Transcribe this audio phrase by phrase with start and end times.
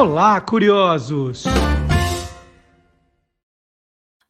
[0.00, 1.44] Olá, curiosos!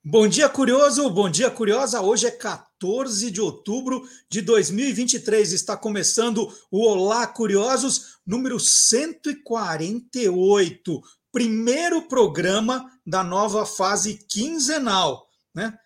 [0.05, 1.09] Bom dia, curioso!
[1.11, 2.01] Bom dia, curiosa!
[2.01, 5.53] Hoje é 14 de outubro de 2023.
[5.53, 11.01] Está começando o Olá, curiosos, número 148.
[11.31, 15.79] Primeiro programa da nova fase quinzenal, né?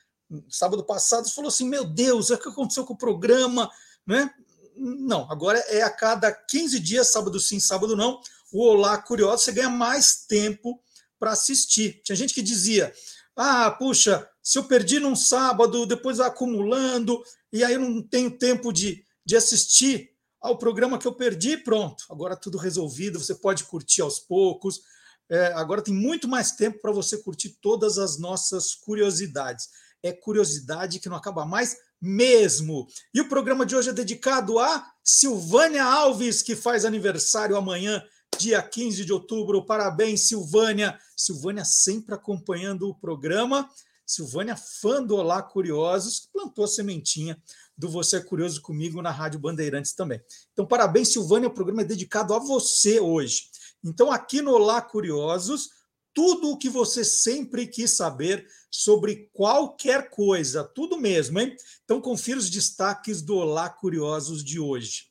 [0.49, 3.71] Sábado passado você falou assim: Meu Deus, o que aconteceu com o programa?
[4.07, 4.31] Né?
[4.75, 8.19] Não, agora é a cada 15 dias, sábado sim, sábado não
[8.55, 10.81] o Olá Curioso, você ganha mais tempo
[11.19, 12.01] para assistir.
[12.05, 12.95] Tinha gente que dizia:
[13.35, 17.21] ah, puxa, se eu perdi num sábado, depois vai acumulando,
[17.53, 22.05] e aí eu não tenho tempo de, de assistir ao programa que eu perdi, pronto,
[22.09, 24.83] agora tudo resolvido, você pode curtir aos poucos.
[25.29, 29.69] É, agora tem muito mais tempo para você curtir todas as nossas curiosidades.
[30.01, 32.87] É curiosidade que não acaba mais mesmo.
[33.13, 38.05] E o programa de hoje é dedicado a Silvânia Alves, que faz aniversário amanhã
[38.39, 39.65] dia 15 de outubro.
[39.65, 40.99] Parabéns, Silvânia.
[41.17, 43.69] Silvânia sempre acompanhando o programa.
[44.07, 47.41] Silvânia, fã do Olá Curiosos, que plantou a sementinha
[47.77, 50.21] do Você é Curioso comigo na Rádio Bandeirantes também.
[50.53, 51.49] Então, parabéns, Silvânia.
[51.49, 53.49] O programa é dedicado a você hoje.
[53.83, 55.71] Então, aqui no Olá Curiosos,
[56.13, 61.57] tudo o que você sempre quis saber sobre qualquer coisa, tudo mesmo, hein?
[61.85, 65.07] Então, confira os destaques do Olá Curiosos de hoje.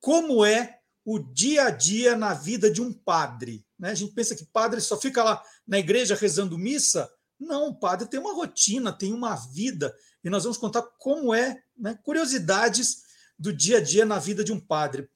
[0.00, 3.64] Como é o dia a dia na vida de um padre.
[3.78, 3.90] Né?
[3.90, 7.10] A gente pensa que padre só fica lá na igreja rezando missa.
[7.38, 9.94] Não, o padre tem uma rotina, tem uma vida.
[10.22, 11.98] E nós vamos contar como é, né?
[12.02, 13.02] curiosidades
[13.38, 15.08] do dia a dia na vida de um padre.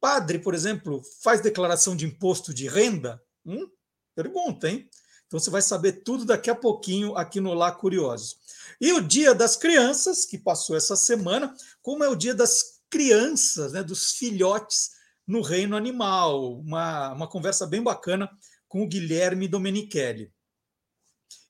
[0.00, 3.20] Padre, por exemplo, faz declaração de imposto de renda?
[3.44, 3.68] Hum?
[4.14, 4.88] Pergunta, hein?
[5.26, 8.36] Então você vai saber tudo daqui a pouquinho aqui no Lá Curiosos.
[8.80, 13.72] E o Dia das Crianças, que passou essa semana, como é o Dia das Crianças,
[13.72, 14.90] né, dos filhotes
[15.32, 16.60] no reino animal.
[16.60, 18.30] Uma, uma conversa bem bacana
[18.68, 20.30] com o Guilherme Domenichelli.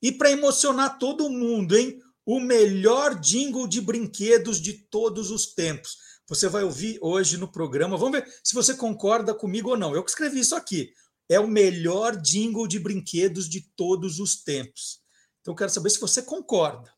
[0.00, 2.00] E para emocionar todo mundo, hein?
[2.24, 5.96] O melhor jingle de brinquedos de todos os tempos.
[6.28, 7.96] Você vai ouvir hoje no programa.
[7.96, 9.94] Vamos ver se você concorda comigo ou não.
[9.94, 10.92] Eu que escrevi isso aqui.
[11.28, 15.00] É o melhor jingle de brinquedos de todos os tempos.
[15.40, 16.92] Então, quero saber se você concorda.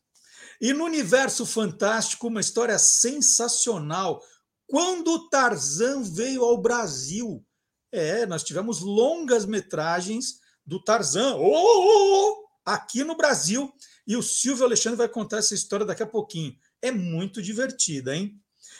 [0.61, 4.21] E no universo fantástico, uma história sensacional
[4.67, 7.45] quando Tarzan veio ao Brasil.
[7.91, 13.71] É, nós tivemos longas metragens do Tarzan oh, oh, oh, aqui no Brasil.
[14.07, 16.55] E o Silvio Alexandre vai contar essa história daqui a pouquinho.
[16.81, 18.39] É muito divertida, hein?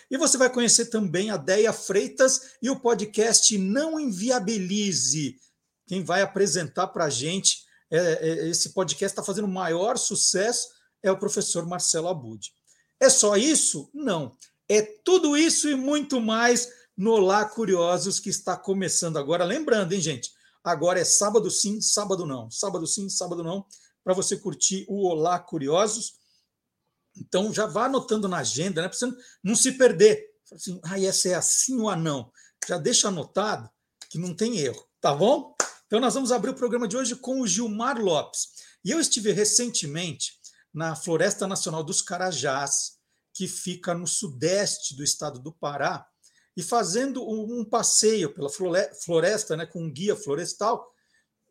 [0.10, 5.40] E você vai conhecer também a Deia Freitas e o podcast Não Inviabilize.
[5.88, 10.70] Quem vai apresentar para a gente é, é, esse podcast está fazendo maior sucesso
[11.02, 12.52] é o professor Marcelo Abud.
[13.00, 13.90] É só isso?
[13.94, 14.36] Não.
[14.68, 19.44] É tudo isso e muito mais no Olá Curiosos que está começando agora.
[19.44, 20.34] Lembrando, hein, gente?
[20.64, 22.50] Agora é sábado sim, sábado não.
[22.50, 23.66] Sábado sim, sábado não,
[24.04, 26.16] para você curtir o Olá Curiosos.
[27.16, 28.88] Então já vá anotando na agenda, né?
[28.88, 29.12] Para você
[29.44, 30.26] não se perder.
[30.52, 32.32] Assim, ah, essa é assim ou não.
[32.68, 33.70] Já deixa anotado
[34.10, 35.56] que não tem erro, tá bom?
[35.86, 38.48] Então nós vamos abrir o programa de hoje com o Gilmar Lopes.
[38.84, 40.34] E eu estive recentemente
[40.74, 42.95] na Floresta Nacional dos Carajás,
[43.36, 46.08] que fica no sudeste do estado do Pará,
[46.56, 50.90] e fazendo um passeio pela floresta, né, com um guia florestal,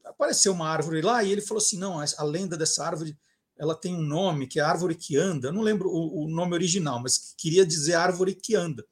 [0.03, 3.17] apareceu uma árvore lá e ele falou assim: não, a lenda dessa árvore
[3.57, 5.49] ela tem um nome que é árvore que anda.
[5.49, 8.85] Eu não lembro o, o nome original, mas queria dizer árvore que anda.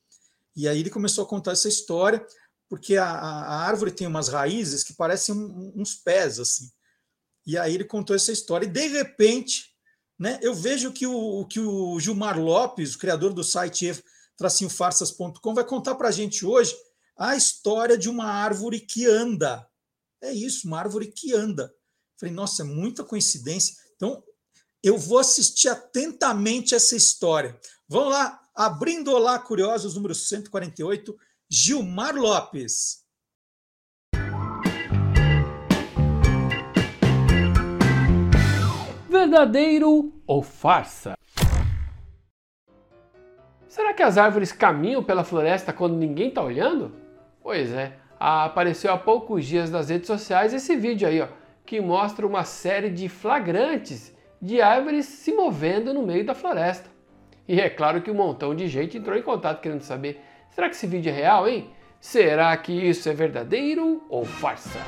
[0.54, 2.24] E aí ele começou a contar essa história,
[2.68, 5.34] porque a, a árvore tem umas raízes que parecem
[5.74, 6.70] uns pés assim.
[7.46, 9.71] E aí ele contou essa história e de repente
[10.22, 10.38] né?
[10.40, 13.92] Eu vejo que o, que o Gilmar Lopes, o criador do site
[14.36, 16.76] tracinhofarsas.com, vai contar para a gente hoje
[17.16, 19.68] a história de uma árvore que anda.
[20.22, 21.74] É isso, uma árvore que anda.
[22.16, 23.74] Falei, nossa, é muita coincidência.
[23.96, 24.22] Então,
[24.80, 27.58] eu vou assistir atentamente essa história.
[27.88, 31.18] Vamos lá, abrindo Olá Curiosos, número 148,
[31.50, 33.01] Gilmar Lopes.
[39.12, 41.12] Verdadeiro ou farsa?
[43.68, 46.92] Será que as árvores caminham pela floresta quando ninguém está olhando?
[47.42, 51.28] Pois é, apareceu há poucos dias nas redes sociais esse vídeo aí, ó,
[51.66, 56.90] que mostra uma série de flagrantes de árvores se movendo no meio da floresta.
[57.46, 60.20] E é claro que um montão de gente entrou em contato querendo saber:
[60.50, 61.70] será que esse vídeo é real, hein?
[62.00, 64.80] Será que isso é verdadeiro ou farsa?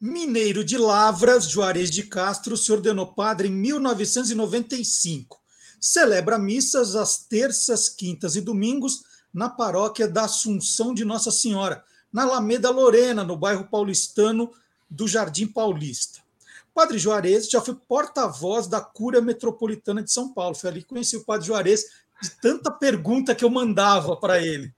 [0.00, 5.40] Mineiro de Lavras, Juarez de Castro, se ordenou padre em 1995
[5.80, 9.02] celebra missas às terças, quintas e domingos
[9.32, 11.82] na paróquia da Assunção de Nossa Senhora,
[12.12, 14.52] na Alameda Lorena, no bairro paulistano
[14.88, 16.20] do Jardim Paulista.
[16.74, 20.54] Padre Juarez já foi porta-voz da Cúria Metropolitana de São Paulo.
[20.54, 21.84] Foi ali que conheci o Padre Juarez
[22.20, 24.72] de tanta pergunta que eu mandava para ele.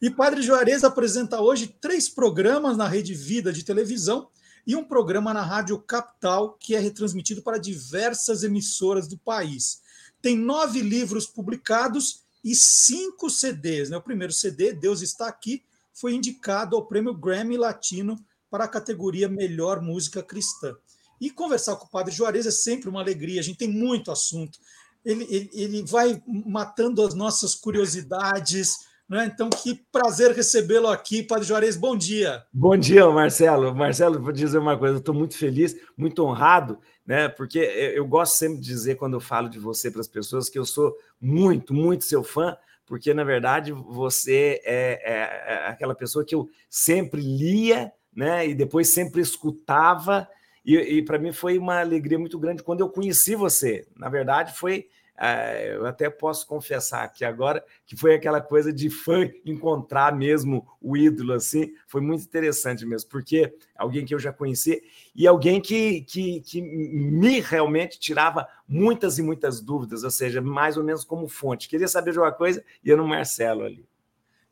[0.00, 4.28] E Padre Juarez apresenta hoje três programas na Rede Vida de televisão
[4.66, 9.80] e um programa na Rádio Capital, que é retransmitido para diversas emissoras do país
[10.22, 13.90] tem nove livros publicados e cinco CDs.
[13.90, 13.96] Né?
[13.96, 15.62] O primeiro CD, Deus Está Aqui,
[15.92, 18.16] foi indicado ao prêmio Grammy Latino
[18.50, 20.76] para a categoria Melhor Música Cristã.
[21.20, 24.58] E conversar com o Padre Juarez é sempre uma alegria, a gente tem muito assunto.
[25.04, 28.89] Ele, ele, ele vai matando as nossas curiosidades.
[29.10, 29.30] Né?
[29.34, 31.76] Então, que prazer recebê-lo aqui, Padre Juarez.
[31.76, 32.44] Bom dia.
[32.52, 33.74] Bom dia, Marcelo.
[33.74, 36.78] Marcelo, vou dizer uma coisa, estou muito feliz, muito honrado
[37.10, 37.28] né?
[37.28, 40.56] Porque eu gosto sempre de dizer, quando eu falo de você para as pessoas, que
[40.56, 46.24] eu sou muito, muito seu fã, porque na verdade você é, é, é aquela pessoa
[46.24, 48.46] que eu sempre lia, né?
[48.46, 50.28] E depois sempre escutava.
[50.64, 53.84] E, e para mim foi uma alegria muito grande quando eu conheci você.
[53.96, 54.86] Na verdade, foi
[55.74, 60.96] eu até posso confessar que agora que foi aquela coisa de fã encontrar mesmo o
[60.96, 64.82] ídolo assim, foi muito interessante mesmo, porque alguém que eu já conheci
[65.14, 70.78] e alguém que, que, que me realmente tirava muitas e muitas dúvidas, ou seja, mais
[70.78, 71.68] ou menos como fonte.
[71.68, 73.84] Queria saber de uma coisa, ia no Marcelo ali.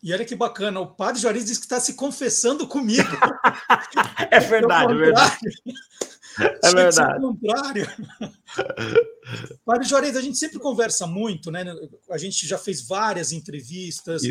[0.02, 3.08] E olha que bacana, o padre Juarez disse que está se confessando comigo.
[4.30, 5.38] é verdade, é verdade.
[6.62, 7.20] É verdade.
[7.20, 7.86] contrário.
[9.64, 11.64] Padre Juarez, a gente sempre conversa muito, né?
[12.10, 14.22] A gente já fez várias entrevistas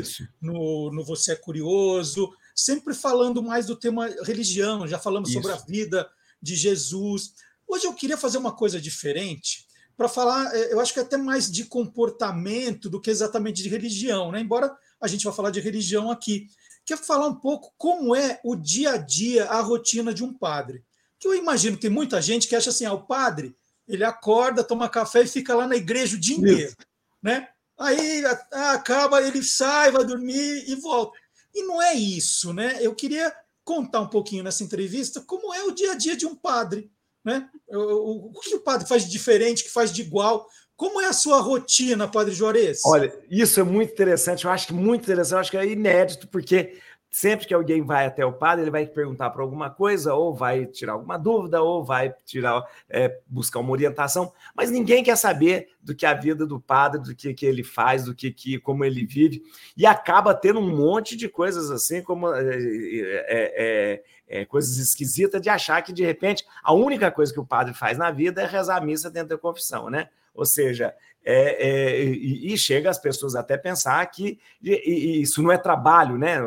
[0.41, 5.41] no, no Você é Curioso, sempre falando mais do tema religião, já falamos Isso.
[5.41, 6.09] sobre a vida
[6.41, 7.33] de Jesus.
[7.67, 11.17] Hoje eu queria fazer uma coisa diferente para falar, é, eu acho que é até
[11.17, 14.39] mais de comportamento do que exatamente de religião, né?
[14.39, 16.47] Embora a gente vá falar de religião aqui.
[16.85, 20.86] Quer falar um pouco como é o dia a dia, a rotina de um padre
[21.19, 23.55] que eu imagino que tem muita gente que acha assim, ah, o padre,
[23.87, 26.75] ele acorda, toma café e fica lá na igreja o dia inteiro,
[27.21, 27.47] né?
[27.79, 31.17] Aí acaba, ele sai, vai dormir e volta.
[31.53, 32.77] E não é isso, né?
[32.81, 33.33] Eu queria
[33.63, 36.91] contar um pouquinho nessa entrevista como é o dia a dia de um padre,
[37.23, 37.49] né?
[37.67, 40.47] O, o que o padre faz de diferente, que faz de igual?
[40.75, 42.81] Como é a sua rotina, Padre Juarez?
[42.85, 46.27] Olha, isso é muito interessante, eu acho que muito interessante, eu acho que é inédito,
[46.27, 46.79] porque
[47.17, 50.67] Sempre que alguém vai até o padre, ele vai perguntar para alguma coisa, ou vai
[50.67, 55.95] tirar alguma dúvida, ou vai tirar é, buscar uma orientação, mas ninguém quer saber do
[55.95, 59.03] que a vida do padre, do que, que ele faz, do que, que como ele
[59.03, 59.41] vive,
[59.75, 65.41] e acaba tendo um monte de coisas assim, como é, é, é, é coisas esquisitas
[65.41, 68.45] de achar que de repente a única coisa que o padre faz na vida é
[68.45, 70.07] rezar a missa dentro da confissão, né?
[70.35, 70.93] Ou seja,
[71.29, 75.57] é, é, e, e, chega as pessoas até pensar que e, e isso não é
[75.57, 76.37] trabalho, né?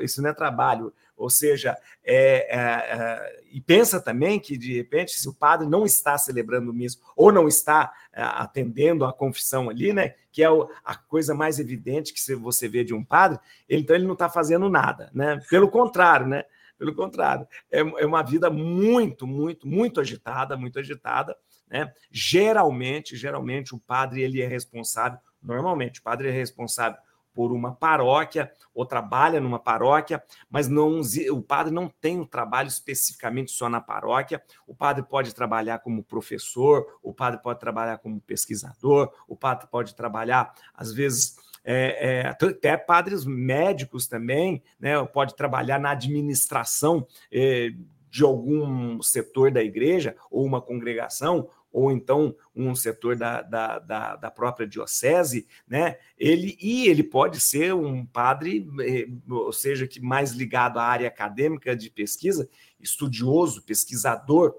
[0.00, 0.94] Isso não é trabalho.
[1.14, 5.84] Ou seja, é, é, é, e pensa também que, de repente, se o padre não
[5.84, 10.14] está celebrando missa ou não está é, atendendo a confissão ali, né?
[10.32, 14.06] Que é o, a coisa mais evidente que você vê de um padre, então ele
[14.06, 15.38] não está fazendo nada, né?
[15.50, 16.44] Pelo contrário, né?
[16.78, 21.36] Pelo contrário, é uma vida muito, muito, muito agitada, muito agitada
[21.70, 21.92] né?
[22.10, 26.98] Geralmente, geralmente o padre ele é responsável, normalmente o padre é responsável
[27.32, 31.00] por uma paróquia ou trabalha numa paróquia, mas não
[31.30, 34.42] o padre não tem um trabalho especificamente só na paróquia.
[34.66, 39.94] O padre pode trabalhar como professor, o padre pode trabalhar como pesquisador, o padre pode
[39.94, 45.02] trabalhar às vezes é, é, até padres médicos também, né?
[45.06, 47.70] Pode trabalhar na administração é,
[48.10, 54.16] de algum setor da igreja ou uma congregação, ou então um setor da, da, da,
[54.16, 55.96] da, própria diocese, né?
[56.18, 61.08] Ele e ele pode ser um padre, eh, ou seja, que mais ligado à área
[61.08, 62.48] acadêmica de pesquisa,
[62.78, 64.54] estudioso, pesquisador,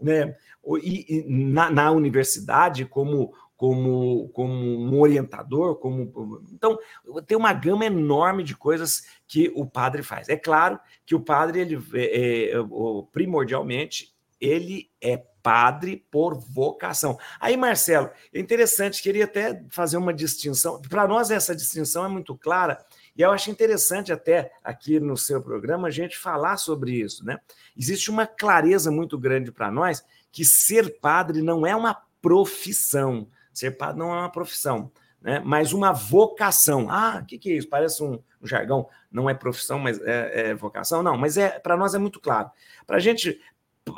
[0.00, 0.36] né?
[0.82, 6.78] E, e na, na universidade como como, como um orientador, como então
[7.26, 10.28] tem uma gama enorme de coisas que o padre faz.
[10.28, 12.52] É claro que o padre ele é,
[13.10, 17.18] primordialmente ele é padre por vocação.
[17.40, 20.80] Aí, Marcelo, é interessante, queria até fazer uma distinção.
[20.82, 22.84] Para nós, essa distinção é muito clara,
[23.16, 27.38] e eu acho interessante até aqui no seu programa a gente falar sobre isso, né?
[27.76, 33.28] Existe uma clareza muito grande para nós que ser padre não é uma profissão.
[33.52, 35.40] Ser padre não é uma profissão, né?
[35.44, 36.88] mas uma vocação.
[36.90, 37.68] Ah, o que, que é isso?
[37.68, 38.88] Parece um, um jargão.
[39.10, 41.02] Não é profissão, mas é, é vocação.
[41.02, 42.50] Não, mas é para nós é muito claro.
[42.86, 43.40] Para a gente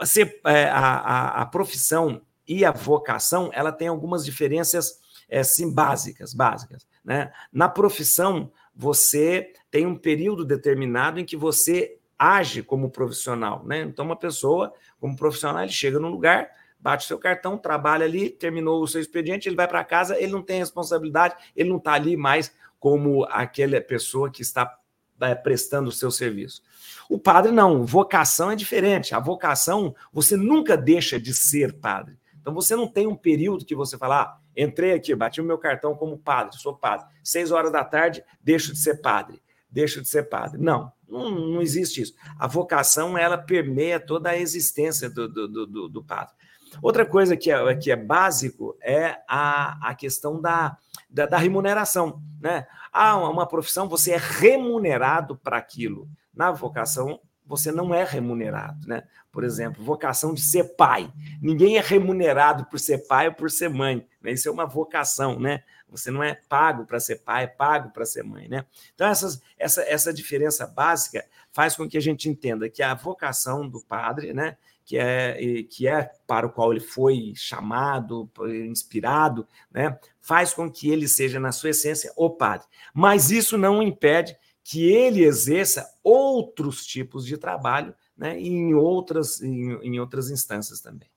[0.05, 6.35] ser é, a, a, profissão e a vocação, ela tem algumas diferenças é, sim, básicas,
[6.35, 6.87] básicas.
[7.05, 7.33] Né?
[7.53, 13.65] Na profissão, você tem um período determinado em que você age como profissional.
[13.65, 13.81] Né?
[13.81, 18.83] Então, uma pessoa, como profissional, ele chega num lugar, bate seu cartão, trabalha ali, terminou
[18.83, 22.17] o seu expediente, ele vai para casa, ele não tem responsabilidade, ele não está ali
[22.17, 24.79] mais como aquela pessoa que está
[25.21, 26.63] é, prestando o seu serviço.
[27.09, 29.15] O padre não, vocação é diferente.
[29.15, 32.19] A vocação, você nunca deixa de ser padre.
[32.41, 35.59] Então você não tem um período que você fala, ah, entrei aqui, bati o meu
[35.59, 37.07] cartão como padre, sou padre.
[37.23, 40.61] Seis horas da tarde, deixo de ser padre, deixo de ser padre.
[40.61, 42.15] Não, não, não existe isso.
[42.39, 46.35] A vocação, ela permeia toda a existência do, do, do, do padre.
[46.83, 50.77] Outra coisa que é, que é básico é a, a questão da,
[51.09, 52.23] da, da remuneração.
[52.41, 52.67] Né?
[52.93, 56.09] Ah, uma profissão, você é remunerado para aquilo.
[56.35, 59.03] Na vocação, você não é remunerado, né?
[59.33, 61.13] Por exemplo, vocação de ser pai.
[61.43, 64.07] Ninguém é remunerado por ser pai ou por ser mãe.
[64.23, 64.33] Né?
[64.33, 65.63] Isso é uma vocação, né?
[65.89, 68.65] Você não é pago para ser pai, é pago para ser mãe, né?
[68.95, 73.69] Então, essas, essa, essa diferença básica faz com que a gente entenda que a vocação
[73.69, 74.57] do padre, né?
[74.91, 78.29] que é, que é para o qual ele foi chamado,
[78.69, 82.67] inspirado, né, faz com que ele seja, na sua essência, o padre.
[82.93, 89.73] Mas isso não impede que ele exerça outros tipos de trabalho né, em, outras, em,
[89.83, 91.09] em outras instâncias também.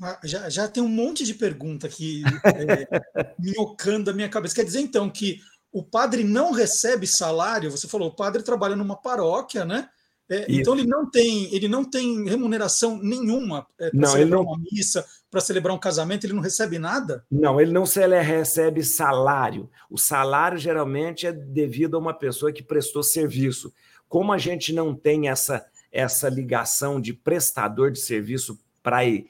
[0.00, 4.54] Ah, já, já tem um monte de pergunta aqui é, minhocando a minha cabeça.
[4.54, 5.40] Quer dizer, então, que
[5.72, 7.70] o padre não recebe salário?
[7.70, 9.88] Você falou, o padre trabalha numa paróquia, né?
[10.30, 14.46] É, então ele não tem, ele não tem remuneração nenhuma é, para celebrar não...
[14.46, 17.24] uma missa, para celebrar um casamento, ele não recebe nada?
[17.30, 19.70] Não, ele não se ele recebe salário.
[19.90, 23.72] O salário geralmente é devido a uma pessoa que prestou serviço.
[24.08, 29.22] Como a gente não tem essa, essa ligação de prestador de serviço para é,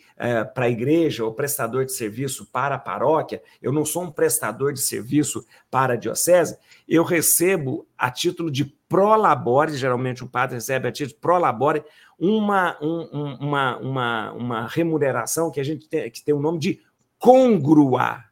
[0.54, 4.80] a igreja ou prestador de serviço para a paróquia, eu não sou um prestador de
[4.80, 6.56] serviço para a diocese,
[6.88, 11.82] eu recebo a título de prolabore, geralmente o padre recebe a título de prolabore,
[12.18, 16.80] uma, um, uma, uma, uma remuneração que a gente tem, que tem o nome de
[17.18, 18.24] congrua,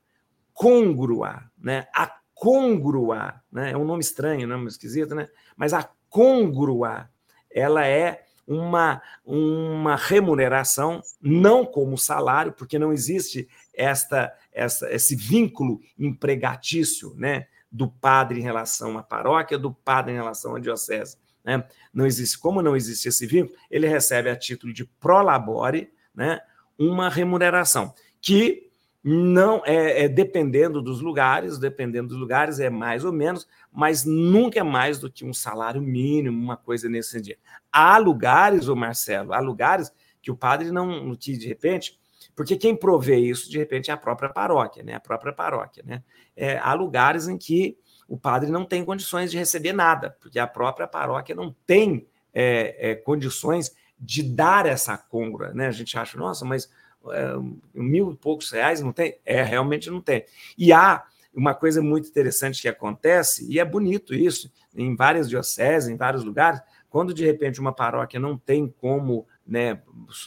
[0.52, 1.87] congrua, né?
[1.95, 3.73] A congrua, né?
[3.73, 5.28] É um nome estranho, nome esquisito, né?
[5.57, 7.09] Mas a congrua,
[7.50, 15.81] ela é uma, uma remuneração, não como salário, porque não existe esta, essa, esse vínculo
[15.99, 21.16] empregatício né, do padre em relação à paróquia, do padre em relação à diocese.
[21.46, 21.64] Né?
[21.94, 26.40] Não existe, como não existe esse vínculo, ele recebe a título de prolabore né,
[26.76, 28.66] uma remuneração, que
[29.08, 34.58] não é, é, dependendo dos lugares, dependendo dos lugares é mais ou menos, mas nunca
[34.58, 37.38] é mais do que um salário mínimo, uma coisa nesse sentido.
[37.70, 41.96] Há lugares, o Marcelo, há lugares que o padre não, que de repente,
[42.34, 44.94] porque quem provê isso de repente é a própria paróquia, né?
[44.94, 46.02] A própria paróquia, né?
[46.34, 50.46] É, há lugares em que o padre não tem condições de receber nada, porque a
[50.46, 55.66] própria paróquia não tem é, é, condições de dar essa congruência, né?
[55.66, 56.70] A gente acha, nossa, mas
[57.10, 57.34] é,
[57.75, 59.18] mil e poucos reais, não tem?
[59.25, 60.25] É, realmente não tem.
[60.56, 65.88] E há uma coisa muito interessante que acontece, e é bonito isso, em várias dioceses,
[65.88, 69.82] em vários lugares, quando de repente uma paróquia não tem como né,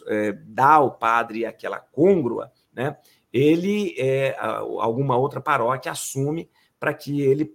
[0.07, 2.97] é, dar ao padre aquela côngrua, né,
[3.33, 7.53] ele, é, alguma outra paróquia assume para que ele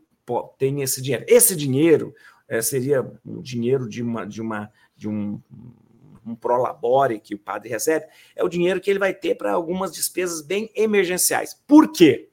[0.59, 1.25] tenha esse dinheiro.
[1.29, 2.15] Esse dinheiro
[2.49, 5.41] é, seria um dinheiro de uma, de uma de um
[6.27, 9.93] um prolabore que o padre recebe, é o dinheiro que ele vai ter para algumas
[9.93, 11.55] despesas bem emergenciais.
[11.67, 12.29] Por quê?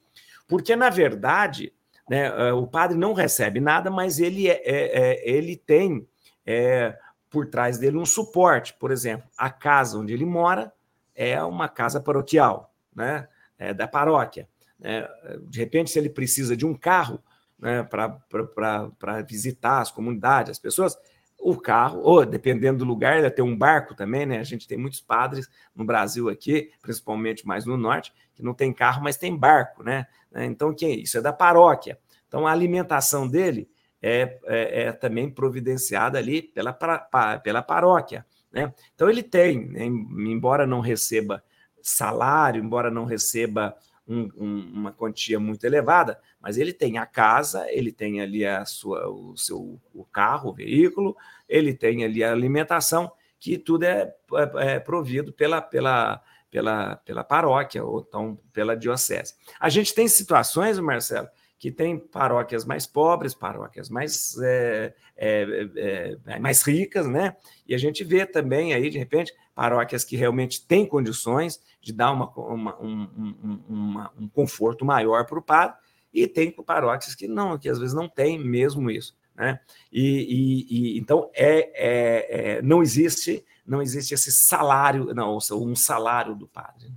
[0.48, 1.74] Porque, na verdade,
[2.10, 6.08] né, é, o padre não recebe nada, mas ele, é, é, é, ele tem
[6.46, 6.98] é,
[7.30, 8.74] por trás dele um suporte.
[8.74, 10.74] Por exemplo, a casa onde ele mora
[11.16, 13.28] é uma casa paroquial, né?
[13.58, 14.50] É da paróquia.
[14.80, 15.08] Né?
[15.48, 17.22] De repente, se ele precisa de um carro
[17.62, 20.98] né, para visitar as comunidades, as pessoas,
[21.40, 24.40] o carro, ou dependendo do lugar, ele tem um barco também, né?
[24.40, 28.72] A gente tem muitos padres no Brasil aqui, principalmente mais no norte, que não tem
[28.72, 30.06] carro, mas tem barco, né?
[30.36, 31.98] Então, quem isso é da paróquia.
[32.28, 33.70] Então, a alimentação dele
[34.02, 38.26] é, é, é também providenciada ali pela, pra, pela paróquia.
[38.52, 38.74] Né?
[38.96, 39.86] Então, ele tem, né?
[39.86, 41.44] embora não receba
[41.82, 43.76] salário, embora não receba
[44.12, 48.66] um, um, uma quantia muito elevada, mas ele tem a casa, ele tem ali a
[48.66, 51.16] sua, o seu o carro, o veículo,
[51.48, 57.24] ele tem ali a alimentação, que tudo é, é, é provido pela, pela, pela, pela
[57.24, 59.36] paróquia ou então pela diocese.
[59.60, 61.30] A gente tem situações, Marcelo,
[61.62, 67.38] que tem paróquias mais pobres, paróquias mais, é, é, é, é, mais ricas, né?
[67.68, 72.14] E a gente vê também aí, de repente, paróquias que realmente têm condições de dar
[72.14, 75.78] uma, uma, um, um, uma, um conforto maior para o padre,
[76.12, 79.16] e tem paróquias que não, que às vezes não tem mesmo isso.
[79.36, 79.60] Né?
[79.94, 85.76] E, e, e então é, é, é, não existe não existe esse salário, não, um
[85.76, 86.92] salário do padre.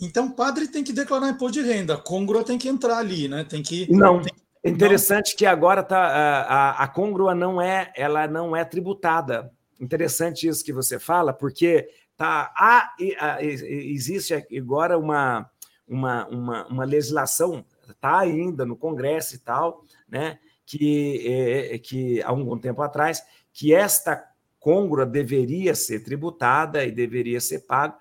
[0.00, 3.28] Então, o padre tem que declarar imposto de renda, a Congrua tem que entrar ali,
[3.28, 3.44] né?
[3.44, 3.90] Tem que.
[3.90, 4.20] Não.
[4.20, 4.32] Tem...
[4.62, 5.38] É interessante não.
[5.38, 9.50] que agora tá, a, a, a Congrua não é, ela não é tributada.
[9.80, 12.94] Interessante isso que você fala, porque tá, há,
[13.68, 15.48] existe agora uma,
[15.86, 20.38] uma, uma, uma legislação, está ainda no Congresso e tal, né?
[20.64, 21.22] Que,
[21.72, 23.22] é, que há algum tempo atrás,
[23.52, 24.24] que esta
[24.58, 27.94] Congrua deveria ser tributada e deveria ser pago.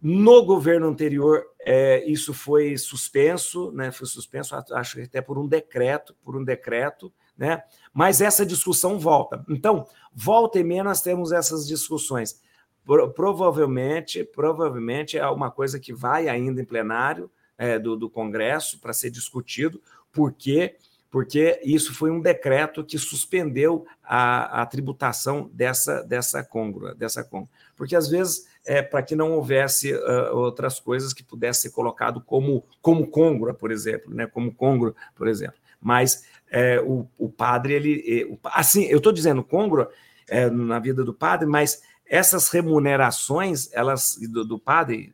[0.00, 3.90] No governo anterior, é, isso foi suspenso, né?
[3.90, 7.62] Foi suspenso, acho que até por um decreto, por um decreto, né?
[7.92, 9.44] Mas essa discussão volta.
[9.48, 12.40] Então, volta e meia nós temos essas discussões.
[12.84, 18.78] Pro, provavelmente, provavelmente é uma coisa que vai ainda em plenário é, do, do Congresso
[18.78, 19.80] para ser discutido,
[20.12, 20.76] porque
[21.08, 27.48] porque isso foi um decreto que suspendeu a, a tributação dessa, dessa congrua, dessa congrua.
[27.74, 32.20] Porque às vezes é para que não houvesse uh, outras coisas que pudesse ser colocado
[32.20, 34.26] como como congrua, por exemplo, né?
[34.26, 35.56] Como congrua, por exemplo.
[35.80, 39.90] Mas é, o, o padre ele, o, assim, eu estou dizendo congrua
[40.28, 45.12] é, na vida do padre, mas essas remunerações elas do, do padre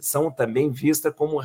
[0.00, 1.40] são também vistas como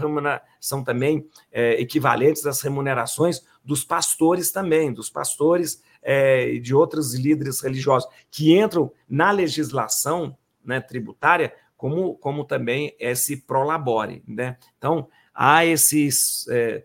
[0.59, 7.13] são também é, equivalentes às remunerações dos pastores também, dos pastores é, e de outros
[7.13, 14.24] líderes religiosos que entram na legislação né, tributária como, como também esse prolabore.
[14.28, 14.58] Né?
[14.78, 16.47] Então, há esses.
[16.50, 16.84] É,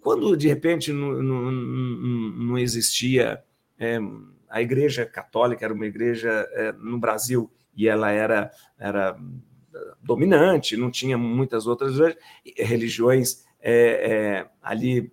[0.00, 3.42] quando de repente não, não, não existia
[3.78, 3.98] é,
[4.48, 9.16] a Igreja Católica, era uma igreja é, no Brasil e ela era, era
[10.02, 11.96] dominante, não tinha muitas outras
[12.56, 15.12] religiões é, ali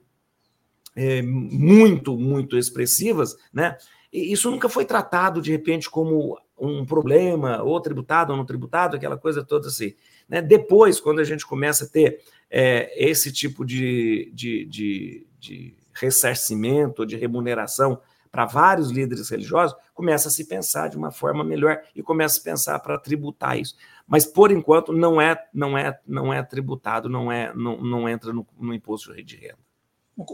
[0.96, 3.78] é, muito, muito expressivas, né?
[4.12, 8.96] E isso nunca foi tratado de repente como um problema, ou tributado ou não tributado,
[8.96, 9.96] aquela coisa toda assim.
[10.30, 10.42] Né?
[10.42, 17.06] Depois, quando a gente começa a ter é, esse tipo de, de, de, de ressarcimento,
[17.06, 18.00] de remuneração
[18.32, 22.44] para vários líderes religiosos, começa a se pensar de uma forma melhor e começa a
[22.44, 23.76] pensar para tributar isso.
[24.08, 28.32] Mas por enquanto não é não é não é tributado, não é não, não entra
[28.32, 29.60] no, no imposto de renda.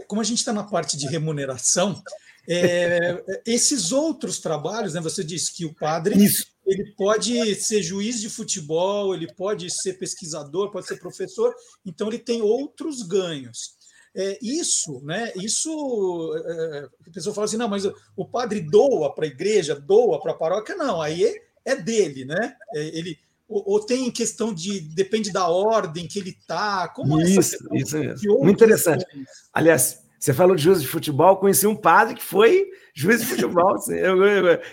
[0.06, 2.00] Como a gente está na parte de remuneração,
[2.48, 6.46] é, esses outros trabalhos, né, você disse que o padre Isso.
[6.66, 12.18] ele pode ser juiz de futebol, ele pode ser pesquisador, pode ser professor, então ele
[12.18, 13.76] tem outros ganhos.
[14.16, 15.30] É, isso, né?
[15.36, 17.84] Isso, é, a pessoa fala assim, não, mas
[18.16, 21.34] o padre doa para a igreja, doa para a paróquia, não, aí é,
[21.66, 22.56] é dele, né?
[22.74, 26.86] É, ele ou, ou, tem questão de depende da ordem que ele está?
[26.88, 28.38] Como isso, é isso mesmo.
[28.40, 29.06] Muito interessante.
[29.54, 33.76] Aliás, você falou de juiz de futebol, conheci um padre que foi juiz de futebol,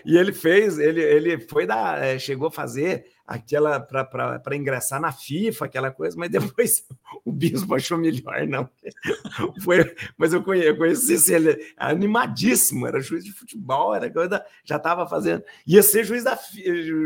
[0.03, 5.12] e ele fez, ele, ele foi da, é, chegou a fazer aquela para ingressar na
[5.12, 6.86] FIFA, aquela coisa, mas depois
[7.23, 8.69] o bispo achou melhor, não.
[9.63, 14.77] Foi, mas eu conheci, eu conheci ele animadíssimo, era juiz de futebol, era coisa, já
[14.77, 16.38] estava fazendo, ia ser juiz da,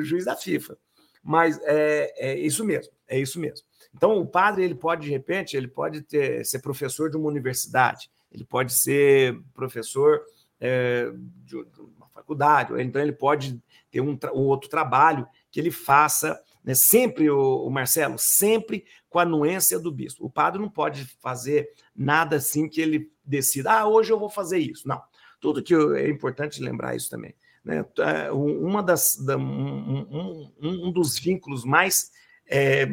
[0.03, 0.77] juiz da FIFA.
[1.21, 3.65] Mas é, é isso mesmo, é isso mesmo.
[3.93, 8.09] Então, o padre ele pode, de repente, ele pode ter, ser professor de uma universidade,
[8.31, 10.21] ele pode ser professor
[10.59, 11.11] é,
[11.45, 16.73] de uma faculdade, então ele pode ter um, um outro trabalho que ele faça, né,
[16.75, 20.25] sempre, o, o, Marcelo, sempre com a anuência do bispo.
[20.25, 24.59] O padre não pode fazer nada assim que ele decida, ah, hoje eu vou fazer
[24.59, 24.87] isso.
[24.87, 25.01] Não.
[25.39, 27.33] Tudo que eu, é importante lembrar isso também.
[27.63, 27.85] Né?
[27.99, 32.11] É, uma das, da, um, um, um, dos vínculos mais
[32.45, 32.85] é,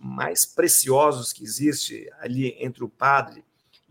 [0.00, 3.44] mais preciosos que existe ali entre o padre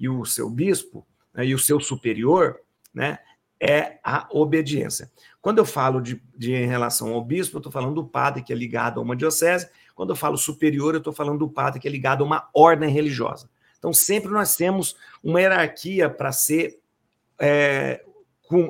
[0.03, 2.59] e o seu bispo, né, e o seu superior,
[2.93, 3.19] né,
[3.57, 5.09] é a obediência.
[5.41, 8.51] Quando eu falo de, de em relação ao bispo, eu estou falando do padre que
[8.51, 9.69] é ligado a uma diocese.
[9.95, 12.89] Quando eu falo superior, eu estou falando do padre que é ligado a uma ordem
[12.89, 13.49] religiosa.
[13.79, 16.81] Então, sempre nós temos uma hierarquia para ser
[17.39, 18.03] é,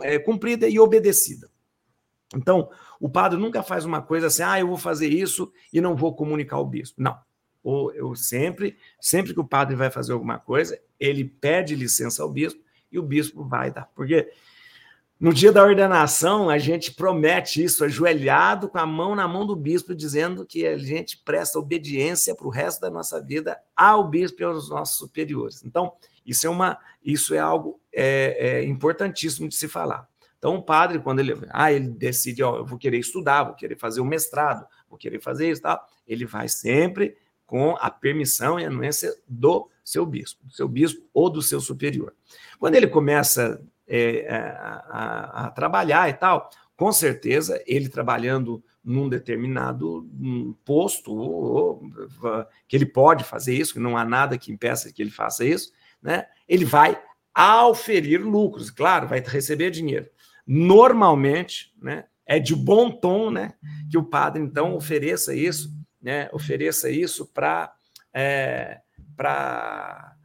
[0.04, 1.50] é, cumprida e obedecida.
[2.36, 2.70] Então,
[3.00, 6.16] o padre nunca faz uma coisa assim, ah, eu vou fazer isso e não vou
[6.16, 7.02] comunicar ao bispo.
[7.02, 7.18] Não.
[7.64, 12.30] Ou eu sempre, sempre que o padre vai fazer alguma coisa, ele pede licença ao
[12.30, 13.90] bispo e o bispo vai dar.
[13.96, 14.30] Porque
[15.24, 19.56] no dia da ordenação, a gente promete isso, ajoelhado, com a mão na mão do
[19.56, 24.42] bispo, dizendo que a gente presta obediência para o resto da nossa vida ao bispo
[24.42, 25.64] e aos nossos superiores.
[25.64, 25.94] Então,
[26.26, 30.06] isso é, uma, isso é algo é, é importantíssimo de se falar.
[30.38, 33.78] Então, o padre, quando ele, ah, ele decide, ó, eu vou querer estudar, vou querer
[33.78, 38.60] fazer o um mestrado, vou querer fazer isso, tal, ele vai sempre com a permissão
[38.60, 42.14] e anuência do seu bispo, do seu bispo ou do seu superior.
[42.60, 50.10] Quando ele começa é, a, a, trabalhar e tal, com certeza, ele trabalhando num determinado
[50.66, 51.82] posto, ou,
[52.68, 55.72] que ele pode fazer isso, que não há nada que impeça que ele faça isso,
[56.02, 56.26] né?
[56.48, 57.02] ele vai
[57.34, 60.08] auferir lucros, claro, vai receber dinheiro
[60.46, 63.54] normalmente, né, é de bom tom, né,
[63.90, 67.74] que o padre então ofereça isso, né, ofereça isso para
[68.14, 68.82] é,
[69.16, 70.16] para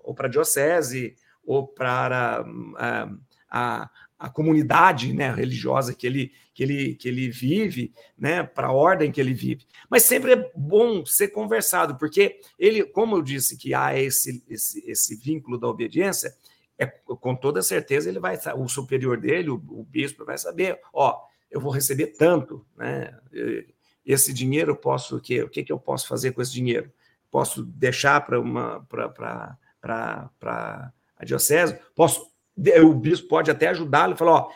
[0.00, 1.14] ou para a diocese
[1.44, 2.44] ou para
[2.76, 3.08] a,
[3.48, 8.72] a, a comunidade né, religiosa que ele, que, ele, que ele vive, né, para a
[8.72, 9.66] ordem que ele vive.
[9.88, 14.82] Mas sempre é bom ser conversado, porque ele, como eu disse que há esse, esse,
[14.88, 16.34] esse vínculo da obediência,
[16.78, 21.20] é, com toda certeza ele vai, o superior dele, o, o bispo, vai saber, ó,
[21.50, 23.14] eu vou receber tanto, né?
[24.04, 25.42] Esse dinheiro eu posso o quê?
[25.42, 26.92] O que, que eu posso fazer com esse dinheiro?
[27.30, 29.56] Posso deixar para uma para
[31.16, 31.78] a diocese?
[31.94, 32.30] Posso
[32.82, 34.46] o bispo pode até ajudá-lo e falar,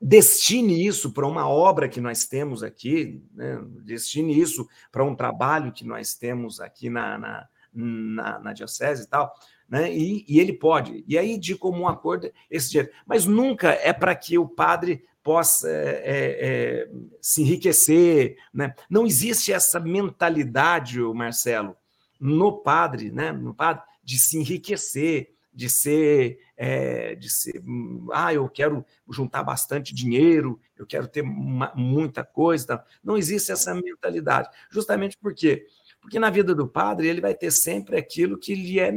[0.00, 3.60] destine isso para uma obra que nós temos aqui, né?
[3.84, 9.06] destine isso para um trabalho que nós temos aqui na, na, na, na diocese e
[9.06, 9.34] tal
[9.68, 9.92] né?
[9.94, 11.04] E, e, ele pode.
[11.06, 12.90] E aí, de comum acordo, esse dinheiro.
[13.04, 16.00] Mas nunca é para que o padre possa é,
[16.40, 18.38] é, se enriquecer.
[18.50, 18.74] Né?
[18.88, 21.76] Não existe essa mentalidade, Marcelo,
[22.18, 23.30] no padre, né?
[23.30, 27.62] no padre, de se enriquecer, de ser, é, de ser,
[28.10, 32.82] ah, eu quero juntar bastante dinheiro, eu quero ter uma, muita coisa.
[33.04, 35.66] Não existe essa mentalidade, justamente porque
[36.00, 38.90] porque na vida do padre ele vai ter sempre aquilo que, lhe é,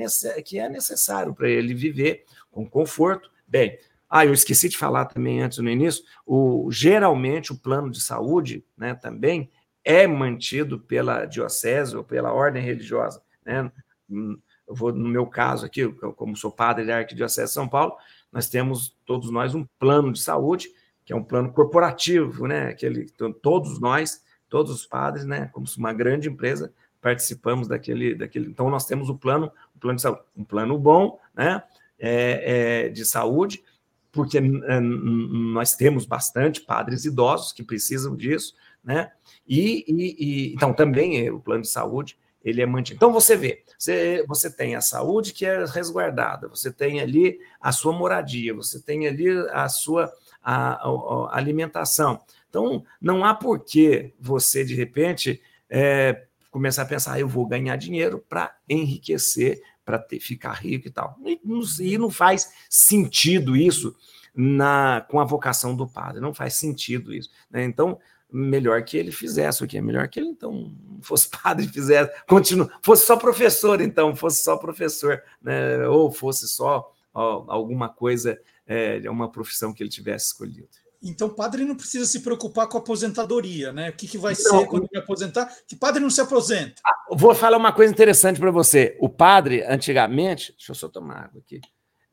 [0.46, 3.30] que é necessário para ele viver com conforto.
[3.46, 3.78] Bem,
[4.13, 8.65] ah, eu esqueci de falar também antes no início, o, geralmente o plano de saúde
[8.78, 9.50] né, também
[9.86, 13.21] é mantido pela diocese ou pela ordem religiosa.
[13.45, 13.71] Né?
[14.10, 17.95] Hum, eu vou, no meu caso aqui, como sou padre da Arquidiocese de São Paulo,
[18.32, 20.69] nós temos, todos nós, um plano de saúde,
[21.06, 22.67] que é um plano corporativo, né?
[22.67, 28.50] Aquele, então, todos nós, todos os padres, né, como uma grande empresa, participamos daquele, daquele.
[28.50, 31.63] Então, nós temos o plano, o plano de saúde, um plano bom, né?
[32.04, 33.63] É, é, de saúde,
[34.12, 39.12] porque nós temos bastante padres idosos que precisam disso, né?
[39.47, 42.97] E, e, e, então também o plano de saúde ele é mantido.
[42.97, 47.71] Então você vê, você, você tem a saúde que é resguardada, você tem ali a
[47.71, 50.12] sua moradia, você tem ali a sua
[50.43, 50.89] a, a,
[51.32, 52.19] a alimentação.
[52.50, 57.45] Então não há por que você de repente é, começar a pensar, ah, eu vou
[57.45, 61.17] ganhar dinheiro para enriquecer, para ficar rico e tal.
[61.26, 61.39] E,
[61.80, 63.96] e não faz sentido isso
[64.34, 67.30] na com a vocação do padre, não faz sentido isso.
[67.50, 67.63] Né?
[67.63, 68.00] Então,
[68.32, 72.72] melhor que ele fizesse o que é melhor que ele então fosse padre fizesse continua
[72.82, 79.02] fosse só professor então fosse só professor né ou fosse só ó, alguma coisa é,
[79.10, 80.70] uma profissão que ele tivesse escolhido
[81.04, 83.90] então, o padre não precisa se preocupar com a aposentadoria, né?
[83.90, 85.52] O que, que vai não, ser quando ele aposentar?
[85.68, 86.80] Que padre não se aposenta.
[86.86, 88.96] Ah, vou falar uma coisa interessante para você.
[89.00, 91.60] O padre, antigamente, deixa eu só tomar água aqui.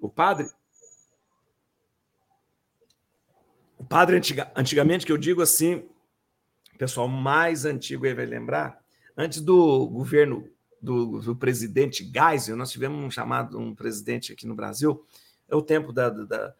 [0.00, 0.48] O padre.
[3.76, 5.86] O padre, antiga, antigamente, que eu digo assim,
[6.74, 8.80] o pessoal mais antigo aí vai lembrar,
[9.16, 10.48] antes do governo
[10.80, 15.04] do, do presidente Geisel, nós tivemos um chamado, um presidente aqui no Brasil,
[15.46, 16.54] é o tempo da, da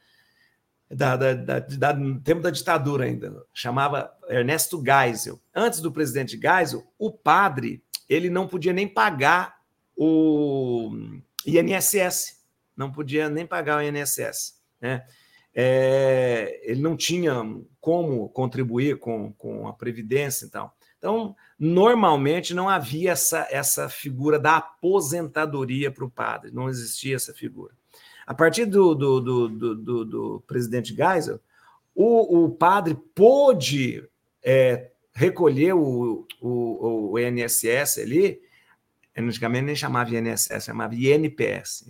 [0.90, 5.40] da, da, da, da, tempo da ditadura ainda, chamava Ernesto Geisel.
[5.55, 9.59] Antes do presidente Geisel, o padre ele não podia nem pagar
[9.96, 10.90] o
[11.46, 12.38] INSS,
[12.77, 14.59] não podia nem pagar o INSS.
[14.81, 15.05] Né?
[15.55, 17.35] É, ele não tinha
[17.81, 20.70] como contribuir com, com a Previdência, então.
[20.98, 27.33] Então, normalmente não havia essa, essa figura da aposentadoria para o padre, não existia essa
[27.33, 27.72] figura.
[28.29, 31.41] A partir do, do, do, do, do presidente Geisel,
[31.95, 34.07] o, o padre pôde
[34.45, 38.38] é, recolher o, o, o INSS ali,
[39.17, 41.87] antigamente nem chamava INSS, chamava INPS.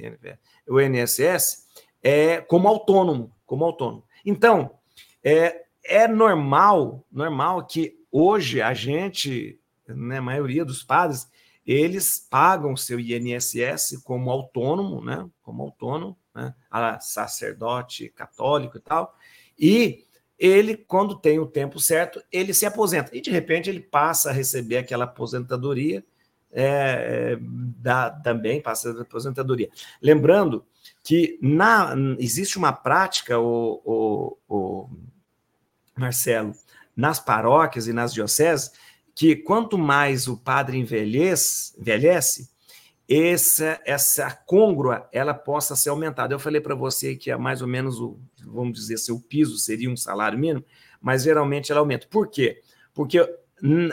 [0.68, 1.66] O INSS
[2.00, 4.04] é como autônomo, como autônomo.
[4.24, 4.78] Então,
[5.24, 11.28] é, é normal, normal que hoje a gente, né, a maioria dos padres,
[11.66, 19.16] eles pagam seu INSS como autônomo, né, como autônomo, né, sacerdote católico e tal,
[19.58, 20.06] e
[20.38, 23.16] ele, quando tem o tempo certo, ele se aposenta.
[23.16, 26.04] E, de repente, ele passa a receber aquela aposentadoria,
[26.52, 29.68] é, dá, também passa a aposentadoria.
[30.00, 30.64] Lembrando
[31.02, 34.90] que na, existe uma prática, o, o, o
[35.96, 36.52] Marcelo,
[36.96, 38.70] nas paróquias e nas dioceses,
[39.14, 42.48] que quanto mais o padre envelhece, envelhece
[43.08, 46.34] essa, essa côngrua ela possa ser aumentada.
[46.34, 49.90] Eu falei para você que é mais ou menos o, vamos dizer o piso seria
[49.90, 50.64] um salário mínimo,
[51.00, 52.06] mas geralmente ela aumenta.
[52.10, 52.60] Por quê?
[52.92, 53.18] Porque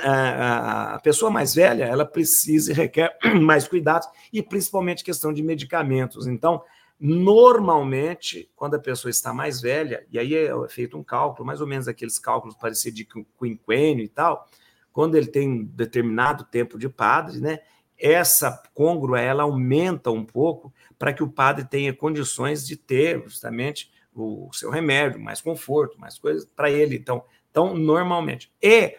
[0.04, 6.28] a pessoa mais velha ela precisa e requer mais cuidados e principalmente questão de medicamentos.
[6.28, 6.62] Então,
[7.00, 11.68] normalmente, quando a pessoa está mais velha, e aí é feito um cálculo, mais ou
[11.68, 13.08] menos aqueles cálculos parecidos de
[13.40, 14.48] quinquênio e tal,
[14.92, 17.60] quando ele tem um determinado tempo de padre, né?
[17.98, 23.92] Essa côngrua ela aumenta um pouco para que o padre tenha condições de ter justamente
[24.14, 26.96] o seu remédio, mais conforto, mais coisas para ele.
[26.96, 28.52] Então, então, normalmente.
[28.62, 28.98] E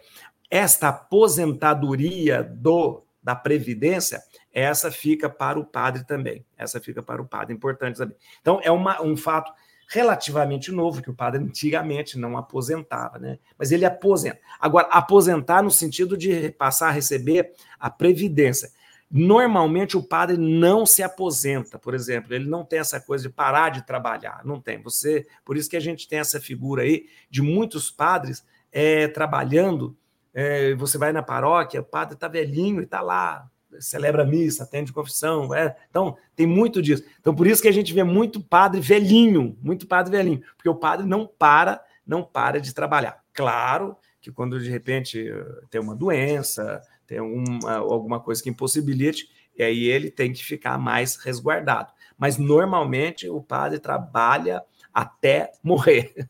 [0.50, 6.46] esta aposentadoria do da previdência, essa fica para o padre também.
[6.56, 8.16] Essa fica para o padre, importante saber.
[8.40, 9.52] Então, é uma, um fato
[9.88, 13.40] relativamente novo, que o padre antigamente não aposentava, né?
[13.58, 14.38] Mas ele aposenta.
[14.60, 18.70] Agora, aposentar no sentido de passar a receber a previdência.
[19.10, 23.70] Normalmente o padre não se aposenta, por exemplo, ele não tem essa coisa de parar
[23.70, 24.82] de trabalhar, não tem.
[24.82, 29.96] Você, por isso que a gente tem essa figura aí de muitos padres é, trabalhando.
[30.34, 34.92] É, você vai na paróquia, o padre está velhinho e está lá, celebra missa, atende
[34.92, 35.54] confissão.
[35.54, 37.04] É, então, tem muito disso.
[37.20, 40.74] Então, por isso que a gente vê muito padre velhinho, muito padre velhinho, porque o
[40.74, 43.22] padre não para, não para de trabalhar.
[43.32, 45.24] Claro que quando de repente
[45.70, 50.78] tem uma doença, tem uma, alguma coisa que impossibilite, e aí ele tem que ficar
[50.78, 51.92] mais resguardado.
[52.18, 56.28] Mas normalmente o padre trabalha até morrer.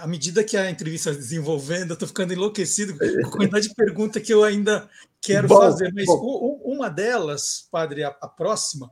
[0.00, 3.74] À medida que a entrevista está desenvolvendo, eu estou ficando enlouquecido com a quantidade de
[3.74, 4.88] perguntas que eu ainda
[5.20, 5.92] quero bom, fazer.
[5.92, 6.60] Mas bom.
[6.64, 8.88] uma delas, padre, a, a próxima,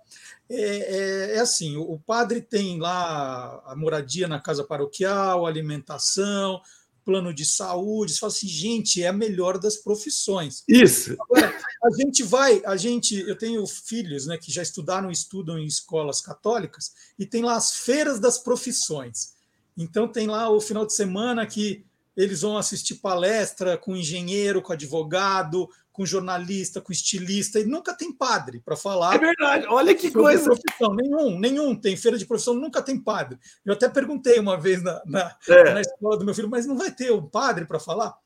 [0.51, 6.61] é, é, é, assim: o padre tem lá a moradia na casa paroquial, alimentação,
[7.05, 10.63] plano de saúde, você fala assim, gente, é a melhor das profissões.
[10.69, 11.17] Isso.
[11.21, 15.67] Agora, a gente vai, a gente, eu tenho filhos, né, que já estudaram, estudam em
[15.67, 19.35] escolas católicas e tem lá as feiras das profissões.
[19.77, 21.85] Então tem lá o final de semana que
[22.17, 28.11] eles vão assistir palestra com engenheiro, com advogado, com jornalista, com estilista, e nunca tem
[28.11, 29.15] padre para falar.
[29.15, 30.45] É verdade, olha que coisa.
[30.45, 30.95] Profissão.
[30.95, 33.39] Nenhum, nenhum tem feira de profissão, nunca tem padre.
[33.65, 35.75] Eu até perguntei uma vez na, na, é.
[35.75, 38.17] na escola do meu filho, mas não vai ter um padre para falar?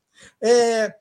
[0.41, 0.95] É,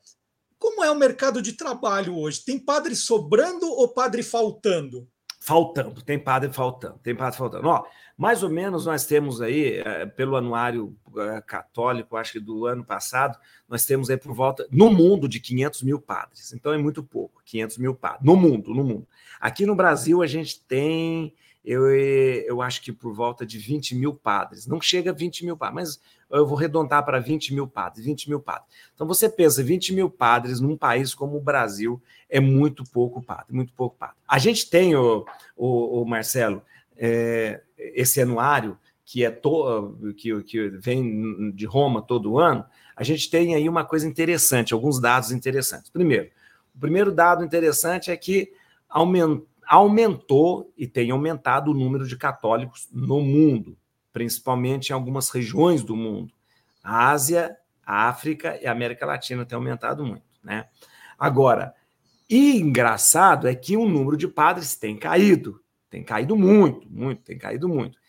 [0.58, 2.44] como é o mercado de trabalho hoje?
[2.44, 5.08] Tem padre sobrando ou padre faltando?
[5.46, 7.68] Faltando, tem padre faltando, tem padre faltando.
[7.68, 7.86] Ó,
[8.18, 12.84] mais ou menos nós temos aí, é, pelo anuário é, católico, acho que do ano
[12.84, 13.38] passado,
[13.70, 16.52] nós temos aí por volta, no mundo, de 500 mil padres.
[16.52, 18.26] Então é muito pouco, 500 mil padres.
[18.26, 19.08] No mundo, no mundo.
[19.40, 21.32] Aqui no Brasil a gente tem,
[21.64, 24.66] eu, eu acho que por volta de 20 mil padres.
[24.66, 28.30] Não chega a 20 mil padres, mas eu vou arredondar para 20 mil padres, 20
[28.30, 28.68] mil padres.
[28.94, 33.54] Então você pensa, 20 mil padres num país como o Brasil é muito pouco padre,
[33.54, 34.16] muito pouco padre.
[34.28, 36.62] A gente tem, o, o, o Marcelo,
[36.98, 43.30] é, esse anuário que é to, que, que vem de Roma todo ano, a gente
[43.30, 45.92] tem aí uma coisa interessante, alguns dados interessantes.
[45.92, 46.30] Primeiro,
[46.76, 48.52] o primeiro dado interessante é que
[49.68, 53.78] aumentou e tem aumentado o número de católicos no mundo,
[54.16, 56.34] principalmente em algumas regiões do mundo.
[56.82, 57.54] A Ásia,
[57.86, 60.70] a África e a América Latina têm aumentado muito, né?
[61.20, 61.76] Agora,
[62.30, 65.62] e engraçado é que o número de padres tem caído.
[65.90, 68.00] Tem caído muito, muito, tem caído muito.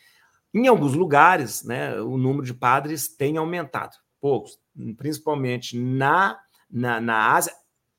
[0.55, 4.61] Em alguns lugares, né, o número de padres tem aumentado, poucos,
[4.97, 6.39] principalmente na,
[6.71, 7.53] na, na Ásia.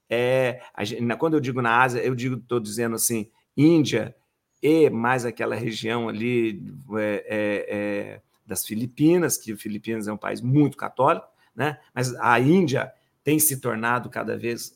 [0.09, 4.15] É, a, quando eu digo na Ásia, eu digo, estou dizendo assim, Índia
[4.61, 6.63] e mais aquela região ali
[6.97, 11.79] é, é, é, das Filipinas, que Filipinas é um país muito católico, né?
[11.93, 12.91] Mas a Índia
[13.23, 14.75] tem se tornado cada vez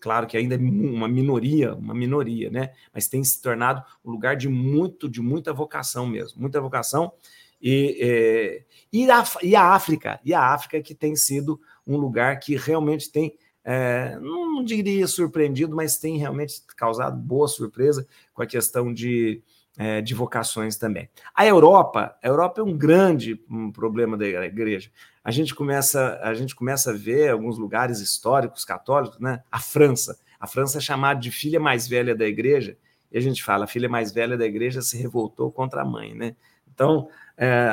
[0.00, 2.72] claro que ainda é uma minoria, uma minoria, né?
[2.94, 7.12] Mas tem se tornado um lugar de muito, de muita vocação mesmo, muita vocação.
[7.60, 12.38] E, é, e, a, e a África, e a África que tem sido um lugar
[12.38, 13.36] que realmente tem,
[13.68, 19.42] é, não diria surpreendido, mas tem realmente causado boa surpresa com a questão de,
[19.76, 21.10] é, de vocações também.
[21.34, 23.34] A Europa, a Europa é um grande
[23.74, 24.88] problema da igreja.
[25.24, 29.42] A gente começa, a gente começa a ver alguns lugares históricos católicos, né?
[29.50, 32.78] A França, a França é chamada de filha mais velha da igreja,
[33.10, 36.14] e a gente fala, a filha mais velha da igreja se revoltou contra a mãe,
[36.14, 36.36] né?
[36.72, 37.68] Então, é,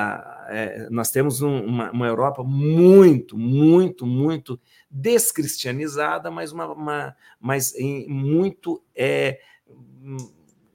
[0.49, 4.59] é, nós temos um, uma, uma, Europa muito, muito, muito
[4.91, 9.39] descristianizada, mas, uma, uma mas em, muito é,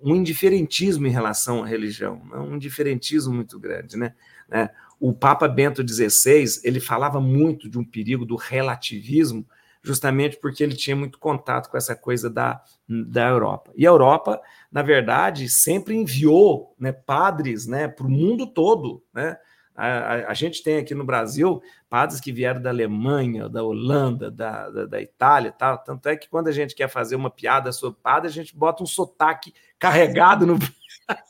[0.03, 2.38] um indiferentismo em relação à religião, né?
[2.38, 4.14] um indiferentismo muito grande, né?
[4.48, 4.70] né?
[4.98, 9.46] O Papa Bento XVI ele falava muito de um perigo do relativismo,
[9.88, 13.72] justamente porque ele tinha muito contato com essa coisa da, da Europa.
[13.74, 14.38] E a Europa,
[14.70, 19.38] na verdade, sempre enviou né, padres né, para o mundo todo, né?
[19.79, 24.29] A, a, a, gente tem aqui no Brasil padres que vieram da Alemanha, da Holanda,
[24.29, 25.79] da, da, da, Itália tal.
[25.79, 28.83] Tanto é que quando a gente quer fazer uma piada sobre padre, a gente bota
[28.83, 30.59] um sotaque carregado no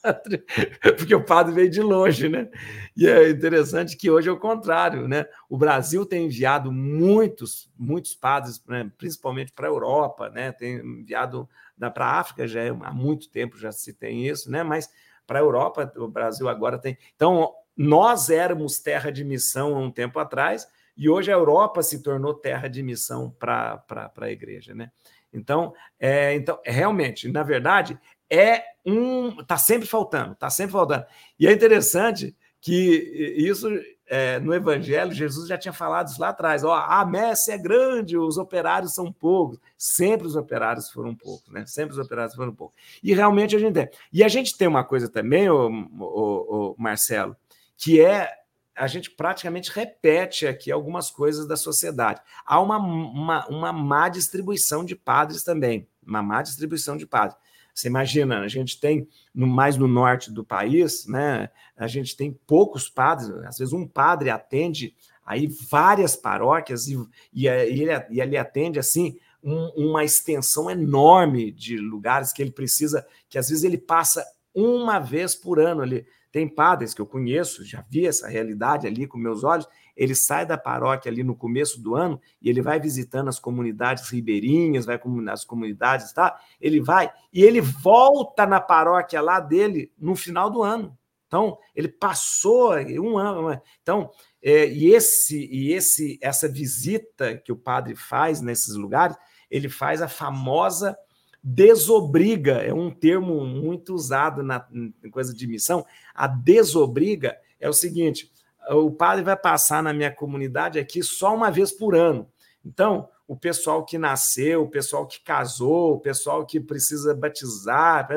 [0.03, 0.43] padre,
[0.97, 2.49] porque o padre veio de longe, né?
[2.97, 5.27] E é interessante que hoje é o contrário, né?
[5.47, 8.91] O Brasil tem enviado muitos, muitos padres, né?
[8.97, 10.53] principalmente para a Europa, né?
[10.53, 11.47] Tem enviado
[11.93, 14.63] para a África já é, há muito tempo já se tem isso, né?
[14.63, 14.89] Mas
[15.27, 16.97] para a Europa, o Brasil agora tem.
[17.15, 22.03] Então, nós éramos terra de missão há um tempo atrás, e hoje a Europa se
[22.03, 23.85] tornou terra de missão para
[24.17, 24.75] a igreja.
[24.75, 24.91] Né?
[25.33, 27.97] Então, é, então, realmente, na verdade,
[28.29, 29.41] é um.
[29.41, 31.05] Está sempre faltando, está sempre faltando.
[31.39, 33.69] E é interessante que isso
[34.09, 38.19] é, no Evangelho, Jesus já tinha falado isso lá atrás: ó, a messe é grande,
[38.19, 39.59] os operários são poucos.
[39.77, 41.65] Sempre os operários foram poucos, né?
[41.67, 42.77] Sempre os operários foram poucos.
[43.03, 43.89] E realmente a gente tem.
[44.13, 47.37] E a gente tem uma coisa também, o Marcelo,
[47.79, 48.31] que é
[48.77, 52.21] a gente praticamente repete aqui algumas coisas da sociedade.
[52.47, 57.37] Há uma, uma, uma má distribuição de padres também, uma má distribuição de padres.
[57.75, 61.49] Você imagina, a gente tem no, mais no norte do país, né?
[61.77, 66.97] A gente tem poucos padres, às vezes um padre atende aí várias paróquias e,
[67.33, 72.51] e, e, ele, e ele atende assim um, uma extensão enorme de lugares que ele
[72.51, 76.07] precisa, que às vezes ele passa uma vez por ano ali.
[76.31, 79.67] Tem padres que eu conheço, já vi essa realidade ali com meus olhos.
[79.97, 84.09] Ele sai da paróquia ali no começo do ano e ele vai visitando as comunidades
[84.11, 86.39] ribeirinhas, vai nas comunidades, tá?
[86.61, 90.97] Ele vai e ele volta na paróquia lá dele no final do ano.
[91.27, 93.61] Então, ele passou um ano.
[93.83, 94.11] Então,
[94.43, 99.17] é, e esse e esse essa visita que o padre faz nesses lugares,
[99.51, 100.97] ele faz a famosa
[101.43, 104.67] desobriga, é um termo muito usado na,
[105.11, 105.85] coisa de missão.
[106.15, 108.31] A desobriga é o seguinte:
[108.71, 112.29] o padre vai passar na minha comunidade aqui só uma vez por ano.
[112.65, 118.09] Então, o pessoal que nasceu, o pessoal que casou, o pessoal que precisa batizar,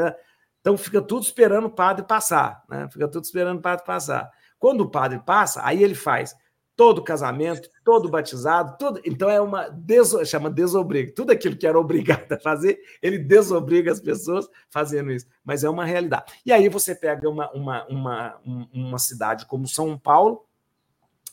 [0.60, 2.88] então fica tudo esperando o padre passar, né?
[2.92, 4.32] Fica tudo esperando o padre passar.
[4.58, 6.36] Quando o padre passa, aí ele faz
[6.82, 9.00] todo casamento, todo batizado, tudo.
[9.06, 11.14] Então é uma deso, chama desobriga.
[11.16, 15.28] Tudo aquilo que era obrigado a fazer, ele desobriga as pessoas fazendo isso.
[15.46, 16.34] Mas é uma realidade.
[16.44, 18.42] E aí você pega uma, uma, uma,
[18.74, 20.44] uma cidade como São Paulo,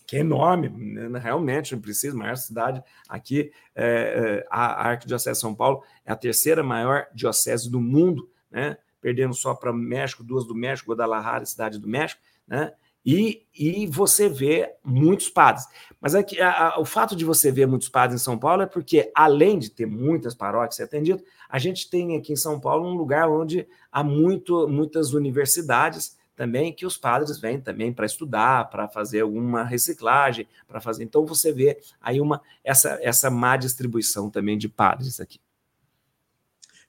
[0.07, 1.19] que é enorme, né?
[1.19, 6.17] realmente, não precisa, maior cidade aqui, é, é, a Arquidiocese de São Paulo é a
[6.17, 8.77] terceira maior diocese do mundo, né?
[9.01, 12.75] perdendo só para México, duas do México, Guadalajara, cidade do México, né?
[13.05, 15.67] E, e você vê muitos padres.
[16.01, 18.67] Mas aqui, a, a, o fato de você ver muitos padres em São Paulo é
[18.67, 22.95] porque, além de ter muitas paróquias atendidas, a gente tem aqui em São Paulo um
[22.95, 28.87] lugar onde há muito, muitas universidades também que os padres vêm também para estudar, para
[28.87, 31.03] fazer alguma reciclagem, para fazer.
[31.03, 35.41] Então você vê aí uma essa, essa má distribuição também de padres aqui.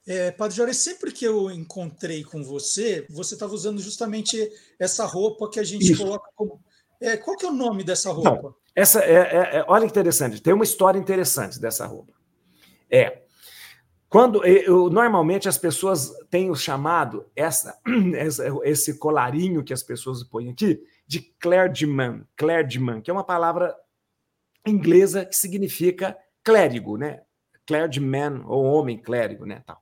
[0.07, 5.49] É, Padre Jorge, sempre que eu encontrei com você, você estava usando justamente essa roupa
[5.49, 6.01] que a gente Isso.
[6.01, 6.59] coloca como.
[7.01, 8.29] É, qual que é o nome dessa roupa?
[8.29, 12.13] Então, essa é, é, é, olha que interessante, tem uma história interessante dessa roupa.
[12.91, 13.21] É
[14.09, 17.79] quando eu, normalmente as pessoas têm o chamado essa,
[18.17, 23.75] essa, esse colarinho que as pessoas põem aqui de clergyman, clergyman, que é uma palavra
[24.65, 27.21] inglesa que significa clérigo, né?
[27.67, 29.61] Clergyman ou homem clérigo, né?
[29.63, 29.79] Tal.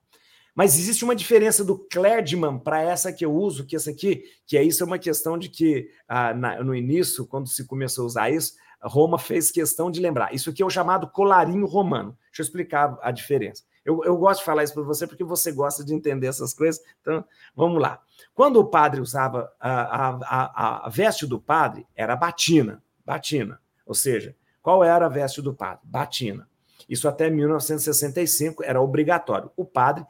[0.57, 4.57] Mas existe uma diferença do clergyman para essa que eu uso, que essa aqui, que
[4.57, 8.07] é isso é uma questão de que ah, na, no início, quando se começou a
[8.07, 10.33] usar isso, Roma fez questão de lembrar.
[10.33, 12.17] Isso aqui é o chamado colarinho romano.
[12.31, 13.61] Deixa eu explicar a diferença.
[13.85, 16.81] Eu, eu gosto de falar isso para você porque você gosta de entender essas coisas.
[17.01, 17.23] Então,
[17.55, 18.01] vamos lá.
[18.33, 22.81] Quando o padre usava a, a, a, a veste do padre, era batina.
[23.05, 23.61] Batina.
[23.85, 25.81] Ou seja, qual era a veste do padre?
[25.83, 26.49] Batina.
[26.87, 29.51] Isso até 1965 era obrigatório.
[29.55, 30.05] O padre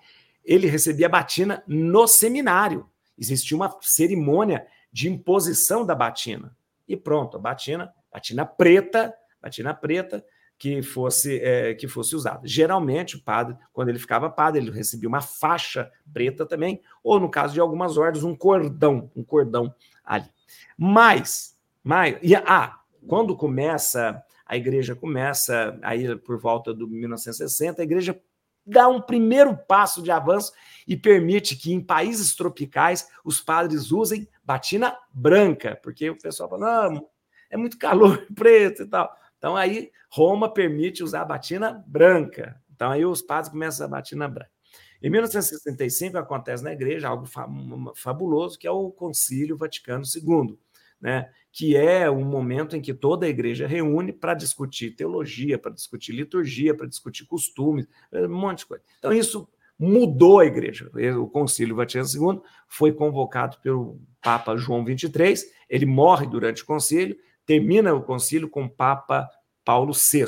[0.47, 2.89] ele recebia batina no seminário.
[3.19, 6.55] Existia uma cerimônia de imposição da batina.
[6.87, 10.23] E pronto, a batina, batina preta, batina preta,
[10.57, 12.41] que fosse é, que fosse usada.
[12.43, 17.29] Geralmente, o padre, quando ele ficava padre, ele recebia uma faixa preta também, ou no
[17.29, 19.73] caso de algumas ordens, um cordão, um cordão
[20.03, 20.29] ali.
[20.77, 27.85] Mas, mas e, ah, quando começa, a igreja começa, aí por volta do 1960, a
[27.85, 28.19] igreja
[28.68, 30.51] dá um primeiro passo de avanço
[30.88, 36.91] e permite que em países tropicais os padres usem batina branca, porque o pessoal fala,
[36.91, 37.09] não,
[37.49, 39.11] é muito calor preto e tal.
[39.38, 42.61] Então aí Roma permite usar batina branca.
[42.76, 44.51] Então aí os padres começam a batina branca.
[45.01, 47.28] Em 1965 acontece na igreja algo
[47.95, 50.57] fabuloso, que é o Concílio Vaticano II,
[50.99, 51.30] né?
[51.58, 56.12] Que é um momento em que toda a igreja reúne para discutir teologia, para discutir
[56.12, 58.84] liturgia, para discutir costumes, um monte de coisa.
[58.99, 59.49] Então isso
[59.80, 60.88] mudou a igreja.
[61.20, 67.18] O Concílio Vaticano II foi convocado pelo Papa João XXIII, ele morre durante o concílio,
[67.43, 69.28] termina o concílio com o Papa
[69.66, 70.26] Paulo VI.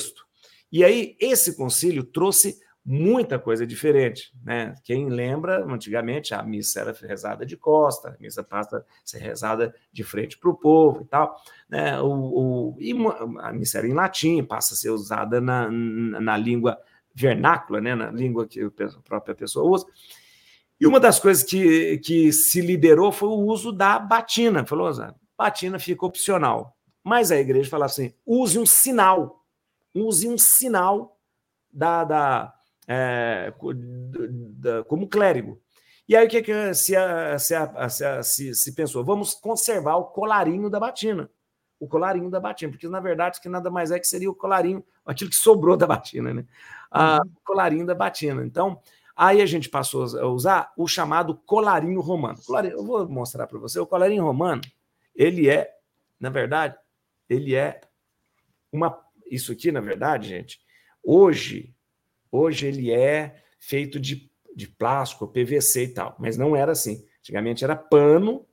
[0.72, 4.32] E aí, esse concílio trouxe muita coisa diferente.
[4.44, 4.74] Né?
[4.84, 9.74] Quem lembra, antigamente a missa era rezada de costa, a missa passa a ser rezada
[9.92, 11.36] de frente para o povo e tal.
[11.70, 12.00] Né?
[12.02, 12.94] O, o, e
[13.40, 16.80] a missa era em latim, passa a ser usada na, na língua
[17.14, 17.96] vernácula, né?
[17.96, 18.70] na língua que a
[19.04, 19.86] própria pessoa usa.
[20.80, 24.66] E uma das coisas que, que se liberou foi o uso da batina.
[24.66, 24.90] Falou,
[25.38, 26.78] batina fica opcional.
[27.04, 29.44] Mas a igreja fala assim: use um sinal,
[29.94, 31.18] use um sinal
[31.72, 32.54] da, da,
[32.92, 33.54] é,
[34.88, 35.62] como clérigo.
[36.08, 36.96] E aí o que, que se,
[37.38, 39.06] se, se, se, pensou?
[39.06, 41.30] Vamos conservar o colarinho da batina.
[41.80, 44.34] O colarinho da batina, porque na verdade isso que nada mais é que seria o
[44.34, 46.46] colarinho, aquilo que sobrou da batina, né?
[46.92, 48.44] Ah, o colarinho da batina.
[48.44, 48.82] Então,
[49.16, 52.40] aí a gente passou a usar o chamado colarinho romano.
[52.44, 53.80] Colarinho, eu vou mostrar para você.
[53.80, 54.62] O colarinho romano,
[55.16, 55.72] ele é,
[56.20, 56.76] na verdade,
[57.30, 57.80] ele é
[58.72, 59.00] uma.
[59.30, 60.60] Isso aqui, na verdade, gente,
[61.04, 61.74] hoje,
[62.32, 67.06] hoje ele é feito de, de plástico, PVC e tal, mas não era assim.
[67.20, 68.46] Antigamente era pano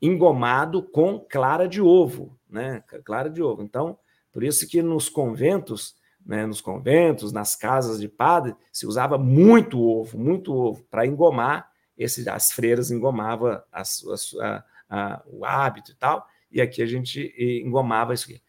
[0.00, 2.82] engomado com clara de ovo, né?
[3.04, 3.62] Clara de ovo.
[3.62, 3.98] Então,
[4.32, 9.80] por isso que nos conventos, né, nos conventos, nas casas de padre, se usava muito
[9.80, 15.92] ovo, muito ovo para engomar esse, as freiras engomavam as, as, a, a, o hábito
[15.92, 18.42] e tal, e aqui a gente engomava isso aqui.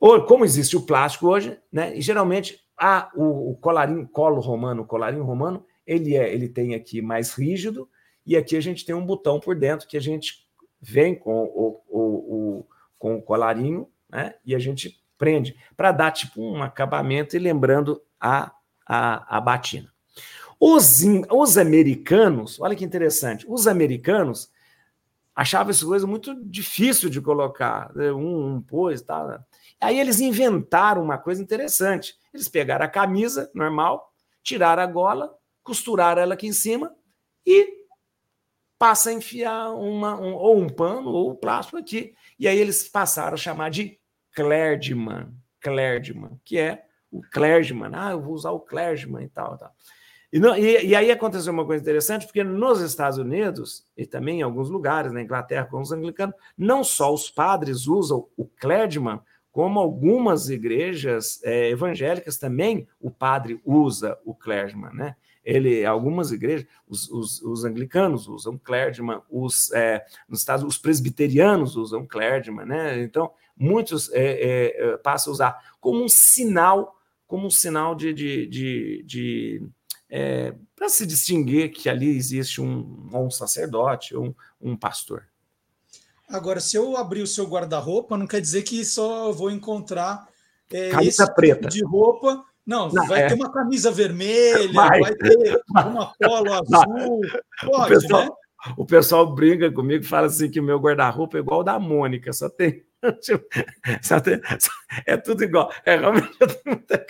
[0.00, 1.96] Ou, como existe o plástico hoje, né?
[1.96, 6.74] E geralmente a, o, o colarinho, colo romano, o colarinho romano, ele é, ele tem
[6.74, 7.88] aqui mais rígido,
[8.24, 10.46] e aqui a gente tem um botão por dentro que a gente
[10.80, 12.66] vem com o, o, o
[12.98, 14.34] com o colarinho, né?
[14.44, 18.52] E a gente prende para dar tipo um acabamento e lembrando a,
[18.86, 19.92] a, a batina.
[20.60, 24.50] Os, os americanos, olha que interessante, os americanos
[25.34, 29.40] achava essa coisa muito difícil de colocar, né, um, um pôs, tá?
[29.80, 32.16] Aí eles inventaram uma coisa interessante.
[32.38, 34.12] Eles pegaram a camisa normal,
[34.42, 36.94] tiraram a gola, costuraram ela aqui em cima
[37.44, 37.78] e
[38.78, 42.14] passa a enfiar uma, um, ou um pano ou um plástico aqui.
[42.38, 43.98] E aí eles passaram a chamar de
[44.32, 47.90] clergyman, clergyman, que é o clergyman.
[47.92, 49.74] Ah, eu vou usar o clergyman e tal, tal.
[50.32, 54.40] E, não, e, e, aí aconteceu uma coisa interessante, porque nos Estados Unidos, e também
[54.40, 59.20] em alguns lugares, na Inglaterra, com os anglicanos, não só os padres usam o clergyman,
[59.58, 65.16] como algumas igrejas é, evangélicas também o padre usa o clergyman, né?
[65.44, 71.74] Ele, algumas igrejas, os, os, os anglicanos usam clergyman, os, é, nos Estados os presbiterianos
[71.74, 73.02] usam clergyman, né?
[73.02, 76.96] Então, muitos é, é passam a usar como um sinal,
[77.26, 79.62] como um sinal de, de, de, de
[80.08, 85.26] é, para se distinguir que ali existe um, um sacerdote ou um, um pastor.
[86.30, 90.28] Agora, se eu abrir o seu guarda-roupa, não quer dizer que só vou encontrar
[90.70, 91.68] é, camisa esse preta.
[91.68, 92.44] Tipo de roupa.
[92.66, 93.28] Não, não vai é.
[93.28, 97.20] ter uma camisa vermelha, vai, vai ter uma polo azul.
[97.64, 98.30] Pode, o, pessoal, né?
[98.76, 102.32] O pessoal brinca comigo, fala assim que o meu guarda-roupa é igual o da Mônica,
[102.32, 102.82] só tem
[105.06, 105.72] é tudo igual.
[105.84, 107.06] É, realmente eu tenho, muita,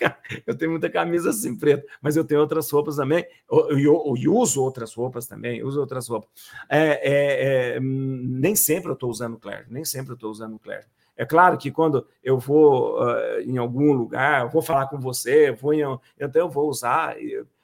[0.46, 3.26] eu tenho muita camisa assim preta, mas eu tenho outras roupas também.
[3.50, 6.28] Eu uso outras roupas também, uso outras roupas.
[6.68, 10.86] É, é, é nem sempre eu estou usando Claire, nem sempre eu estou usando Claire.
[11.16, 15.74] É claro que quando eu vou uh, em algum lugar, vou falar com você, vou
[15.74, 15.82] em,
[16.20, 17.16] então eu vou usar,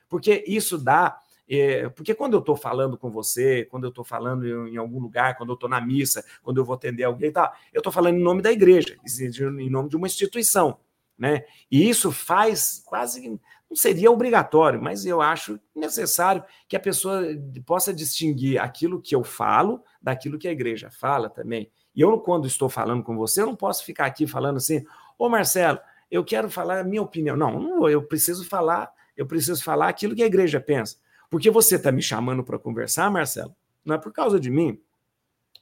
[0.09, 1.21] porque isso dá.
[1.49, 4.99] É, porque quando eu estou falando com você, quando eu estou falando em, em, algum
[4.99, 8.17] lugar, quando eu estou na missa, quando eu vou atender alguém, tá, eu estou falando
[8.17, 8.97] em nome da igreja,
[9.61, 10.79] em nome de uma instituição.
[11.17, 11.45] Né?
[11.71, 13.39] E isso faz quase
[13.75, 17.23] não seria obrigatório, mas eu acho necessário que a pessoa
[17.67, 21.71] possa distinguir aquilo que eu falo daquilo que a igreja fala também.
[21.95, 24.85] E eu, quando estou falando com você, eu não posso ficar aqui falando assim,
[25.19, 25.81] ô Marcelo,
[26.11, 27.37] eu quero falar a minha opinião.
[27.37, 30.97] Não, não eu preciso falar, eu preciso falar aquilo que a igreja pensa.
[31.35, 34.81] Porque você está me chamando para conversar, Marcelo, não é por causa de mim,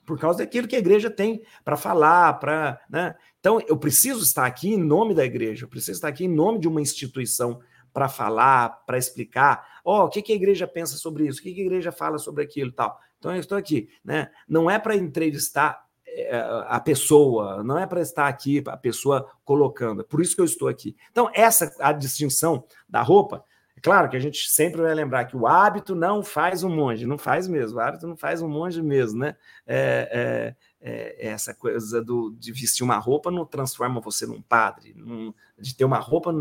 [0.04, 2.78] por causa daquilo que a igreja tem para falar, para.
[2.90, 3.14] Né?
[3.40, 6.58] Então, eu preciso estar aqui em nome da igreja, eu preciso estar aqui em nome
[6.58, 7.58] de uma instituição
[7.90, 9.66] para falar, para explicar.
[9.82, 11.40] Ó, oh, o que, que a igreja pensa sobre isso?
[11.40, 13.00] O que, que a igreja fala sobre aquilo tal?
[13.18, 13.88] Então, eu estou aqui.
[14.04, 14.30] Né?
[14.46, 16.36] Não é para entrevistar é,
[16.68, 20.44] a pessoa, não é para estar aqui a pessoa colocando, é por isso que eu
[20.44, 20.94] estou aqui.
[21.10, 23.42] Então, essa a distinção da roupa,
[23.82, 27.18] claro que a gente sempre vai lembrar que o hábito não faz um monge, não
[27.18, 29.36] faz mesmo, o hábito não faz um monge mesmo, né?
[29.66, 34.94] É, é, é essa coisa do, de vestir uma roupa não transforma você num padre,
[34.96, 36.32] num, de ter uma roupa,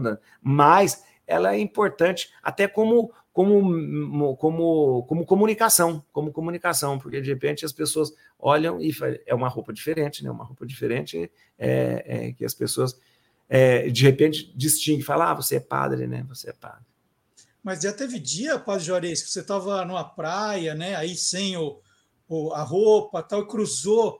[0.41, 7.65] mas ela é importante até como como, como, como comunicação, como comunicação, porque de repente
[7.65, 8.91] as pessoas olham e
[9.25, 10.29] é uma roupa diferente, né?
[10.29, 12.99] Uma roupa diferente é, é que as pessoas
[13.47, 16.25] é, de repente distinguem, falam, ah, você é padre, né?
[16.27, 16.85] Você é padre.
[17.63, 20.95] Mas já teve dia, Padre Juarez, que você estava numa praia, né?
[20.95, 21.79] Aí sem o,
[22.27, 24.19] o, a roupa, tal, cruzou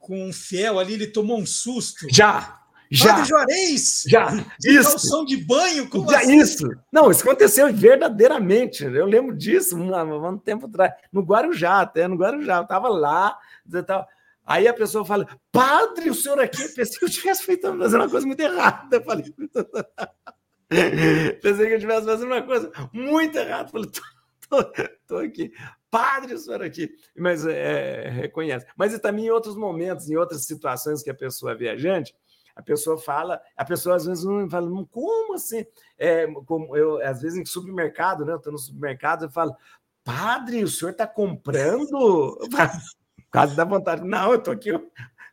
[0.00, 2.06] com um fiel ali, ele tomou um susto.
[2.10, 2.60] Já,
[2.90, 3.14] já.
[3.14, 4.02] Padre Juarez?
[4.06, 4.28] Já.
[4.62, 4.90] Isso.
[4.90, 5.88] calção de banho?
[5.88, 6.38] Como já, assim?
[6.38, 6.68] Isso.
[6.92, 8.84] Não, isso aconteceu verdadeiramente.
[8.84, 10.92] Eu lembro disso um, um tempo atrás.
[11.10, 12.58] No Guarujá, até no Guarujá.
[12.58, 13.38] Eu estava lá.
[13.86, 14.06] Tava...
[14.44, 18.26] Aí a pessoa fala, padre, o senhor aqui, pensei que eu tivesse feito uma coisa
[18.26, 18.96] muito errada.
[18.96, 19.32] Eu falei,
[21.40, 23.68] pensei que eu estivesse fazendo uma coisa muito errada.
[23.68, 25.52] Falei, tô, tô, tô aqui.
[25.90, 26.90] Padre, o senhor aqui.
[27.16, 28.66] Mas é, reconhece.
[28.76, 32.14] Mas também em outros momentos, em outras situações que a pessoa é viajante,
[32.54, 35.64] a pessoa fala, a pessoa às vezes não fala, como assim?
[35.98, 38.32] É, como eu, às vezes em supermercado, né?
[38.32, 39.54] Eu estou no supermercado, eu falo,
[40.04, 42.38] padre, o senhor está comprando?
[43.32, 44.04] Quase dá vontade.
[44.04, 44.70] Não, eu estou aqui,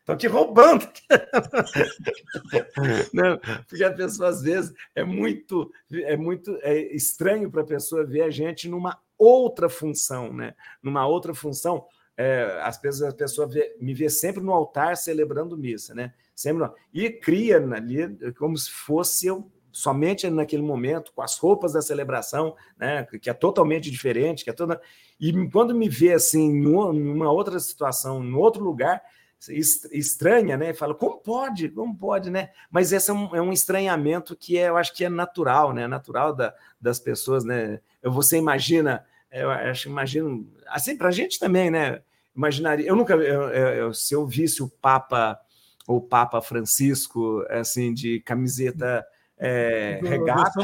[0.00, 0.88] estou aqui roubando.
[3.12, 3.38] não,
[3.68, 8.22] porque a pessoa, às vezes, é muito, é muito é estranho para a pessoa ver
[8.22, 10.54] a gente numa outra função, né?
[10.82, 11.86] Numa outra função.
[12.16, 16.12] É, às vezes a pessoa vê, me vê sempre no altar celebrando missa, né?
[16.34, 16.74] Sempre não.
[16.92, 22.56] E cria ali como se fosse eu somente naquele momento, com as roupas da celebração,
[22.76, 24.80] né, que é totalmente diferente, que é toda.
[25.18, 29.02] E quando me vê assim, em uma outra situação, em outro lugar,
[29.48, 30.74] estranha, né?
[30.74, 31.68] Fala, como pode?
[31.68, 32.50] Como pode, né?
[32.70, 35.86] Mas esse é um, é um estranhamento que é, eu acho que é natural, né?
[35.86, 37.80] Natural da, das pessoas, né?
[38.02, 42.00] Você imagina, eu acho, imagino, assim, para a gente também, né?
[42.36, 45.40] Imaginaria, eu nunca, eu, eu, se eu visse o Papa
[45.86, 49.04] o Papa Francisco, assim, de camiseta
[49.36, 50.62] é, regata.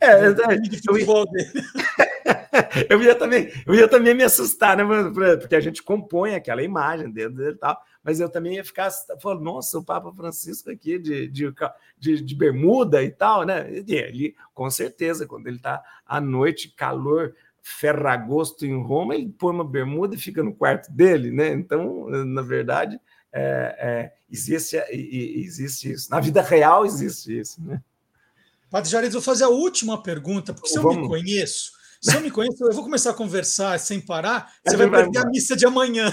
[0.00, 0.26] É, é,
[0.88, 1.06] eu, ia,
[2.88, 4.84] eu ia também, eu ia também me assustar, né?
[5.38, 8.90] Porque a gente compõe aquela imagem dentro dele e tal, mas eu também ia ficar
[9.20, 11.54] falando, nossa, o Papa Francisco aqui de, de,
[11.98, 13.66] de, de bermuda e tal, né?
[13.70, 19.64] Ele, com certeza, quando ele está à noite, calor, ferragosto em Roma, ele põe uma
[19.64, 21.48] bermuda e fica no quarto dele, né?
[21.48, 23.00] Então, na verdade,
[23.32, 26.10] é, é, existe, existe isso.
[26.10, 27.62] Na vida real existe isso.
[27.62, 27.82] Né?
[28.70, 32.30] Padre Jared, vou fazer a última pergunta, porque se eu me conheço, se eu me
[32.30, 36.12] conheço, eu vou começar a conversar sem parar, você vai perder a missa de amanhã.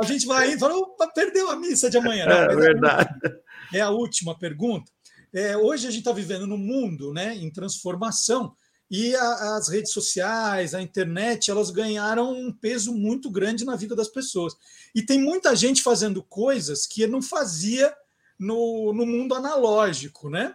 [0.00, 2.26] a gente vai indo, fala, perdeu a missa de amanhã.
[2.26, 3.10] Não, é verdade.
[3.72, 4.90] É a última pergunta.
[5.32, 8.54] É, hoje a gente está vivendo num mundo né, em transformação
[8.90, 13.94] e a, as redes sociais, a internet, elas ganharam um peso muito grande na vida
[13.94, 14.54] das pessoas.
[14.94, 17.94] E tem muita gente fazendo coisas que não fazia
[18.38, 20.54] no, no mundo analógico, né?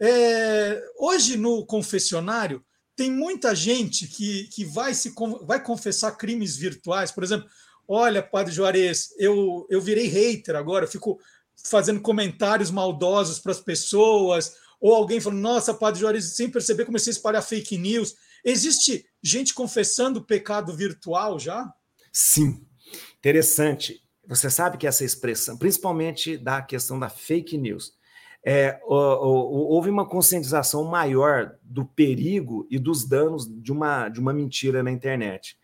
[0.00, 2.64] É, hoje no confessionário
[2.96, 5.12] tem muita gente que, que vai se
[5.42, 7.48] vai confessar crimes virtuais, por exemplo.
[7.88, 11.18] Olha, Padre Juarez, eu, eu virei hater agora, eu fico
[11.64, 17.10] fazendo comentários maldosos para as pessoas, ou alguém falando, nossa, Padre Juarez, sem perceber, comecei
[17.10, 18.14] a espalhar fake news.
[18.44, 21.72] Existe gente confessando pecado virtual já?
[22.12, 22.66] Sim.
[23.18, 24.02] Interessante.
[24.26, 27.92] Você sabe que essa expressão, principalmente da questão da fake news,
[28.44, 34.82] é, houve uma conscientização maior do perigo e dos danos de uma, de uma mentira
[34.82, 35.56] na internet.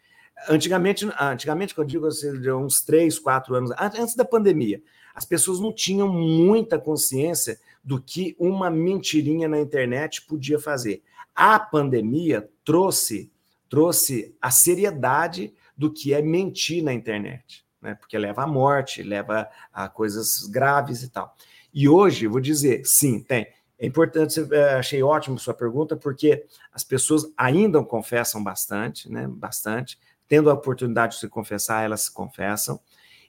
[0.48, 4.80] Antigamente, antigamente, quando eu digo assim, uns três, quatro anos, antes da pandemia,
[5.12, 11.02] as pessoas não tinham muita consciência do que uma mentirinha na internet podia fazer.
[11.34, 13.32] A pandemia trouxe,
[13.68, 17.94] trouxe a seriedade do que é mentir na internet, né?
[17.94, 21.34] porque leva à morte, leva a coisas graves e tal.
[21.72, 23.46] E hoje, vou dizer, sim, tem.
[23.78, 29.28] É importante, é, achei ótimo sua pergunta, porque as pessoas ainda confessam bastante, né?
[29.28, 29.98] Bastante.
[30.26, 32.80] Tendo a oportunidade de se confessar, elas se confessam.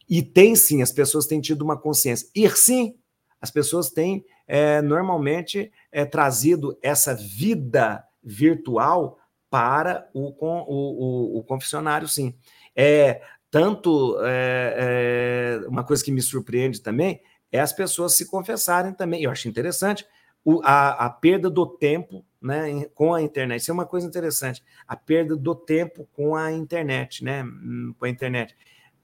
[0.09, 2.27] E tem sim, as pessoas têm tido uma consciência.
[2.33, 2.95] E sim,
[3.39, 9.19] as pessoas têm é, normalmente é, trazido essa vida virtual
[9.51, 12.33] para o, o, o, o confessionário, sim.
[12.75, 13.21] É,
[13.51, 17.21] tanto é, é, uma coisa que me surpreende também
[17.51, 19.23] é as pessoas se confessarem também.
[19.23, 20.05] Eu acho interessante
[20.43, 23.61] o, a, a, perda do tempo né, com a internet.
[23.61, 24.63] Isso é uma coisa interessante.
[24.87, 27.43] A perda do tempo com a internet, né?
[27.43, 28.55] Hum, com a internet.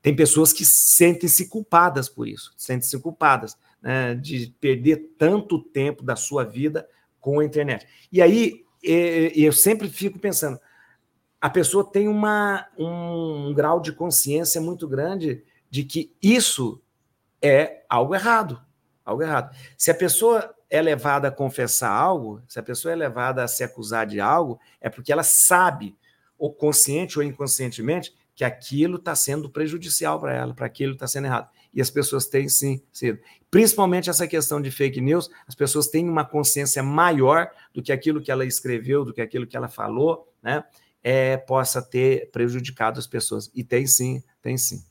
[0.02, 6.16] Tem pessoas que sentem-se culpadas por isso, sentem-se culpadas né, de perder tanto tempo da
[6.16, 6.88] sua vida
[7.20, 7.88] com a internet.
[8.12, 10.60] E aí eu sempre fico pensando,
[11.42, 16.80] a pessoa tem uma, um, um grau de consciência muito grande de que isso
[17.46, 18.62] é algo errado,
[19.04, 19.56] algo errado.
[19.78, 23.64] Se a pessoa é levada a confessar algo, se a pessoa é levada a se
[23.64, 25.96] acusar de algo, é porque ela sabe,
[26.38, 31.26] ou consciente ou inconscientemente, que aquilo está sendo prejudicial para ela, para aquilo está sendo
[31.26, 31.50] errado.
[31.74, 33.20] E as pessoas têm sim sido.
[33.50, 38.22] Principalmente essa questão de fake news, as pessoas têm uma consciência maior do que aquilo
[38.22, 40.64] que ela escreveu, do que aquilo que ela falou, né?
[41.02, 43.52] É, possa ter prejudicado as pessoas.
[43.54, 44.84] E tem sim, tem sim.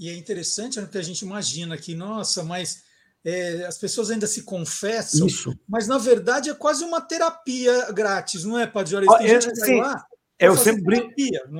[0.00, 2.82] E é interessante né, que a gente imagina que, nossa, mas
[3.24, 5.54] é, as pessoas ainda se confessam, Isso.
[5.68, 9.18] mas na verdade é quase uma terapia grátis, não é, Padre Juarez?
[9.18, 10.04] Tem gente que vai lá
[10.40, 11.12] eu sempre, brinco,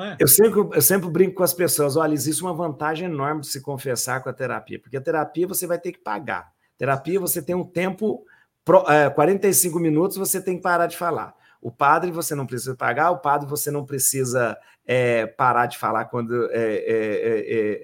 [0.03, 0.17] é?
[0.19, 3.61] eu, sempre, eu sempre brinco com as pessoas: olha, existe uma vantagem enorme de se
[3.61, 6.51] confessar com a terapia, porque a terapia você vai ter que pagar.
[6.79, 8.25] Terapia você tem um tempo,
[8.89, 11.35] é, 45 minutos, você tem que parar de falar.
[11.61, 14.57] O padre você não precisa pagar, o padre você não precisa
[14.93, 17.81] é, parar de falar quando é, é, é,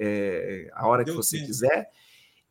[0.66, 1.88] é a hora que você quiser.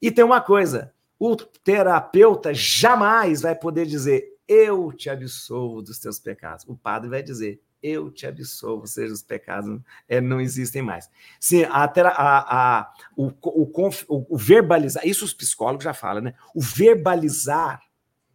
[0.02, 6.20] E tem uma coisa: o terapeuta jamais vai poder dizer eu te absolvo dos teus
[6.20, 6.64] pecados.
[6.70, 9.78] O padre vai dizer eu te absolvo, seja os pecados
[10.08, 11.10] é, não existem mais.
[11.38, 13.70] Sim, a, a, a o, o,
[14.08, 16.34] o, o, verbalizar, isso os psicólogos já falam, né?
[16.56, 17.82] O verbalizar,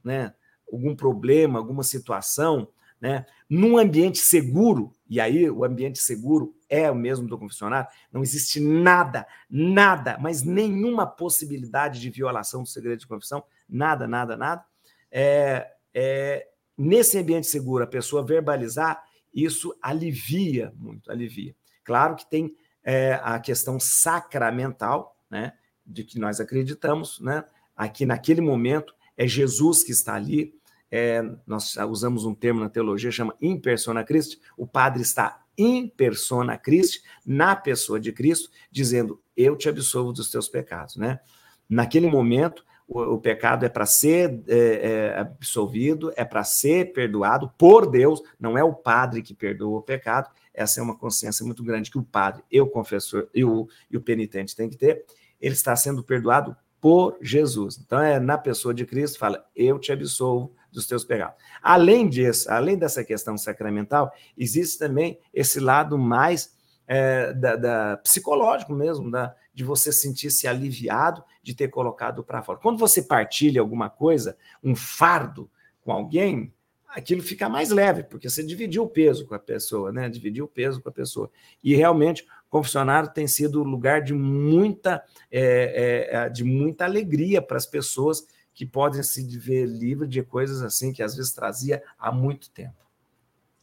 [0.05, 0.35] né?
[0.71, 2.69] Algum problema, alguma situação,
[3.01, 3.25] né?
[3.49, 8.61] Num ambiente seguro, e aí o ambiente seguro é o mesmo do confessionário, não existe
[8.61, 14.65] nada, nada, mas nenhuma possibilidade de violação do segredo de confissão, nada, nada, nada.
[15.11, 16.47] É, é,
[16.79, 19.03] nesse ambiente seguro, a pessoa verbalizar,
[19.35, 21.57] isso alivia muito, alivia.
[21.83, 22.55] Claro que tem
[22.85, 25.55] é, a questão sacramental, né,
[25.85, 27.45] de que nós acreditamos, né,
[27.77, 30.55] aqui naquele momento é Jesus que está ali,
[30.91, 35.89] é, nós usamos um termo na teologia, chama in persona Christi, o padre está in
[35.89, 41.21] persona Christi, na pessoa de Cristo, dizendo, eu te absolvo dos teus pecados, né?
[41.69, 47.53] Naquele momento, o, o pecado é para ser é, é, absolvido, é para ser perdoado
[47.57, 51.63] por Deus, não é o padre que perdoa o pecado, essa é uma consciência muito
[51.63, 55.05] grande que o padre e o confessor e o, e o penitente têm que ter,
[55.41, 57.79] ele está sendo perdoado por Jesus.
[57.79, 61.35] Então, é na pessoa de Cristo, fala, eu te absolvo dos teus pecados.
[61.63, 66.57] Além disso, além dessa questão sacramental, existe também esse lado mais
[66.87, 72.59] é, da, da, psicológico mesmo, da, de você sentir-se aliviado de ter colocado para fora.
[72.59, 75.51] Quando você partilha alguma coisa, um fardo
[75.83, 76.53] com alguém,
[76.89, 80.09] aquilo fica mais leve, porque você dividiu o peso com a pessoa, né?
[80.09, 81.31] Dividiu o peso com a pessoa.
[81.63, 87.57] E realmente, o confessionário tem sido lugar de muita, é, é, de muita alegria para
[87.57, 88.27] as pessoas
[88.61, 92.77] que podem se ver livre de coisas assim que às vezes trazia há muito tempo.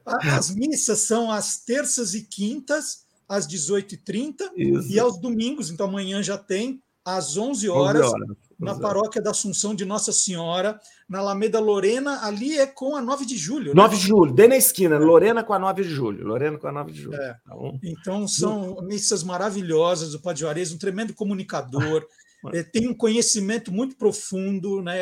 [0.05, 4.51] as missas são às terças e quintas, às 18h30,
[4.89, 8.37] e aos domingos, então amanhã já tem, às 11 horas, 11 horas.
[8.59, 10.79] na paróquia da Assunção de Nossa Senhora,
[11.11, 13.75] na Alameda Lorena, ali é com a 9 de julho.
[13.75, 13.99] 9 né?
[14.01, 16.25] de julho, bem na esquina, Lorena com a 9 de julho.
[16.25, 17.21] Lorena com a 9 de julho.
[17.21, 17.35] É.
[17.45, 22.07] Então, então são missas maravilhosas, o Padre Juarez, um tremendo comunicador.
[22.51, 24.97] É, tem um conhecimento muito profundo, né?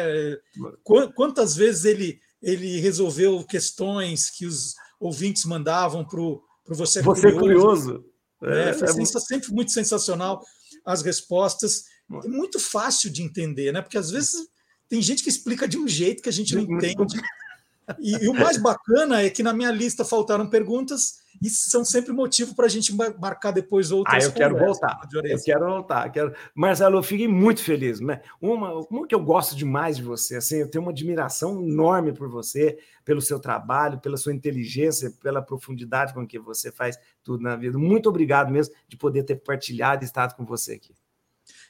[1.15, 8.03] Quantas vezes ele, ele resolveu questões que os ouvintes mandavam para o Você, Você Curioso.
[8.43, 10.43] É, é, foi é sempre muito sensacional
[10.85, 11.85] as respostas.
[12.25, 13.81] É muito fácil de entender, né?
[13.81, 14.49] Porque às vezes
[14.89, 17.21] tem gente que explica de um jeito que a gente não entende.
[17.99, 22.11] E, e, o mais bacana é que na minha lista faltaram perguntas e são sempre
[22.11, 24.23] motivo para a gente marcar depois outras.
[24.23, 24.99] Ah, eu quero voltar.
[25.11, 26.09] Eu quero voltar.
[26.11, 26.35] Quero...
[26.53, 27.99] Marcelo, eu fiquei muito feliz.
[27.99, 28.21] Né?
[28.41, 32.29] Uma, uma que eu gosto demais de você, assim, eu tenho uma admiração enorme por
[32.29, 37.55] você, pelo seu trabalho, pela sua inteligência, pela profundidade com que você faz tudo na
[37.55, 37.77] vida.
[37.77, 40.93] Muito obrigado mesmo de poder ter partilhado e estado com você aqui.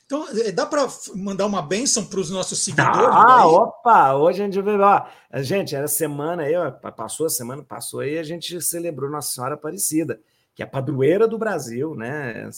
[0.10, 3.10] Então, é, dá para mandar uma benção para os nossos seguidores?
[3.12, 4.16] Ah, opa!
[4.16, 5.06] Hoje a gente vai ó,
[5.44, 9.54] Gente, era semana aí, ó, passou a semana, passou aí, a gente celebrou Nossa Senhora
[9.54, 10.20] Aparecida,
[10.56, 12.50] que é a padroeira do Brasil, né?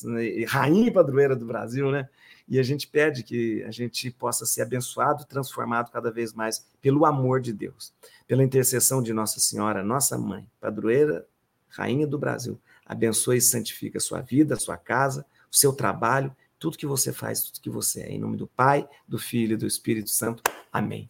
[0.48, 2.08] Rainha e padroeira do Brasil, né?
[2.48, 7.06] E a gente pede que a gente possa ser abençoado, transformado cada vez mais pelo
[7.06, 7.92] amor de Deus,
[8.26, 11.26] pela intercessão de Nossa Senhora, nossa mãe, padroeira,
[11.68, 12.58] rainha do Brasil.
[12.86, 17.12] Abençoe e santifica a sua vida, a sua casa, o seu trabalho tudo que você
[17.12, 18.12] faz, tudo que você é.
[18.12, 20.44] Em nome do Pai, do Filho e do Espírito Santo.
[20.72, 21.10] Amém.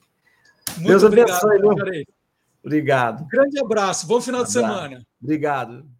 [0.77, 2.05] Muito Deus abençoe, obrigado,
[2.63, 3.23] Obrigado.
[3.23, 4.07] Um grande abraço.
[4.07, 4.57] Bom final abraço.
[4.57, 5.07] de semana.
[5.21, 5.91] Obrigado.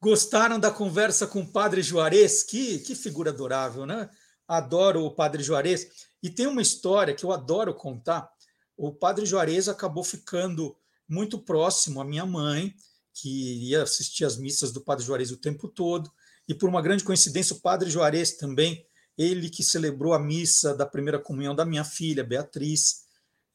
[0.00, 2.42] Gostaram da conversa com o Padre Juarez?
[2.42, 4.08] Que, que figura adorável, né?
[4.48, 6.08] Adoro o Padre Juarez.
[6.22, 8.30] E tem uma história que eu adoro contar.
[8.74, 10.74] O Padre Juarez acabou ficando
[11.06, 12.74] muito próximo à minha mãe
[13.14, 16.10] que ia assistir às missas do Padre Juarez o tempo todo,
[16.48, 18.84] e por uma grande coincidência, o Padre Juarez também,
[19.16, 23.04] ele que celebrou a missa da primeira comunhão da minha filha, Beatriz.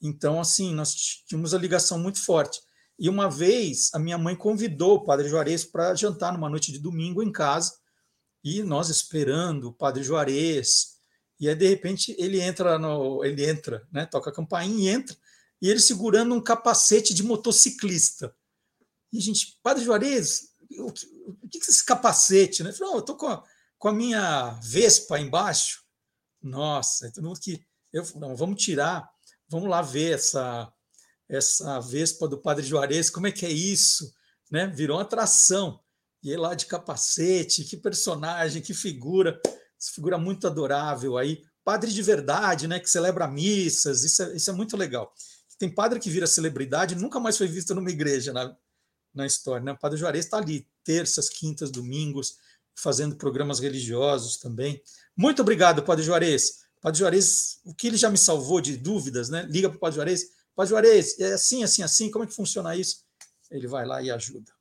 [0.02, 0.96] Então, assim, nós
[1.28, 2.62] tínhamos a ligação muito forte.
[2.98, 6.80] E uma vez a minha mãe convidou o Padre Juarez para jantar numa noite de
[6.80, 7.74] domingo em casa,
[8.44, 11.00] e nós esperando o Padre Juarez.
[11.40, 14.06] E aí, de repente, ele entra, no, ele entra, né?
[14.06, 15.16] Toca a campainha e entra,
[15.62, 18.34] e ele segurando um capacete de motociclista.
[19.12, 22.64] E a gente, Padre Juarez, o que, o que é esse capacete?
[22.64, 22.72] Né?
[22.72, 23.44] Falou, oh, eu estou com, a,
[23.78, 25.84] com a minha Vespa embaixo.
[26.42, 27.62] Nossa, todo mundo que.
[27.92, 29.10] Eu, não, vamos tirar,
[29.48, 30.72] vamos lá ver essa,
[31.28, 34.14] essa Vespa do Padre Juarez, como é que é isso?
[34.52, 34.68] Né?
[34.68, 35.80] Virou uma atração.
[36.22, 39.40] E ele lá de capacete, que personagem, que figura,
[39.80, 41.42] essa figura muito adorável aí.
[41.64, 42.80] Padre de verdade, né?
[42.80, 45.14] Que celebra missas, isso é, isso é muito legal.
[45.58, 48.56] Tem padre que vira celebridade nunca mais foi visto numa igreja, né?
[49.20, 49.64] Na história.
[49.64, 49.74] Né?
[49.74, 52.38] O Padre Juarez está ali, terças, quintas, domingos,
[52.76, 54.82] fazendo programas religiosos também.
[55.16, 56.60] Muito obrigado, Padre Juarez.
[56.82, 59.46] Padre Juarez, o que ele já me salvou de dúvidas, né?
[59.50, 60.24] Liga para o Padre Juarez.
[60.56, 63.04] Padre Juarez, é assim, assim, assim, como é que funciona isso?
[63.52, 64.52] Ele vai lá e ajuda.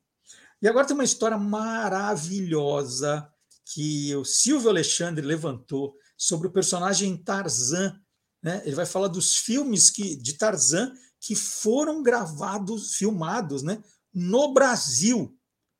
[0.61, 3.27] E agora tem uma história maravilhosa
[3.65, 7.97] que o Silvio Alexandre levantou sobre o personagem Tarzan.
[8.43, 8.61] Né?
[8.65, 13.83] Ele vai falar dos filmes que, de Tarzan que foram gravados, filmados, né?
[14.19, 15.33] No Brasil.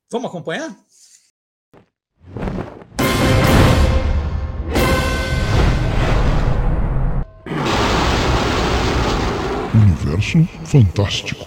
[0.09, 0.73] Vamos acompanhar?
[9.73, 11.45] Universo Fantástico.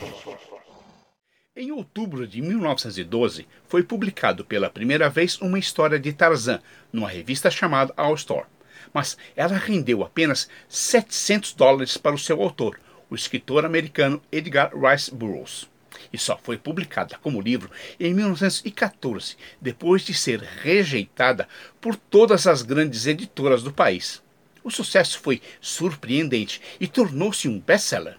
[1.56, 6.60] Em outubro de 1912, foi publicado pela primeira vez uma história de Tarzan
[6.92, 8.46] numa revista chamada All Store.
[8.92, 12.78] Mas ela rendeu apenas 700 dólares para o seu autor,
[13.08, 15.71] o escritor americano Edgar Rice Burroughs
[16.12, 21.48] e só foi publicada como livro em 1914, depois de ser rejeitada
[21.80, 24.22] por todas as grandes editoras do país.
[24.62, 28.16] O sucesso foi surpreendente e tornou-se um best-seller.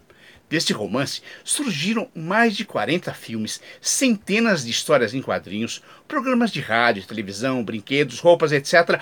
[0.49, 7.05] Deste romance surgiram mais de 40 filmes, centenas de histórias em quadrinhos, programas de rádio,
[7.05, 8.99] televisão, brinquedos, roupas, etc.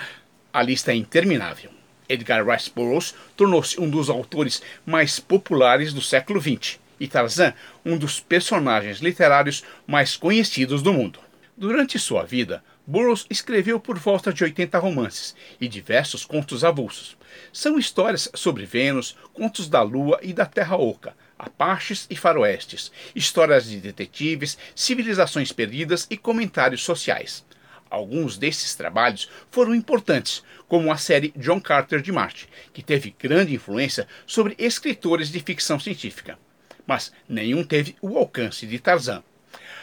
[0.52, 1.70] A lista é interminável.
[2.08, 7.52] Edgar Rice Burroughs tornou-se um dos autores mais populares do século XX e Tarzan
[7.84, 11.18] um dos personagens literários mais conhecidos do mundo.
[11.56, 17.16] Durante sua vida, Burroughs escreveu por volta de 80 romances e diversos contos avulsos.
[17.52, 23.68] São histórias sobre Vênus, contos da Lua e da Terra Oca, Apaches e Faroestes, histórias
[23.68, 27.44] de detetives, civilizações perdidas e comentários sociais.
[27.90, 33.54] Alguns desses trabalhos foram importantes, como a série John Carter de Marte, que teve grande
[33.54, 36.38] influência sobre escritores de ficção científica
[36.86, 39.22] mas nenhum teve o alcance de Tarzan.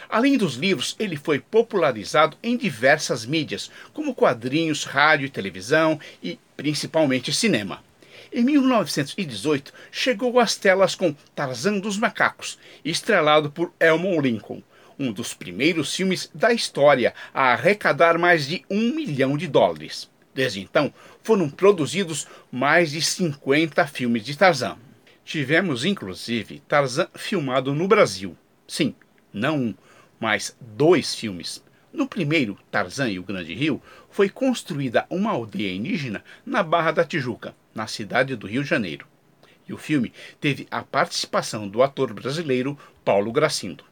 [0.09, 6.39] Além dos livros, ele foi popularizado em diversas mídias, como quadrinhos, rádio e televisão e
[6.57, 7.83] principalmente cinema.
[8.33, 14.61] Em 1918, chegou às telas com Tarzan dos Macacos, estrelado por Elmon Lincoln,
[14.99, 20.09] um dos primeiros filmes da história a arrecadar mais de um milhão de dólares.
[20.33, 20.93] Desde então,
[21.23, 24.77] foram produzidos mais de 50 filmes de Tarzan.
[25.29, 28.35] Tivemos, inclusive, Tarzan filmado no Brasil.
[28.67, 28.95] Sim,
[29.31, 29.75] não um,
[30.19, 31.63] mas dois filmes.
[31.93, 37.05] No primeiro, Tarzan e o Grande Rio, foi construída uma aldeia indígena na Barra da
[37.05, 39.05] Tijuca, na cidade do Rio de Janeiro.
[39.67, 40.11] E o filme
[40.41, 42.75] teve a participação do ator brasileiro
[43.05, 43.83] Paulo Gracindo.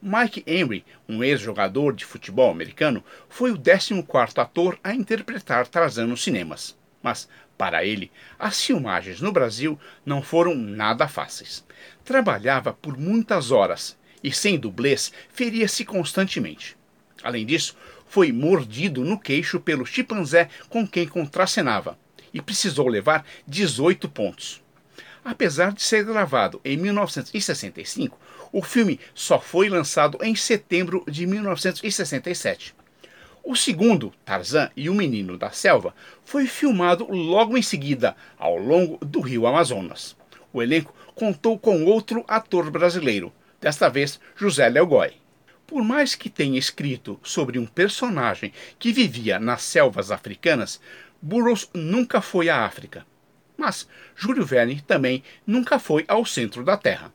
[0.00, 6.24] Mike Henry, um ex-jogador de futebol americano, foi o 14º ator a interpretar Tarzan nos
[6.24, 6.79] cinemas.
[7.02, 11.64] Mas, para ele, as filmagens no Brasil não foram nada fáceis.
[12.04, 16.76] Trabalhava por muitas horas e, sem dublês, feria-se constantemente.
[17.22, 17.76] Além disso,
[18.06, 21.98] foi mordido no queixo pelo chimpanzé com quem contracenava
[22.32, 24.62] e precisou levar 18 pontos.
[25.24, 28.18] Apesar de ser gravado em 1965,
[28.52, 32.74] o filme só foi lançado em setembro de 1967.
[33.50, 35.92] O segundo, Tarzan e o Menino da Selva,
[36.24, 40.16] foi filmado logo em seguida, ao longo do rio Amazonas.
[40.52, 45.14] O elenco contou com outro ator brasileiro, desta vez José Léo Goy.
[45.66, 50.80] Por mais que tenha escrito sobre um personagem que vivia nas selvas africanas,
[51.20, 53.04] Burroughs nunca foi à África.
[53.56, 57.12] Mas Júlio Verne também nunca foi ao centro da Terra.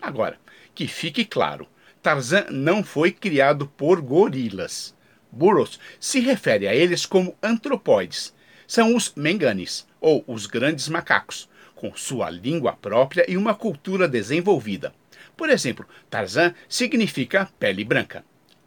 [0.00, 0.38] Agora,
[0.72, 1.66] que fique claro,
[2.00, 4.94] Tarzan não foi criado por gorilas.
[5.34, 8.32] Burroughs se refere a eles como antropóides.
[8.66, 14.94] São os menganes, ou os grandes macacos, com sua língua própria e uma cultura desenvolvida.
[15.36, 18.24] Por exemplo, Tarzan significa pele branca.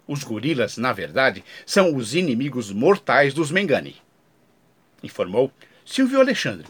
[0.07, 3.95] Os gorilas, na verdade, são os inimigos mortais dos Mengani.
[5.01, 5.51] Informou
[5.85, 6.67] Silvio Alexandre,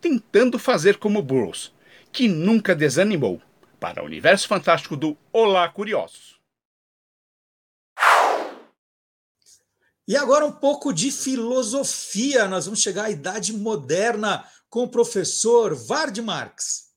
[0.00, 1.72] tentando fazer como Burroughs,
[2.12, 3.40] que nunca desanimou,
[3.78, 6.37] para o universo fantástico do Olá Curiosos.
[10.08, 12.48] E agora um pouco de filosofia.
[12.48, 16.88] Nós vamos chegar à idade moderna com o professor Vard Marx.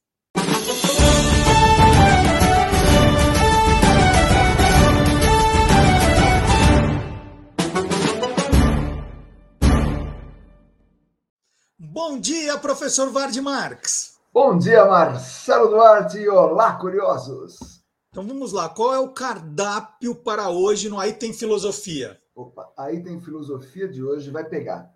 [11.78, 14.14] Bom dia, professor Vard Marx.
[14.34, 17.82] Bom dia, Marcelo Duarte e olá, curiosos.
[18.09, 22.18] Então vamos lá, qual é o cardápio para hoje no Aí Tem Filosofia?
[22.36, 24.91] Opa, aí tem filosofia de hoje, vai pegar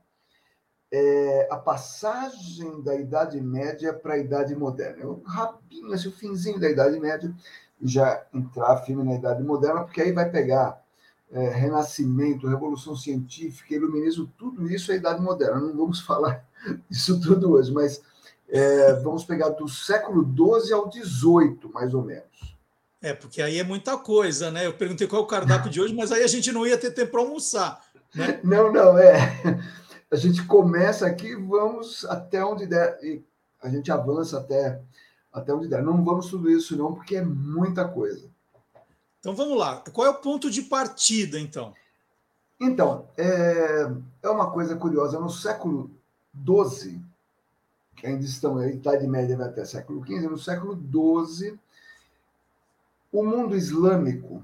[0.91, 5.03] é, a passagem da Idade Média para a Idade Moderna.
[5.03, 7.33] Eu rapinho, o finzinho da Idade Média,
[7.81, 10.81] já entrar firme na Idade Moderna, porque aí vai pegar
[11.29, 15.59] é, Renascimento, Revolução Científica, Iluminismo, tudo isso é Idade Moderna.
[15.59, 16.45] Não vamos falar
[16.89, 18.01] disso tudo hoje, mas
[18.47, 22.54] é, vamos pegar do século XII ao XVIII, mais ou menos.
[23.01, 24.65] É, porque aí é muita coisa, né?
[24.65, 26.91] Eu perguntei qual é o cardápio de hoje, mas aí a gente não ia ter
[26.91, 27.83] tempo para almoçar.
[28.13, 28.39] Né?
[28.43, 29.19] Não, não, é.
[30.09, 33.21] A gente começa aqui, vamos até onde der, e
[33.61, 34.79] a gente avança até,
[35.33, 35.83] até onde der.
[35.83, 38.29] Não vamos tudo isso, não, porque é muita coisa.
[39.19, 39.83] Então vamos lá.
[39.91, 41.73] Qual é o ponto de partida, então?
[42.61, 43.91] Então, é,
[44.21, 45.19] é uma coisa curiosa.
[45.19, 45.91] No século
[46.33, 47.01] XII,
[47.95, 50.79] que ainda estão, a Idade Média vai até século XV, no século
[51.27, 51.59] XII,
[53.19, 54.43] o mundo islâmico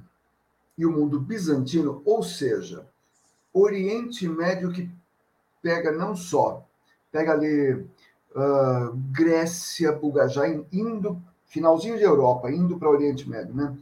[0.78, 2.88] e o mundo bizantino, ou seja,
[3.54, 4.90] Oriente Médio que
[5.62, 6.66] pega não só,
[7.12, 13.78] pega ali uh, Grécia, Bulgária, indo, finalzinho de Europa, indo para Oriente Médio, né?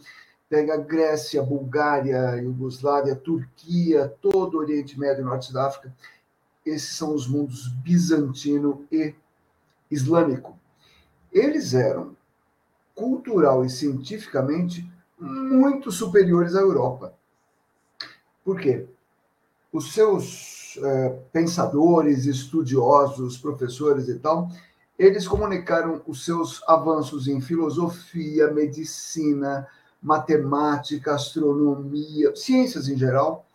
[0.49, 5.93] Pega Grécia, Bulgária, Iugoslávia, Turquia, todo o Oriente Médio, Norte da África.
[6.65, 9.13] Esses são os mundos bizantino e
[9.91, 10.57] islâmico.
[11.31, 12.17] Eles eram
[12.99, 14.85] cultural e cientificamente
[15.17, 17.13] muito superiores à Europa.
[18.43, 18.85] Por quê?
[19.71, 24.49] Os seus é, pensadores, estudiosos, professores e tal,
[24.97, 29.65] eles comunicaram os seus avanços em filosofia, medicina,
[30.01, 33.45] matemática, astronomia, ciências em geral,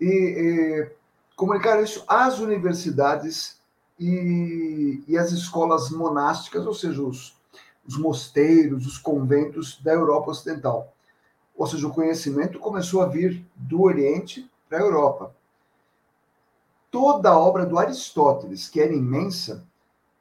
[0.00, 0.90] e, e
[1.36, 3.56] comunicaram isso às universidades
[3.98, 7.36] e, e as escolas monásticas, ou seja, os,
[7.86, 10.94] os mosteiros, os conventos da Europa Ocidental.
[11.56, 15.34] Ou seja, o conhecimento começou a vir do Oriente para a Europa.
[16.90, 19.64] Toda a obra do Aristóteles, que era imensa,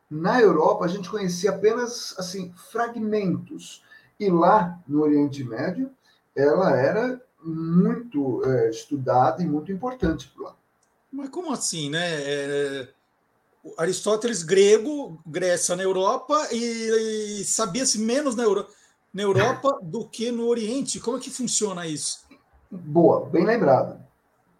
[0.10, 3.84] na Europa a gente conhecia apenas assim fragmentos.
[4.20, 5.90] E lá no Oriente Médio
[6.36, 10.56] ela era muito é, estudada e muito importante por lá.
[11.12, 12.00] Mas como assim, né?
[12.04, 12.90] É,
[13.78, 18.68] Aristóteles grego, Grécia na Europa e, e sabia-se menos na, Euro,
[19.14, 21.00] na Europa do que no Oriente.
[21.00, 22.26] Como é que funciona isso?
[22.70, 24.02] Boa, bem lembrado.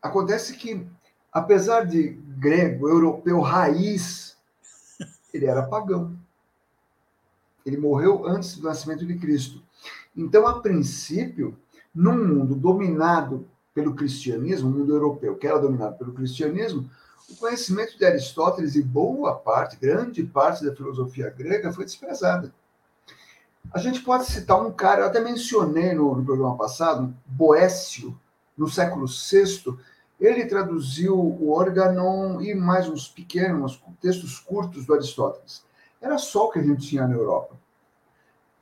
[0.02, 0.86] Acontece que,
[1.32, 4.38] apesar de grego, europeu raiz,
[5.34, 6.16] ele era pagão.
[7.66, 9.62] Ele morreu antes do nascimento de Cristo.
[10.16, 11.58] Então, a princípio,
[11.94, 16.90] num mundo dominado pelo cristianismo, o mundo europeu que era dominado pelo cristianismo,
[17.32, 22.54] o conhecimento de Aristóteles e boa parte, grande parte da filosofia grega foi desprezada.
[23.74, 28.20] A gente pode citar um cara, eu até mencionei no, no programa passado, Boécio,
[28.58, 29.78] no século VI,
[30.20, 35.64] ele traduziu o Organon e mais uns pequenos textos curtos do Aristóteles.
[36.02, 37.56] Era só o que a gente tinha na Europa.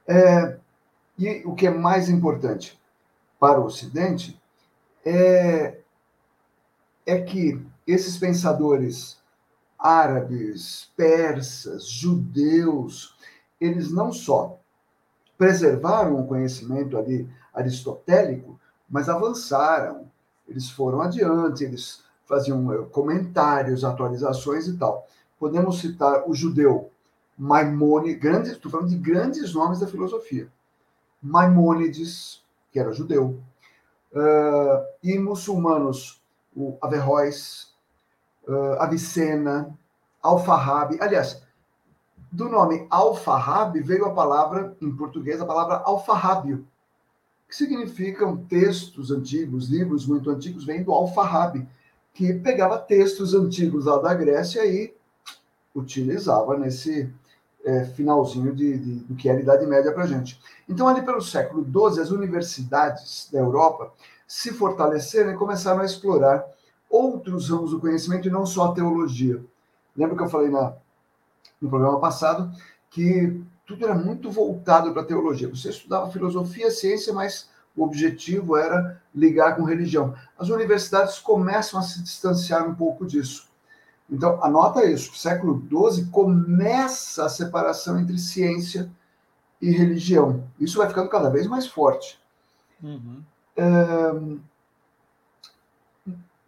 [0.08, 0.58] É,
[1.18, 2.80] e o que é mais importante
[3.40, 4.40] para o Ocidente
[5.04, 5.80] é,
[7.06, 7.62] é que
[7.92, 9.18] esses pensadores
[9.78, 13.16] árabes, persas, judeus,
[13.60, 14.60] eles não só
[15.38, 18.60] preservaram o conhecimento ali aristotélico,
[18.90, 20.12] mas avançaram,
[20.48, 25.08] eles foram adiante, eles faziam eh, comentários, atualizações e tal.
[25.40, 26.92] Podemos citar o judeu
[27.38, 30.52] Maimônides, grandes, estou falando de grandes nomes da filosofia.
[31.24, 33.40] Maimônides, que era judeu,
[34.12, 36.22] uh, e muçulmanos,
[36.54, 37.74] o Averroes,
[38.50, 39.78] uh, Avicena,
[40.22, 40.98] Alfarrabi.
[41.00, 41.42] Aliás,
[42.32, 46.68] do nome Alfarrabi veio a palavra, em português, a palavra alfarrábio,
[47.48, 51.68] que significam textos antigos, livros muito antigos, vêm do Alfarrabi,
[52.14, 54.94] que pegava textos antigos lá da Grécia e
[55.74, 57.12] utilizava nesse
[57.64, 60.40] é, finalzinho de, de, do que era a Idade Média para a gente.
[60.68, 63.92] Então, ali pelo século XII, as universidades da Europa
[64.28, 66.46] se fortaleceram e começaram a explorar
[66.90, 69.44] outros ramos do conhecimento e não só a teologia.
[69.96, 70.74] Lembra que eu falei na,
[71.62, 72.52] no programa passado
[72.90, 75.48] que tudo era muito voltado para a teologia.
[75.50, 80.16] Você estudava filosofia, ciência, mas o objetivo era ligar com religião.
[80.38, 83.48] As universidades começam a se distanciar um pouco disso.
[84.10, 88.90] Então, anota isso: século XII começa a separação entre ciência
[89.62, 90.44] e religião.
[90.60, 92.20] Isso vai ficando cada vez mais forte.
[92.82, 93.22] Uhum.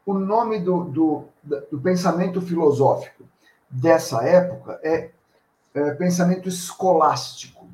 [0.05, 3.23] O nome do, do, do, pensamento filosófico
[3.69, 5.11] dessa época é,
[5.73, 7.67] é pensamento escolástico.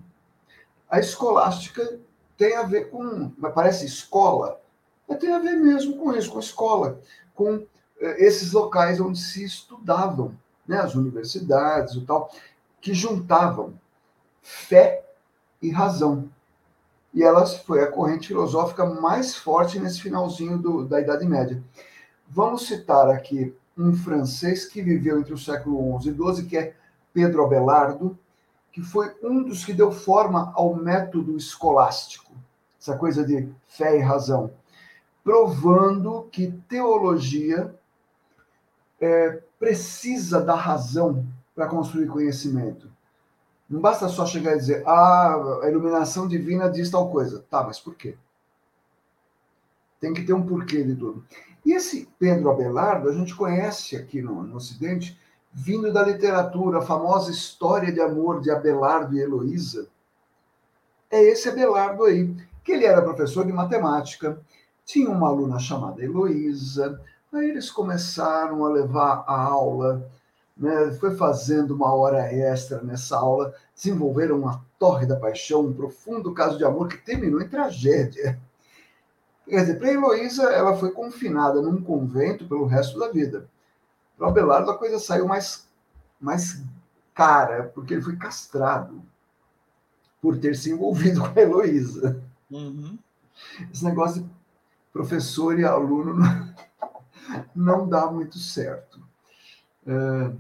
[0.89, 1.99] A escolástica
[2.37, 4.61] tem a ver com, parece escola,
[5.07, 6.99] mas tem a ver mesmo com isso, com escola,
[7.33, 7.65] com
[7.99, 12.29] eh, esses locais onde se estudavam, né, as universidades e tal,
[12.81, 13.73] que juntavam
[14.41, 15.03] fé
[15.61, 16.29] e razão.
[17.13, 21.63] E ela foi a corrente filosófica mais forte nesse finalzinho do, da Idade Média.
[22.29, 26.75] Vamos citar aqui um francês que viveu entre o século XI e XII, que é
[27.13, 28.17] Pedro Abelardo,
[28.71, 32.31] que foi um dos que deu forma ao método escolástico,
[32.79, 34.51] essa coisa de fé e razão,
[35.23, 37.73] provando que teologia
[38.99, 41.25] é, precisa da razão
[41.55, 42.91] para construir conhecimento.
[43.69, 47.43] Não basta só chegar e dizer, ah, a iluminação divina diz tal coisa.
[47.49, 48.15] Tá, mas por quê?
[49.99, 51.25] Tem que ter um porquê de tudo.
[51.67, 55.19] E esse Pedro Abelardo, a gente conhece aqui no, no Ocidente,
[55.51, 59.87] vindo da literatura, a famosa história de amor de Abelardo e Heloísa.
[61.11, 64.39] É esse Abelardo aí, que ele era professor de matemática,
[64.85, 67.01] tinha uma aluna chamada Heloísa,
[67.33, 70.09] Aí eles começaram a levar a aula,
[70.55, 70.91] né?
[70.99, 76.63] foi fazendo uma hora extra nessa aula, desenvolveram uma tórrida paixão, um profundo caso de
[76.63, 78.39] amor que terminou em tragédia.
[79.47, 83.49] Quer dizer, para Heloísa, ela foi confinada num convento pelo resto da vida.
[84.17, 85.67] Para Abelardo, a coisa saiu mais,
[86.19, 86.61] mais
[87.13, 89.01] cara, porque ele foi castrado
[90.21, 92.21] por ter se envolvido com a Heloísa.
[92.51, 92.97] Uhum.
[93.71, 94.29] Esse negócio de
[94.91, 96.15] professor e aluno
[97.55, 98.99] não dá muito certo.
[99.85, 100.31] É,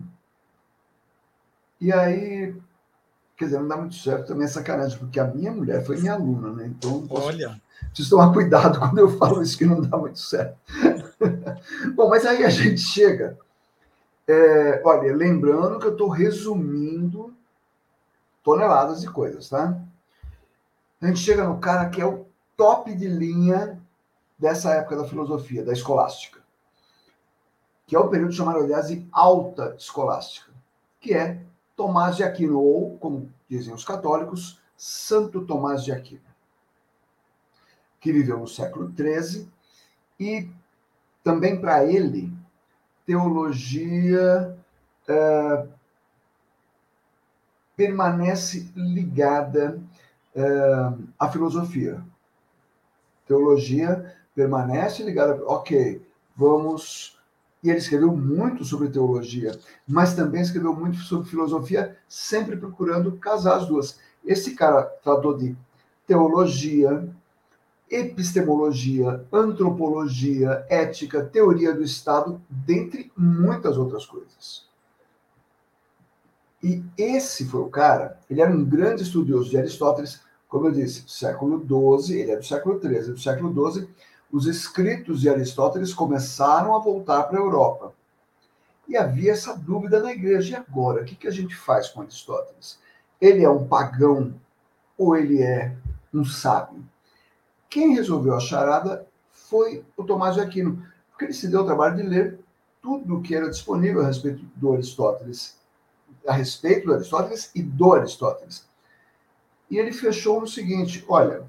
[1.79, 2.55] e aí,
[3.37, 6.13] quer dizer, não dá muito certo também é sacanagem, porque a minha mulher foi minha
[6.13, 6.67] aluna, né?
[6.67, 7.61] Então, posso, Olha.
[7.87, 10.57] Preciso tomar cuidado quando eu falo isso que não dá muito certo.
[11.95, 13.37] Bom, mas aí a gente chega.
[14.27, 17.33] É, olha, lembrando que eu estou resumindo
[18.43, 19.77] toneladas de coisas, tá?
[21.01, 22.25] A gente chega no cara que é o
[22.55, 23.79] top de linha
[24.37, 26.37] dessa época da filosofia, da escolástica
[27.87, 30.51] que é o período chamado, aliás, de alta escolástica,
[30.99, 31.41] que é
[31.75, 36.26] Tomás de Aquino, ou, como dizem os católicos, Santo Tomás de Aquino,
[38.07, 39.49] que viveu no século XIII,
[40.17, 40.49] e
[41.21, 42.31] também para ele,
[43.05, 44.57] teologia
[45.09, 45.67] uh,
[47.75, 49.77] permanece ligada
[50.33, 52.01] uh, à filosofia.
[53.27, 56.01] Teologia permanece ligada, ok,
[56.33, 57.19] vamos.
[57.61, 63.57] E ele escreveu muito sobre teologia, mas também escreveu muito sobre filosofia, sempre procurando casar
[63.57, 63.99] as duas.
[64.23, 65.57] Esse cara tratou de
[66.05, 67.13] teologia,
[67.89, 74.67] epistemologia, antropologia, ética, teoria do Estado, dentre muitas outras coisas.
[76.61, 81.03] E esse foi o cara, ele era um grande estudioso de Aristóteles, como eu disse,
[81.07, 81.59] século
[82.01, 83.87] XII, ele é do século XIII, do século XII,
[84.31, 87.93] os escritos de Aristóteles começaram a voltar para a Europa.
[88.87, 91.01] E havia essa dúvida na igreja, e agora?
[91.01, 92.79] O que, que a gente faz com Aristóteles?
[93.19, 94.33] Ele é um pagão
[94.97, 95.75] ou ele é
[96.13, 96.83] um sábio?
[97.69, 101.95] Quem resolveu a charada foi o Tomás de Aquino, porque ele se deu o trabalho
[101.95, 102.39] de ler
[102.81, 105.57] tudo o que era disponível a respeito do Aristóteles,
[106.25, 108.67] a respeito do Aristóteles e do Aristóteles.
[109.69, 111.43] E ele fechou no seguinte: olha,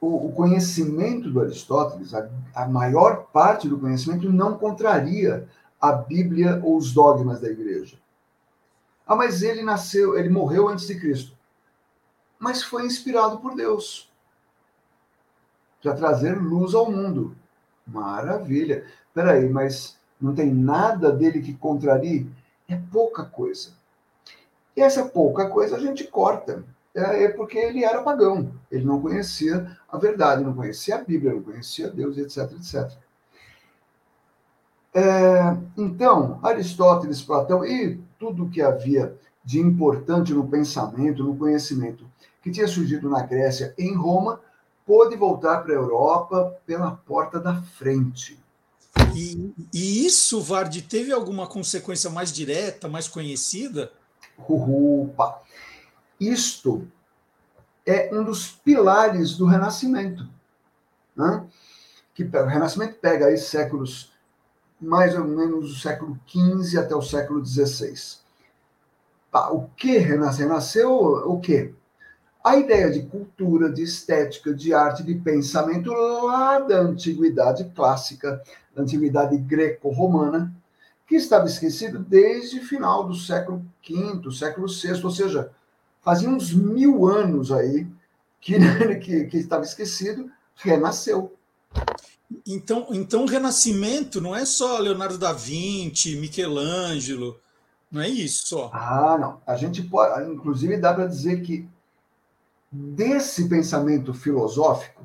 [0.00, 5.48] o, conhecimento do Aristóteles, a, a maior parte do conhecimento, não contraria
[5.80, 7.98] a Bíblia ou os dogmas da igreja.
[9.06, 11.35] Ah, mas ele nasceu, ele morreu antes de Cristo
[12.46, 14.08] mas foi inspirado por Deus
[15.82, 17.34] para trazer luz ao mundo.
[17.84, 18.86] Maravilha.
[19.12, 22.30] Peraí, mas não tem nada dele que contrarie?
[22.68, 23.72] É pouca coisa.
[24.76, 26.64] E essa pouca coisa a gente corta.
[26.94, 28.52] É, é porque ele era pagão.
[28.70, 32.96] Ele não conhecia a verdade, não conhecia a Bíblia, não conhecia Deus, etc, etc.
[34.94, 42.06] É, então, Aristóteles, Platão e tudo que havia de importante no pensamento, no conhecimento
[42.46, 44.40] que tinha surgido na Grécia em Roma,
[44.86, 48.40] pôde voltar para a Europa pela porta da frente.
[49.16, 53.90] E, e isso, Vardy, teve alguma consequência mais direta, mais conhecida?
[54.38, 55.42] Opa!
[56.20, 56.86] Isto
[57.84, 60.28] é um dos pilares do Renascimento.
[61.16, 61.44] Né?
[62.14, 64.12] Que o Renascimento pega aí séculos,
[64.80, 68.18] mais ou menos do século XV até o século XVI.
[69.50, 70.92] o que renasceu?
[70.92, 71.74] O quê?
[72.46, 78.40] A ideia de cultura, de estética, de arte, de pensamento lá da antiguidade clássica,
[78.72, 80.54] da antiguidade greco-romana,
[81.08, 85.50] que estava esquecido desde o final do século V, século VI, ou seja,
[86.00, 87.84] fazia uns mil anos aí
[88.40, 88.54] que,
[89.02, 91.34] que, que estava esquecido, renasceu.
[92.46, 97.40] Então, então, o renascimento não é só Leonardo da Vinci, Michelangelo,
[97.90, 98.70] não é isso só.
[98.72, 99.40] Ah, não.
[99.44, 101.68] A gente pode, inclusive, dá para dizer que
[102.76, 105.04] desse pensamento filosófico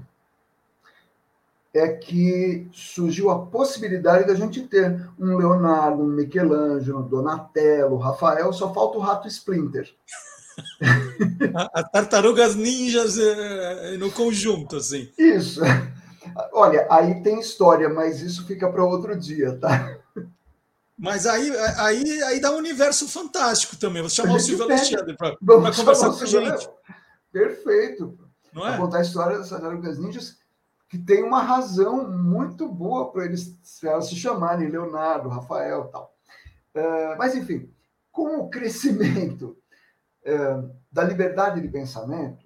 [1.73, 8.51] é que surgiu a possibilidade da gente ter um Leonardo, um Michelangelo, um Donatello, Rafael,
[8.51, 9.89] só falta o rato Splinter.
[11.73, 15.09] As tartarugas ninjas é, no conjunto, assim.
[15.17, 15.61] Isso.
[16.51, 19.97] Olha, aí tem história, mas isso fica para outro dia, tá?
[20.97, 24.01] Mas aí, aí, aí dá um universo fantástico também.
[24.01, 26.69] Vou chamar o Silvio Alexandre para conversar com a gente.
[27.31, 28.17] Perfeito.
[28.53, 28.77] Não é?
[28.77, 30.39] contar a história das tartarugas ninjas,
[30.89, 36.13] que tem uma razão muito boa para eles se chamarem Leonardo, Rafael tal.
[36.75, 37.73] Uh, mas, enfim,
[38.11, 39.57] com o crescimento
[40.25, 42.45] uh, da liberdade de pensamento,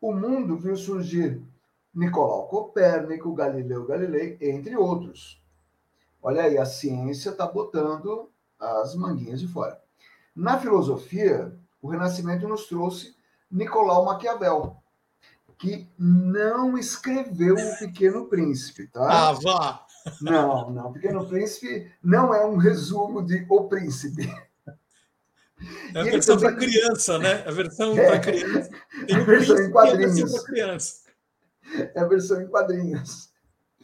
[0.00, 1.42] o mundo viu surgir
[1.94, 5.42] Nicolau Copérnico, Galileu Galilei, entre outros.
[6.22, 9.78] Olha aí, a ciência está botando as manguinhas de fora.
[10.34, 13.14] Na filosofia, o Renascimento nos trouxe
[13.50, 14.76] Nicolau Maquiavel,
[15.58, 19.02] que não escreveu O Pequeno Príncipe, tá?
[19.02, 19.86] Ah, vá!
[20.20, 20.88] Não, não.
[20.88, 24.32] O Pequeno Príncipe não é um resumo de O Príncipe.
[25.94, 26.56] É a versão também...
[26.56, 27.44] para criança, né?
[27.46, 28.70] A versão é, para criança.
[29.06, 30.34] Tem a versão em quadrinhos.
[30.34, 31.02] A criança.
[31.94, 33.30] É a versão em quadrinhos.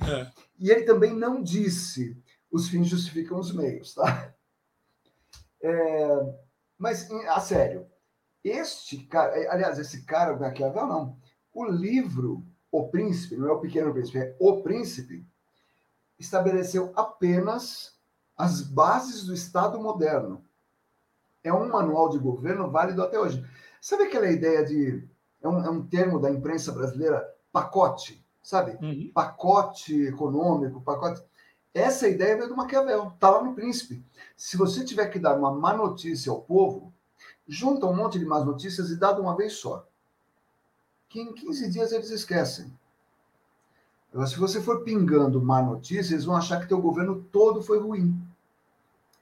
[0.03, 0.31] É.
[0.59, 2.17] E ele também não disse
[2.51, 4.33] os fins justificam os meios, tá?
[5.63, 6.35] É,
[6.79, 7.87] mas, a sério,
[8.49, 11.17] este cara, é, aliás, esse cara, o Maquiavel, não.
[11.53, 15.27] O livro O Príncipe, não é o Pequeno Príncipe, é O Príncipe,
[16.19, 17.97] estabeleceu apenas
[18.37, 20.45] as bases do Estado moderno.
[21.43, 23.45] É um manual de governo válido até hoje.
[23.81, 25.09] Sabe aquela ideia de.
[25.41, 28.77] É um, é um termo da imprensa brasileira, pacote, sabe?
[28.85, 29.11] Uhum.
[29.15, 31.23] Pacote econômico, pacote.
[31.73, 34.05] Essa ideia veio do Maquiavel, está lá no Príncipe.
[34.37, 36.93] Se você tiver que dar uma má notícia ao povo,
[37.49, 39.87] junta um monte de más notícias e dá de uma vez só.
[41.09, 42.73] que em 15 dias eles esquecem.
[44.13, 47.79] Agora, se você for pingando má notícia, eles vão achar que teu governo todo foi
[47.79, 48.21] ruim.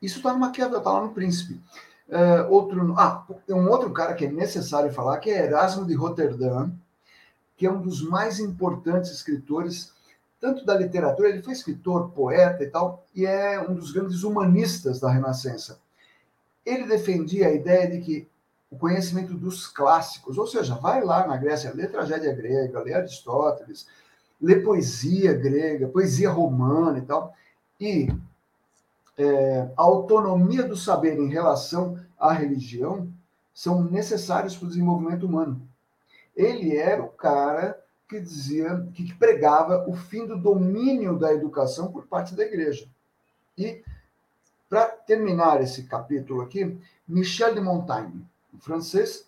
[0.01, 1.61] Isso está no Maquiavel, está lá no Príncipe.
[2.09, 6.71] Uh, outro, ah, um outro cara que é necessário falar, que é Erasmo de Roterdã,
[7.57, 9.93] que é um dos mais importantes escritores,
[10.41, 15.01] tanto da literatura, ele foi escritor, poeta e tal, e é um dos grandes humanistas
[15.01, 15.81] da Renascença.
[16.65, 18.28] Ele defendia a ideia de que
[18.70, 23.86] o conhecimento dos clássicos, ou seja, vai lá na Grécia, lê tragédia grega, lê Aristóteles,
[24.41, 27.35] lê poesia grega, poesia romana e tal,
[27.81, 28.09] e
[29.16, 33.09] é, a autonomia do saber em relação à religião
[33.53, 35.62] são necessários para o desenvolvimento humano.
[36.35, 37.78] Ele era o cara
[38.09, 42.86] que dizia, que pregava o fim do domínio da educação por parte da igreja.
[43.57, 43.82] E,
[44.69, 49.27] para terminar esse capítulo aqui, Michel de Montaigne, um francês,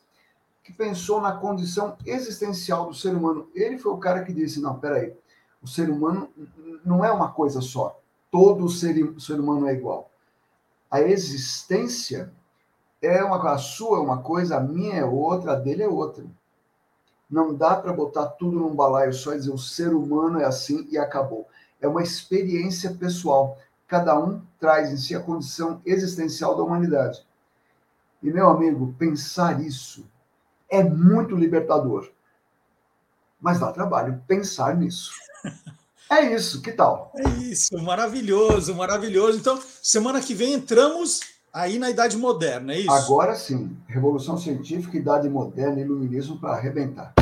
[0.64, 3.48] que pensou na condição existencial do ser humano.
[3.54, 5.14] Ele foi o cara que disse: não, peraí,
[5.62, 6.28] o ser humano
[6.84, 8.00] não é uma coisa só
[8.36, 10.10] todo ser, ser humano é igual.
[10.90, 12.30] A existência
[13.00, 16.24] é uma a sua é uma coisa, a minha é outra, a dele é outra.
[17.30, 20.86] Não dá para botar tudo num balaio só e dizer o ser humano é assim
[20.90, 21.46] e acabou.
[21.80, 23.58] É uma experiência pessoal.
[23.86, 27.24] Cada um traz em si a condição existencial da humanidade.
[28.22, 30.04] E, meu amigo, pensar isso
[30.68, 32.10] é muito libertador.
[33.40, 35.12] Mas dá trabalho pensar nisso.
[36.08, 37.10] É isso, que tal?
[37.16, 39.38] É isso, maravilhoso, maravilhoso.
[39.38, 41.18] Então, semana que vem entramos
[41.52, 42.92] aí na Idade Moderna, é isso?
[42.92, 47.12] Agora sim, Revolução Científica, Idade Moderna, Iluminismo para arrebentar.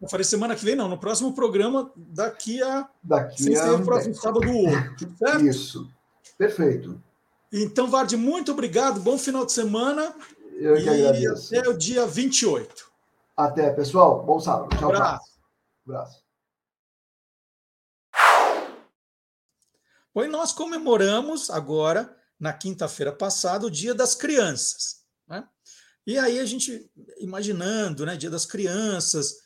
[0.00, 2.88] Eu falei semana que vem, não, no próximo programa, daqui a.
[3.02, 3.74] Daqui a.
[3.74, 5.44] o próximo sábado outro, certo?
[5.44, 5.90] Isso,
[6.40, 6.98] perfeito.
[7.52, 10.16] Então, Vard, muito obrigado, bom final de semana.
[10.56, 11.54] Eu que e agradeço.
[11.54, 12.90] Até o dia 28.
[13.36, 14.24] Até, pessoal.
[14.24, 14.74] Bom sábado.
[14.78, 15.24] Tchau, Abraço.
[15.26, 15.34] tchau.
[15.86, 16.24] Abraço.
[20.14, 25.04] Pois nós comemoramos agora, na quinta-feira passada, o Dia das Crianças.
[25.28, 25.46] Né?
[26.06, 29.36] E aí a gente, imaginando, né, Dia das Crianças,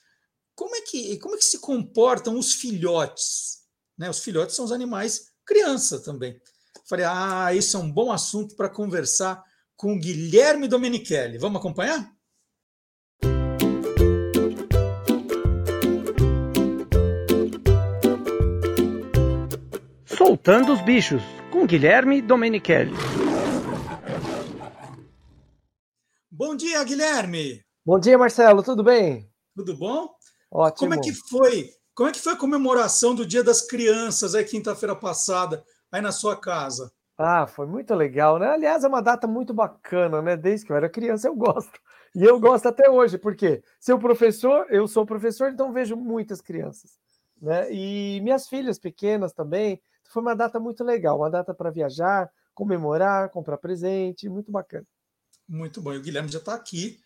[0.55, 3.65] como é que, como é que se comportam os filhotes?
[3.99, 4.09] Né?
[4.09, 6.41] Os filhotes são os animais criança também.
[6.87, 9.43] Falei, ah, esse é um bom assunto para conversar
[9.75, 11.39] com Guilherme Domenichelli.
[11.39, 12.13] Vamos acompanhar?
[20.05, 22.93] Soltando os Bichos, com Guilherme Domenichelli.
[26.31, 27.65] Bom dia, Guilherme.
[27.87, 29.27] Bom dia, Marcelo, tudo bem?
[29.57, 30.11] Tudo bom?
[30.53, 30.91] Ótimo.
[30.91, 31.71] Como é que foi?
[31.95, 36.13] Como é que foi a comemoração do Dia das Crianças aí quinta-feira passada, aí na
[36.13, 36.93] sua casa?
[37.17, 38.49] Ah, foi muito legal, né?
[38.49, 40.37] Aliás, é uma data muito bacana, né?
[40.37, 41.79] Desde que eu era criança eu gosto.
[42.15, 46.99] E eu gosto até hoje, porque seu professor, eu sou professor, então vejo muitas crianças,
[47.41, 47.73] né?
[47.73, 53.31] E minhas filhas pequenas também, foi uma data muito legal, uma data para viajar, comemorar,
[53.31, 54.87] comprar presente, muito bacana.
[55.49, 55.93] Muito bom.
[55.93, 56.99] E o Guilherme já está aqui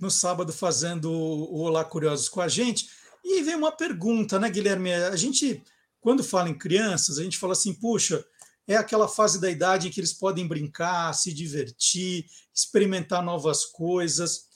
[0.00, 2.88] no sábado fazendo o Olá Curiosos com a gente.
[3.24, 4.92] E vem uma pergunta, né, Guilherme?
[4.92, 5.62] A gente,
[6.00, 8.24] quando fala em crianças, a gente fala assim, puxa,
[8.72, 14.46] é aquela fase da idade em que eles podem brincar, se divertir, experimentar novas coisas.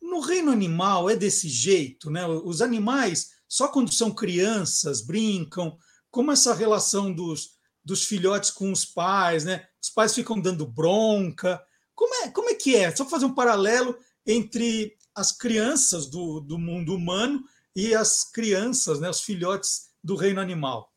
[0.00, 2.26] No reino animal é desse jeito, né?
[2.26, 5.76] Os animais, só quando são crianças, brincam.
[6.10, 7.50] Como essa relação dos,
[7.84, 9.66] dos filhotes com os pais, né?
[9.82, 11.62] Os pais ficam dando bronca.
[11.94, 12.94] Como é, como é que é?
[12.94, 13.96] Só fazer um paralelo
[14.26, 17.42] entre as crianças do, do mundo humano
[17.74, 20.92] e as crianças, né, os filhotes do reino animal.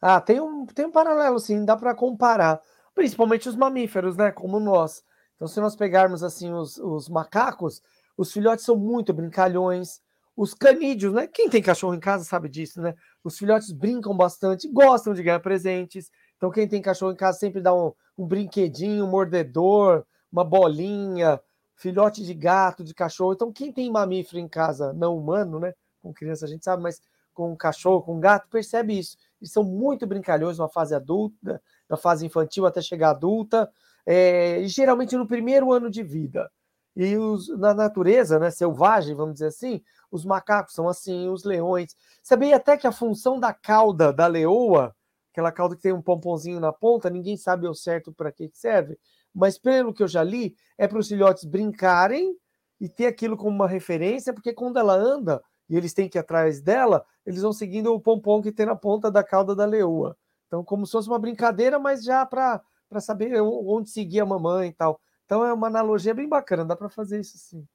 [0.00, 2.60] Ah, tem um, tem um paralelo, sim, dá para comparar.
[2.94, 4.30] Principalmente os mamíferos, né?
[4.30, 5.02] Como nós.
[5.36, 7.82] Então, se nós pegarmos assim os, os macacos,
[8.16, 10.00] os filhotes são muito brincalhões,
[10.36, 11.26] os canídeos, né?
[11.26, 12.94] Quem tem cachorro em casa sabe disso, né?
[13.24, 16.10] Os filhotes brincam bastante, gostam de ganhar presentes.
[16.36, 21.40] Então, quem tem cachorro em casa sempre dá um, um brinquedinho, um mordedor, uma bolinha,
[21.74, 23.32] filhote de gato, de cachorro.
[23.32, 25.74] Então, quem tem mamífero em casa, não humano, né?
[26.02, 27.00] Com criança a gente sabe, mas
[27.34, 29.16] com cachorro, com gato, percebe isso.
[29.40, 33.70] Eles são muito brincalhões na fase adulta, na fase infantil até chegar adulta,
[34.04, 36.50] é, geralmente no primeiro ano de vida.
[36.94, 41.94] E os, na natureza, né, selvagem, vamos dizer assim, os macacos são assim, os leões.
[42.22, 44.94] Sabia até que a função da cauda da leoa,
[45.30, 48.98] aquela cauda que tem um pomponzinho na ponta, ninguém sabe ao certo para que serve,
[49.34, 52.34] mas pelo que eu já li, é para os filhotes brincarem
[52.80, 56.20] e ter aquilo como uma referência, porque quando ela anda e eles têm que ir
[56.20, 60.16] atrás dela, eles vão seguindo o pompom que tem na ponta da cauda da leoa.
[60.46, 62.62] Então, como se fosse uma brincadeira, mas já para
[63.00, 65.00] saber onde seguir a mamãe e tal.
[65.24, 67.66] Então é uma analogia bem bacana, dá para fazer isso sim.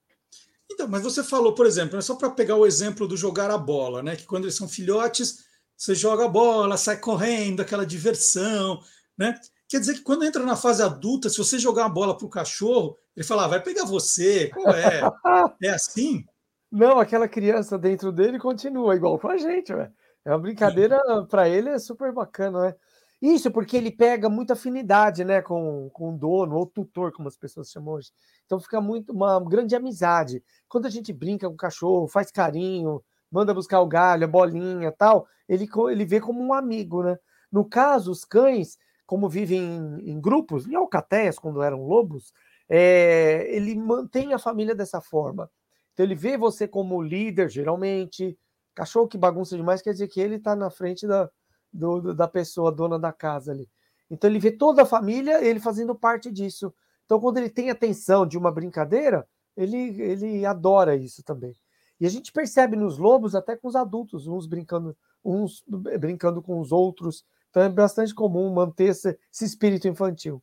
[0.71, 3.57] Então, mas você falou, por exemplo, é só para pegar o exemplo do jogar a
[3.57, 4.15] bola, né?
[4.15, 5.43] Que quando eles são filhotes,
[5.75, 8.81] você joga a bola, sai correndo, aquela diversão,
[9.17, 9.37] né?
[9.67, 12.29] Quer dizer que quando entra na fase adulta, se você jogar a bola para o
[12.29, 15.01] cachorro, ele fala, ah, vai pegar você, qual é?
[15.61, 16.25] É assim?
[16.71, 19.91] Não, aquela criança dentro dele continua igual com a gente, velho.
[20.23, 20.97] É uma brincadeira
[21.29, 22.75] para ele é super bacana, né?
[23.21, 27.37] Isso porque ele pega muita afinidade, né, com, com o dono ou tutor, como as
[27.37, 28.11] pessoas chamam hoje.
[28.45, 30.43] Então fica muito uma grande amizade.
[30.67, 34.91] Quando a gente brinca com o cachorro, faz carinho, manda buscar o galho, a bolinha,
[34.91, 37.19] tal, ele ele vê como um amigo, né?
[37.51, 38.77] No caso, os cães
[39.11, 42.33] como vivem em, em grupos, em alcateias, quando eram lobos,
[42.69, 45.51] é, ele mantém a família dessa forma.
[45.93, 48.37] Então ele vê você como líder, geralmente.
[48.73, 51.29] Cachorro que bagunça demais quer dizer que ele está na frente da,
[51.71, 53.69] do, da pessoa, dona da casa ali.
[54.09, 56.73] Então ele vê toda a família, ele fazendo parte disso.
[57.05, 61.55] Então quando ele tem atenção de uma brincadeira, ele, ele adora isso também.
[61.99, 65.63] E a gente percebe nos lobos até com os adultos, uns brincando, uns
[65.99, 70.41] brincando com os outros, então é bastante comum manter esse, esse espírito infantil.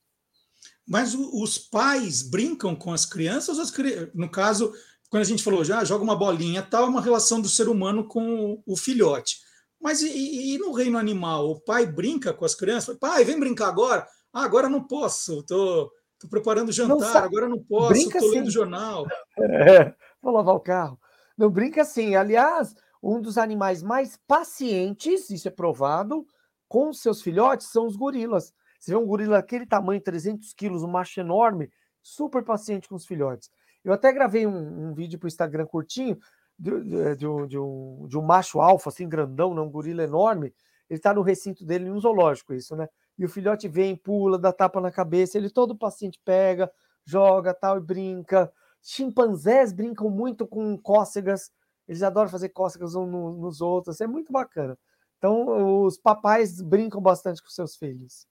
[0.87, 3.73] Mas os pais brincam com as crianças, as
[4.15, 4.73] no caso,
[5.11, 8.07] quando a gente falou já joga uma bolinha, tal, é uma relação do ser humano
[8.07, 9.39] com o filhote.
[9.81, 12.99] Mas e, e, no reino animal, o pai brinca com as crianças?
[12.99, 14.07] Pai, vem brincar agora?
[14.33, 18.51] Ah, agora não posso, tô, tô preparando jantar, não, agora não posso, brinca tô lendo
[18.51, 19.07] jornal.
[19.41, 20.99] É, vou lavar o carro.
[21.37, 22.17] Não brinca assim.
[22.17, 26.27] Aliás, um dos animais mais pacientes, isso é provado,
[26.69, 28.53] com seus filhotes são os gorilas.
[28.81, 31.71] Você vê um gorila daquele tamanho, 300 quilos, um macho enorme,
[32.03, 33.49] super paciente com os filhotes.
[33.85, 36.19] Eu até gravei um, um vídeo para o Instagram curtinho
[36.59, 40.03] de, de, de, um, de, um, de um macho alfa, assim, grandão, né, um gorila
[40.03, 40.53] enorme.
[40.91, 42.89] Ele está no recinto dele, em um zoológico, isso, né?
[43.19, 46.71] E o filhote vem, pula, dá tapa na cabeça, ele todo paciente pega,
[47.05, 48.51] joga tal e brinca.
[48.83, 51.51] Chimpanzés brincam muito com cócegas,
[51.87, 54.79] eles adoram fazer cócegas uns no, nos outros, é muito bacana.
[55.19, 58.27] Então, os papais brincam bastante com seus filhos.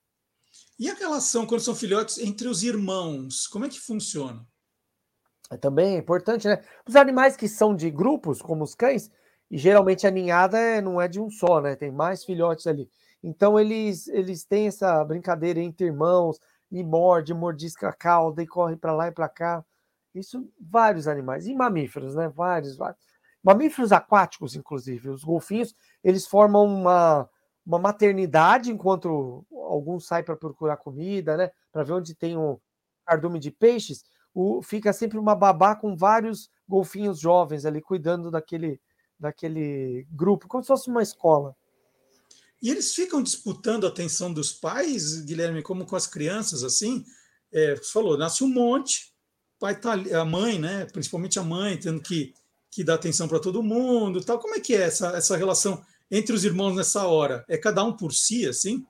[0.79, 4.47] E a relação, quando são filhotes, entre os irmãos, como é que funciona?
[5.51, 6.61] É também importante, né?
[6.87, 9.09] Os animais que são de grupos, como os cães,
[9.49, 11.75] e geralmente a ninhada é, não é de um só, né?
[11.75, 12.89] Tem mais filhotes ali.
[13.23, 18.75] Então, eles, eles têm essa brincadeira entre irmãos, e morde, mordisca a cauda, e corre
[18.75, 19.63] para lá e para cá.
[20.13, 21.47] Isso, vários animais.
[21.47, 22.27] E mamíferos, né?
[22.29, 22.99] Vários, vários.
[23.43, 25.09] Mamíferos aquáticos, inclusive.
[25.09, 27.29] Os golfinhos, eles formam uma,
[27.65, 31.51] uma maternidade enquanto alguns saem para procurar comida, né?
[31.71, 32.57] Para ver onde tem um
[33.05, 34.03] cardume de peixes.
[34.39, 38.79] O, fica sempre uma babá com vários golfinhos jovens ali cuidando daquele,
[39.19, 41.55] daquele grupo, como se fosse uma escola.
[42.61, 47.03] E eles ficam disputando a atenção dos pais, Guilherme, como com as crianças, assim.
[47.51, 49.11] É, você falou, nasce um monte,
[49.59, 50.85] pai tá, a mãe, né?
[50.85, 52.35] Principalmente a mãe, tendo que,
[52.69, 54.37] que dar atenção para todo mundo, tal.
[54.37, 57.43] Como é que é essa, essa relação entre os irmãos nessa hora?
[57.47, 58.85] É cada um por si, assim?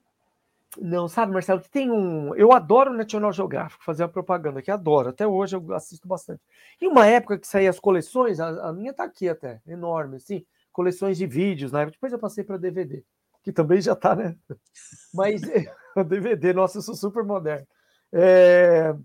[0.75, 2.35] Não, sabe, Marcelo, que tem um.
[2.35, 5.09] Eu adoro o National Geographic, fazer a propaganda que adoro.
[5.09, 6.41] Até hoje eu assisto bastante.
[6.81, 10.45] Em uma época que saía as coleções, a, a minha tá aqui até, enorme, assim,
[10.71, 11.85] coleções de vídeos, né?
[11.85, 13.03] Depois eu passei para DVD,
[13.41, 14.35] que também já tá, né?
[15.13, 15.41] Mas
[16.05, 17.65] DVD, nossa, eu sou super moderno.
[18.11, 18.95] É,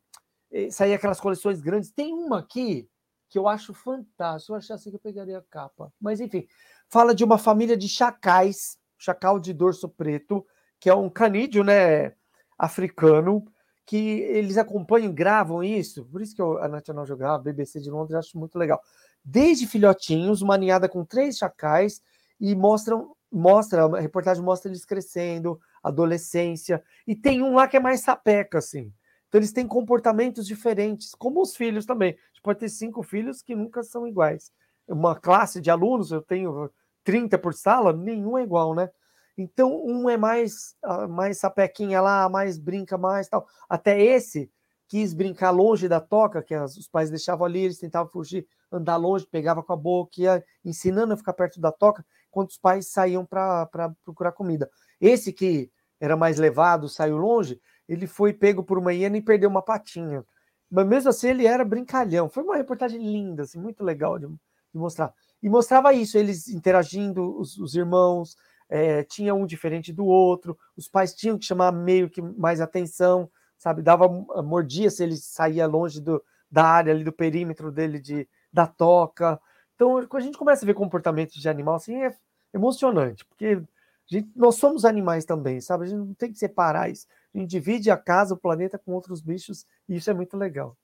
[0.70, 1.90] saía aquelas coleções grandes.
[1.90, 2.88] Tem uma aqui
[3.28, 4.52] que eu acho fantástico.
[4.52, 5.92] Eu achasse que eu pegaria a capa.
[6.00, 6.46] Mas enfim,
[6.88, 10.46] fala de uma família de chacais, chacal de dorso preto,
[10.82, 12.12] que é um canídeo, né,
[12.58, 13.46] africano,
[13.86, 16.04] que eles acompanham, gravam isso.
[16.06, 18.82] Por isso que a National Geographic, a BBC de Londres, acho muito legal.
[19.24, 22.02] Desde filhotinhos, uma ninhada com três chacais
[22.40, 27.80] e mostram, mostra, a reportagem mostra eles crescendo, adolescência, e tem um lá que é
[27.80, 28.92] mais sapeca, assim.
[29.28, 32.10] Então eles têm comportamentos diferentes, como os filhos também.
[32.10, 34.50] A gente pode ter cinco filhos que nunca são iguais.
[34.88, 36.68] Uma classe de alunos, eu tenho
[37.04, 38.90] 30 por sala, nenhum é igual, né?
[39.36, 43.46] Então, um é mais, ah, mais sapequinha lá, mais brinca mais tal.
[43.68, 44.50] Até esse
[44.88, 49.26] quis brincar longe da toca, que os pais deixavam ali, eles tentavam fugir, andar longe,
[49.26, 53.24] pegava com a boca, ia ensinando a ficar perto da toca, enquanto os pais saíam
[53.24, 53.66] para
[54.04, 54.70] procurar comida.
[55.00, 59.48] Esse que era mais levado, saiu longe, ele foi pego por uma hiena e perdeu
[59.48, 60.24] uma patinha.
[60.70, 62.28] Mas mesmo assim ele era brincalhão.
[62.28, 65.12] Foi uma reportagem linda, assim, muito legal de, de mostrar.
[65.42, 68.36] E mostrava isso, eles interagindo, os, os irmãos,
[68.72, 73.30] é, tinha um diferente do outro, os pais tinham que chamar meio que mais atenção,
[73.58, 73.82] sabe?
[73.82, 74.08] Dava
[74.42, 79.38] mordia se ele saía longe do, da área ali, do perímetro dele de, da toca.
[79.74, 82.16] Então, quando a gente começa a ver comportamentos de animal, assim, é
[82.54, 83.62] emocionante, porque
[84.06, 85.84] gente, nós somos animais também, sabe?
[85.84, 87.06] A gente não tem que separar isso.
[87.34, 90.78] A gente divide a casa, o planeta com outros bichos, e isso é muito legal.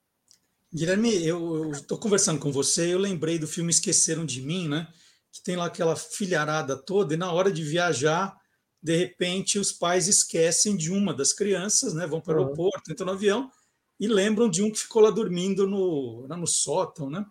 [0.74, 4.86] Guilherme, eu estou conversando com você, eu lembrei do filme Esqueceram de Mim, né?
[5.32, 8.36] Que tem lá aquela filharada toda, e na hora de viajar,
[8.82, 12.06] de repente, os pais esquecem de uma das crianças, né?
[12.06, 13.50] Vão para o aeroporto, entram no avião
[13.98, 17.24] e lembram de um que ficou lá dormindo no, no sótão, né?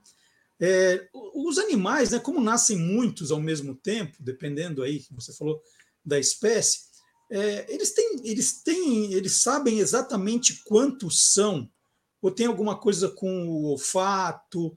[0.60, 5.62] É, os animais, né, como nascem muitos ao mesmo tempo, dependendo aí, você falou
[6.04, 6.80] da espécie,
[7.30, 11.70] é, eles têm, eles têm, eles sabem exatamente quantos são,
[12.22, 14.76] ou tem alguma coisa com o olfato,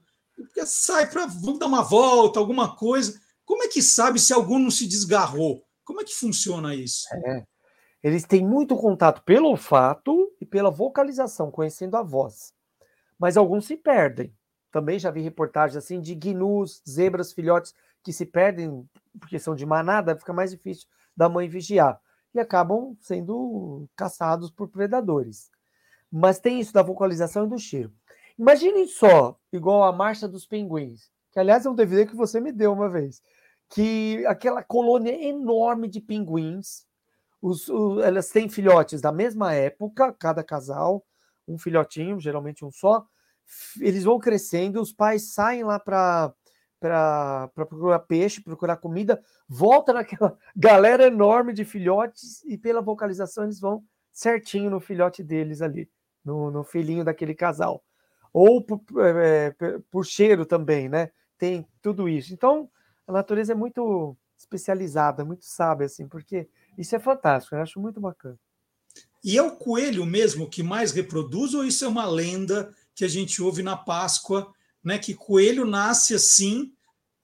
[0.65, 3.19] sai para vamos dar uma volta, alguma coisa.
[3.45, 5.63] Como é que sabe se algum não se desgarrou?
[5.83, 7.05] Como é que funciona isso?
[7.13, 7.45] É.
[8.03, 12.53] Eles têm muito contato pelo olfato e pela vocalização, conhecendo a voz.
[13.19, 14.33] Mas alguns se perdem.
[14.71, 18.89] Também já vi reportagens assim de gnus, zebras, filhotes que se perdem
[19.19, 21.99] porque são de manada, fica mais difícil da mãe vigiar
[22.33, 25.51] e acabam sendo caçados por predadores.
[26.11, 27.93] Mas tem isso da vocalização e do cheiro.
[28.37, 32.51] Imaginem só, igual a Marcha dos Pinguins, que aliás é um DVD que você me
[32.51, 33.21] deu uma vez,
[33.69, 36.85] que aquela colônia enorme de pinguins,
[37.41, 37.69] os,
[38.03, 41.03] elas têm filhotes da mesma época, cada casal,
[41.47, 43.05] um filhotinho, geralmente um só,
[43.79, 46.33] eles vão crescendo, os pais saem lá para
[46.79, 53.59] para procurar peixe, procurar comida, volta naquela galera enorme de filhotes e pela vocalização eles
[53.59, 55.87] vão certinho no filhote deles ali,
[56.25, 57.83] no, no filhinho daquele casal.
[58.33, 59.53] Ou por, é,
[59.89, 61.11] por cheiro também, né?
[61.37, 62.33] Tem tudo isso.
[62.33, 62.69] Então,
[63.07, 66.47] a natureza é muito especializada, muito sábia, assim, porque
[66.77, 68.39] isso é fantástico, eu acho muito bacana.
[69.23, 73.07] E é o coelho mesmo que mais reproduz, ou isso é uma lenda que a
[73.07, 74.51] gente ouve na Páscoa,
[74.83, 74.97] né?
[74.97, 76.73] Que coelho nasce assim,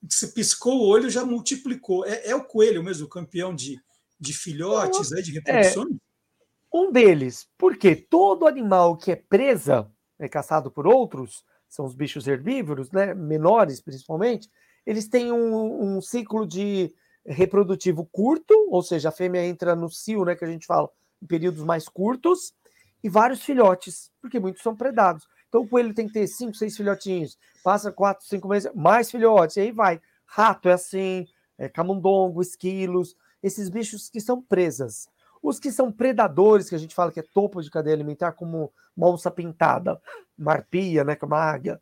[0.08, 2.04] se piscou o olho já multiplicou.
[2.06, 3.80] É, é o coelho mesmo, o campeão de,
[4.18, 5.84] de filhotes, né, de reprodução?
[5.84, 11.94] É, um deles, porque todo animal que é presa, é caçado por outros, são os
[11.94, 14.48] bichos herbívoros, né, menores principalmente,
[14.86, 16.94] eles têm um, um ciclo de
[17.26, 20.88] reprodutivo curto, ou seja, a fêmea entra no cio, né, que a gente fala,
[21.22, 22.54] em períodos mais curtos,
[23.02, 25.28] e vários filhotes, porque muitos são predados.
[25.48, 29.56] Então o coelho tem que ter cinco, seis filhotinhos, passa quatro, cinco meses, mais filhotes,
[29.56, 30.00] e aí vai.
[30.26, 31.26] Rato é assim,
[31.56, 35.08] é, camundongo, esquilos, esses bichos que são presas.
[35.42, 38.72] Os que são predadores, que a gente fala que é topo de cadeia alimentar, como
[38.96, 40.00] uma onça pintada,
[40.36, 41.80] marpia, né, como a águia,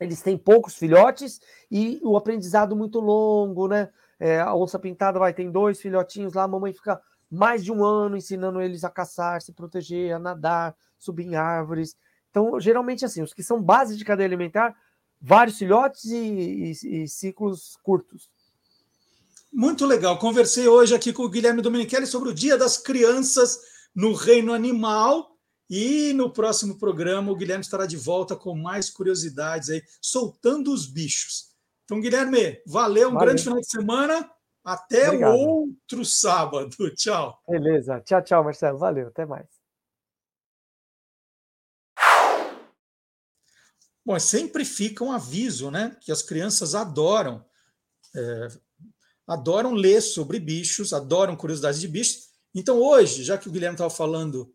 [0.00, 1.40] eles têm poucos filhotes
[1.70, 3.90] e o aprendizado muito longo, né?
[4.18, 7.00] É, a onça pintada vai, tem dois filhotinhos lá, a mamãe fica
[7.30, 11.96] mais de um ano ensinando eles a caçar, se proteger, a nadar, subir em árvores.
[12.30, 14.74] Então, geralmente, assim, os que são base de cadeia alimentar,
[15.20, 18.30] vários filhotes e, e, e ciclos curtos.
[19.52, 20.18] Muito legal.
[20.18, 23.58] Conversei hoje aqui com o Guilherme Domenichelli sobre o Dia das Crianças
[23.94, 25.30] no Reino Animal.
[25.68, 30.86] E no próximo programa o Guilherme estará de volta com mais curiosidades aí, soltando os
[30.86, 31.50] bichos.
[31.84, 33.26] Então, Guilherme, valeu, um valeu.
[33.26, 34.30] grande final de semana.
[34.64, 35.34] Até Obrigado.
[35.34, 36.76] outro sábado.
[36.94, 37.40] Tchau.
[37.48, 38.00] Beleza.
[38.00, 38.78] Tchau, tchau, Marcelo.
[38.78, 39.08] Valeu.
[39.08, 39.46] Até mais.
[44.04, 45.96] Bom, sempre fica um aviso, né?
[46.00, 47.44] Que as crianças adoram,
[48.14, 48.48] é,
[49.30, 52.30] adoram ler sobre bichos, adoram curiosidades de bichos.
[52.52, 54.52] Então, hoje, já que o Guilherme estava falando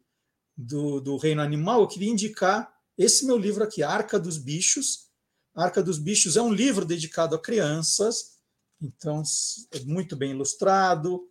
[0.58, 5.08] do, do reino animal, eu queria indicar esse meu livro aqui, Arca dos Bichos.
[5.56, 8.38] Arca dos Bichos é um livro dedicado a crianças,
[8.82, 9.24] então
[9.72, 11.26] é muito bem ilustrado.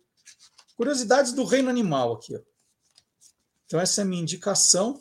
[0.75, 2.35] Curiosidades do reino animal aqui.
[2.35, 2.39] Ó.
[3.67, 4.99] Então, essa é a minha indicação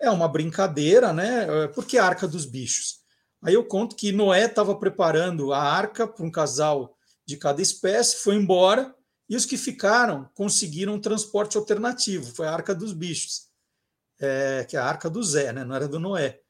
[0.00, 1.64] é uma brincadeira, né?
[1.64, 3.00] É, Porque a arca dos bichos.
[3.42, 6.95] Aí eu conto que Noé estava preparando a arca para um casal
[7.26, 8.94] de cada espécie, foi embora,
[9.28, 13.48] e os que ficaram conseguiram um transporte alternativo, foi a arca dos bichos,
[14.18, 15.64] é, que é a arca do Zé, né?
[15.64, 16.40] não era do Noé.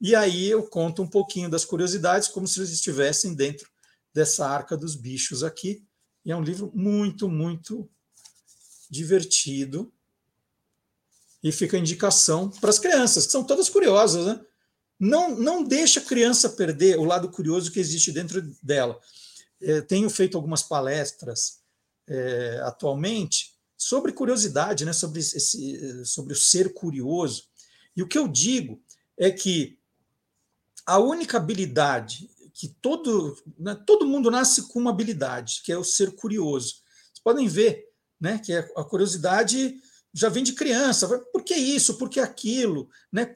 [0.00, 3.70] E aí eu conto um pouquinho das curiosidades, como se eles estivessem dentro
[4.12, 5.86] dessa arca dos bichos aqui.
[6.24, 7.88] E é um livro muito, muito
[8.90, 9.92] divertido
[11.42, 14.40] e fica a indicação para as crianças, que são todas curiosas, né?
[14.98, 18.98] Não, não deixa a criança perder o lado curioso que existe dentro dela.
[19.60, 21.60] É, tenho feito algumas palestras
[22.06, 24.92] é, atualmente sobre curiosidade, né?
[24.92, 27.44] sobre, esse, sobre o ser curioso.
[27.96, 28.80] E o que eu digo
[29.18, 29.78] é que
[30.84, 35.84] a única habilidade que todo, né, todo mundo nasce com uma habilidade, que é o
[35.84, 36.76] ser curioso.
[37.12, 37.86] Vocês podem ver
[38.18, 39.76] né, que a curiosidade
[40.10, 41.06] já vem de criança.
[41.32, 41.98] Por que isso?
[41.98, 42.88] Por que aquilo?
[43.12, 43.30] Né?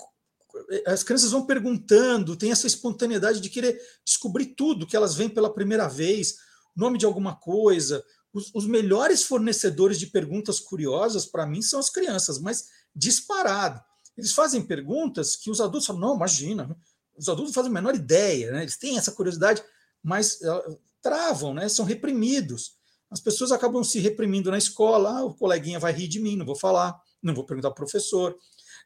[0.87, 5.53] As crianças vão perguntando, tem essa espontaneidade de querer descobrir tudo que elas veem pela
[5.53, 6.37] primeira vez,
[6.77, 8.05] nome de alguma coisa.
[8.33, 13.81] Os, os melhores fornecedores de perguntas curiosas, para mim, são as crianças, mas disparado.
[14.17, 16.77] eles fazem perguntas que os adultos falam, não, imagina,
[17.17, 18.63] os adultos fazem a menor ideia, né?
[18.63, 19.63] eles têm essa curiosidade,
[20.03, 21.69] mas uh, travam, né?
[21.69, 22.79] são reprimidos.
[23.11, 26.47] As pessoas acabam se reprimindo na escola, ah, o coleguinha vai rir de mim, não
[26.47, 28.37] vou falar, não vou perguntar ao professor.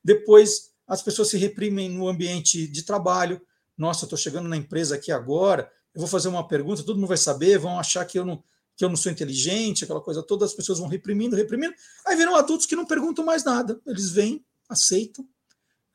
[0.02, 3.40] Depois, as pessoas se reprimem no ambiente de trabalho.
[3.76, 7.16] Nossa, estou chegando na empresa aqui agora, eu vou fazer uma pergunta, todo mundo vai
[7.16, 8.42] saber, vão achar que eu não,
[8.76, 11.74] que eu não sou inteligente, aquela coisa toda, as pessoas vão reprimindo, reprimindo.
[12.06, 15.26] Aí viram adultos que não perguntam mais nada, eles vêm, aceitam,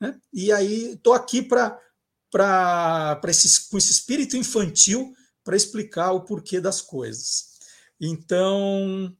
[0.00, 0.18] né?
[0.32, 1.78] e aí estou aqui para
[3.70, 5.14] com esse espírito infantil
[5.44, 7.58] para explicar o porquê das coisas.
[8.00, 9.14] Então,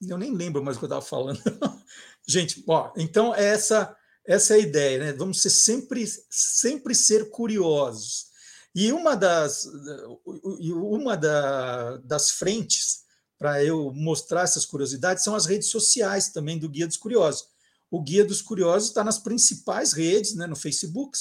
[0.00, 1.40] eu nem lembro mais o que eu estava falando.
[2.26, 3.96] Gente, ó, então essa
[4.28, 5.12] essa é a ideia, né?
[5.14, 8.26] Vamos ser sempre sempre ser curiosos.
[8.74, 9.66] E uma das
[10.26, 13.04] uma da, das frentes
[13.38, 17.46] para eu mostrar essas curiosidades são as redes sociais também do Guia dos Curiosos.
[17.90, 21.18] O Guia dos Curiosos está nas principais redes, né, no Facebook,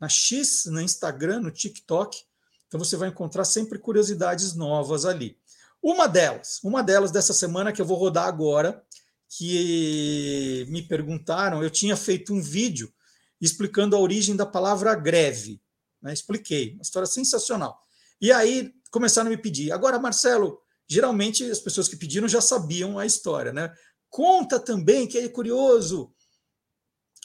[0.00, 2.18] na X, no Instagram, no TikTok.
[2.66, 5.38] Então você vai encontrar sempre curiosidades novas ali.
[5.80, 8.84] Uma delas, uma delas dessa semana que eu vou rodar agora,
[9.30, 12.92] que me perguntaram, eu tinha feito um vídeo
[13.40, 15.62] explicando a origem da palavra greve.
[16.02, 16.12] Né?
[16.12, 17.80] Expliquei, uma história sensacional.
[18.20, 19.70] E aí começaram a me pedir.
[19.70, 23.72] Agora, Marcelo, geralmente as pessoas que pediram já sabiam a história, né?
[24.08, 26.12] Conta também, que é curioso,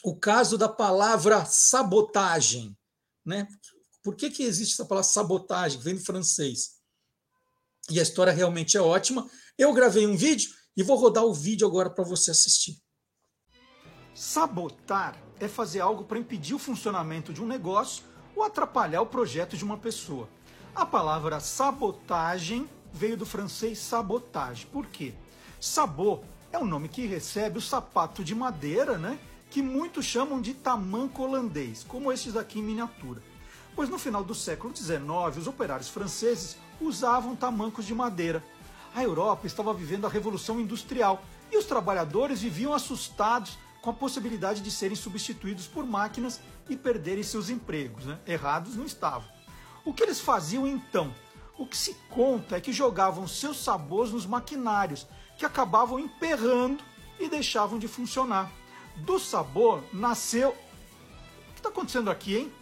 [0.04, 2.78] o caso da palavra sabotagem.
[3.24, 3.48] Né?
[4.04, 6.76] Por que, que existe essa palavra sabotagem, vem do francês?
[7.90, 9.28] E a história realmente é ótima.
[9.58, 12.76] Eu gravei um vídeo e vou rodar o vídeo agora para você assistir.
[14.14, 18.04] Sabotar é fazer algo para impedir o funcionamento de um negócio
[18.34, 20.28] ou atrapalhar o projeto de uma pessoa.
[20.74, 24.66] A palavra sabotagem veio do francês sabotage.
[24.66, 25.14] Por quê?
[25.60, 26.22] Sabot
[26.52, 29.18] é o nome que recebe o sapato de madeira, né?
[29.50, 33.22] Que muitos chamam de tamanco holandês, como estes aqui em miniatura.
[33.74, 38.42] Pois no final do século XIX, os operários franceses usavam tamancos de madeira.
[38.96, 44.62] A Europa estava vivendo a Revolução Industrial e os trabalhadores viviam assustados com a possibilidade
[44.62, 48.06] de serem substituídos por máquinas e perderem seus empregos.
[48.06, 48.18] Né?
[48.26, 49.28] Errados não estavam.
[49.84, 51.14] O que eles faziam então?
[51.58, 55.06] O que se conta é que jogavam seus sabores nos maquinários
[55.36, 56.82] que acabavam emperrando
[57.20, 58.50] e deixavam de funcionar.
[58.96, 60.56] Do sabor nasceu.
[61.50, 62.52] O que está acontecendo aqui, hein?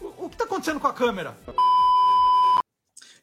[0.00, 1.36] O que está acontecendo com a câmera?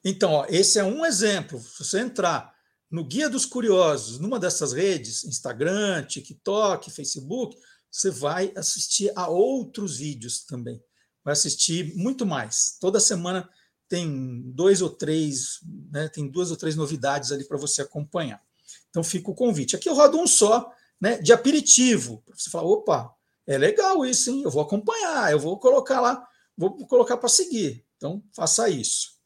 [0.03, 1.59] Então, ó, esse é um exemplo.
[1.59, 2.53] Se você entrar
[2.89, 7.57] no Guia dos Curiosos, numa dessas redes, Instagram, TikTok, Facebook,
[7.91, 10.81] você vai assistir a outros vídeos também.
[11.23, 12.77] Vai assistir muito mais.
[12.80, 13.49] Toda semana
[13.88, 15.59] tem dois ou três,
[15.91, 18.41] né, tem duas ou três novidades ali para você acompanhar.
[18.89, 19.76] Então fica o convite.
[19.76, 20.71] Aqui eu rodo um só,
[21.01, 22.23] né, de aperitivo.
[22.34, 23.11] Você fala, opa,
[23.45, 24.43] é legal isso, hein?
[24.43, 27.84] Eu vou acompanhar, eu vou colocar lá, vou colocar para seguir.
[27.97, 29.18] Então faça isso.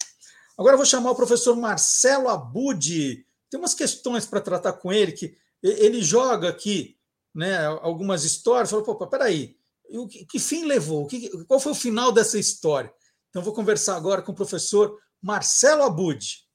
[0.64, 3.28] Agora vou chamar o professor Marcelo Abudi.
[3.52, 6.98] Tem umas questões para tratar com ele que ele joga aqui,
[7.36, 8.70] né, algumas histórias.
[8.70, 9.58] Fala, pô, peraí,
[9.90, 11.06] o que, que fim levou?
[11.06, 12.90] Que, qual foi o final dessa história?
[13.30, 16.48] Então vou conversar agora com o professor Marcelo Abudi.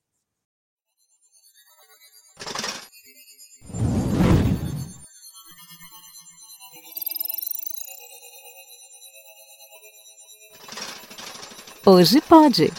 [11.84, 12.72] Hoje pode.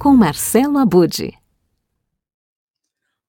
[0.00, 1.38] Com Marcelo Abude.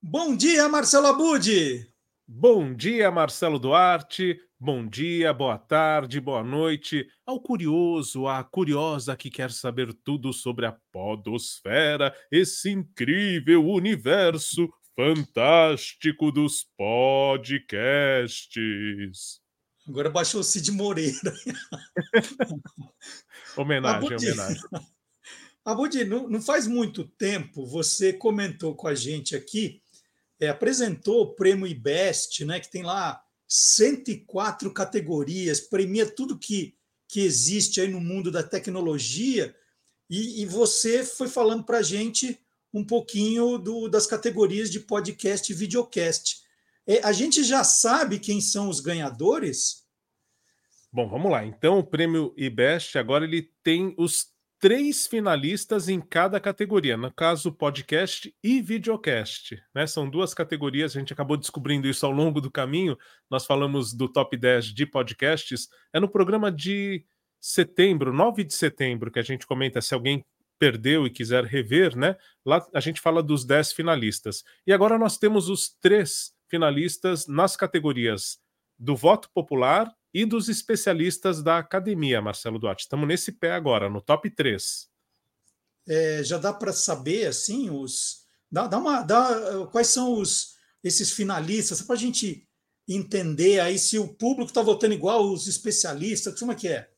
[0.02, 1.86] Bom dia, Marcelo Abude.
[2.26, 4.40] Bom dia, Marcelo Duarte.
[4.58, 10.66] Bom dia, boa tarde, boa noite ao curioso, à curiosa que quer saber tudo sobre
[10.66, 17.82] a podosfera, esse incrível universo fantástico dos podcasts.
[19.86, 21.34] Agora baixou o Cid Moreira.
[23.58, 24.62] homenagem, homenagem.
[25.64, 29.82] Abudi, não, não faz muito tempo você comentou com a gente aqui,
[30.40, 36.76] é, apresentou o prêmio IBEST, né, que tem lá 104 categorias, premia tudo que,
[37.08, 39.56] que existe aí no mundo da tecnologia,
[40.10, 42.40] e, e você foi falando para a gente
[42.74, 46.42] um pouquinho do, das categorias de podcast e videocast.
[46.88, 49.86] É, a gente já sabe quem são os ganhadores?
[50.92, 51.46] Bom, vamos lá.
[51.46, 54.32] Então, o prêmio IBEST agora ele tem os
[54.62, 59.60] três finalistas em cada categoria, no caso, podcast e videocast.
[59.74, 59.88] Né?
[59.88, 62.96] São duas categorias, a gente acabou descobrindo isso ao longo do caminho.
[63.28, 65.68] Nós falamos do top 10 de podcasts.
[65.92, 67.04] É no programa de
[67.40, 70.24] setembro, 9 de setembro, que a gente comenta se alguém
[70.60, 72.16] perdeu e quiser rever, né?
[72.46, 74.44] Lá a gente fala dos 10 finalistas.
[74.68, 78.38] E agora nós temos os três finalistas nas categorias
[78.82, 82.84] do voto popular e dos especialistas da academia, Marcelo Duarte.
[82.84, 84.90] Estamos nesse pé agora, no top 3.
[85.88, 88.26] É, já dá para saber assim os.
[88.52, 92.48] Dá, dá uma, dá, quais são os esses finalistas, para a gente
[92.88, 96.90] entender aí se o público está votando igual os especialistas, como é que é?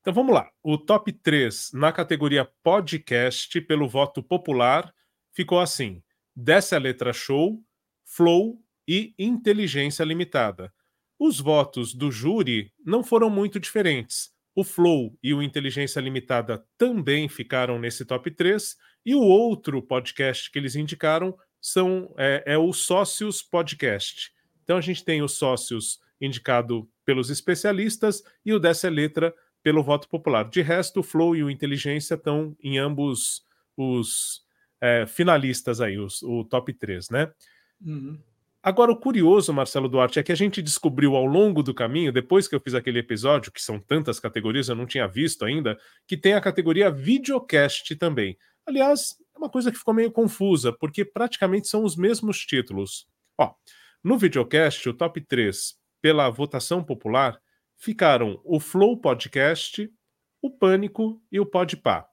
[0.00, 0.50] Então vamos lá.
[0.60, 4.92] O top 3 na categoria podcast, pelo voto popular,
[5.32, 6.02] ficou assim:
[6.34, 7.62] Desce a letra show,
[8.04, 10.72] flow e inteligência limitada.
[11.24, 14.32] Os votos do júri não foram muito diferentes.
[14.56, 18.76] O Flow e o Inteligência Limitada também ficaram nesse top 3,
[19.06, 24.32] e o outro podcast que eles indicaram são é, é o Sócios Podcast.
[24.64, 29.32] Então a gente tem os sócios indicado pelos especialistas e o dessa letra
[29.62, 30.50] pelo voto popular.
[30.50, 33.46] De resto, o Flow e o Inteligência estão em ambos
[33.76, 34.42] os
[34.80, 37.32] é, finalistas aí, os, o top 3, né?
[37.80, 38.18] Uhum.
[38.64, 42.46] Agora, o curioso, Marcelo Duarte, é que a gente descobriu ao longo do caminho, depois
[42.46, 45.76] que eu fiz aquele episódio, que são tantas categorias, eu não tinha visto ainda,
[46.06, 48.38] que tem a categoria videocast também.
[48.64, 53.08] Aliás, é uma coisa que ficou meio confusa, porque praticamente são os mesmos títulos.
[53.36, 53.52] Ó,
[54.04, 57.40] no videocast, o top 3, pela votação popular,
[57.76, 59.92] ficaram o Flow Podcast,
[60.40, 62.06] o Pânico e o Podpah.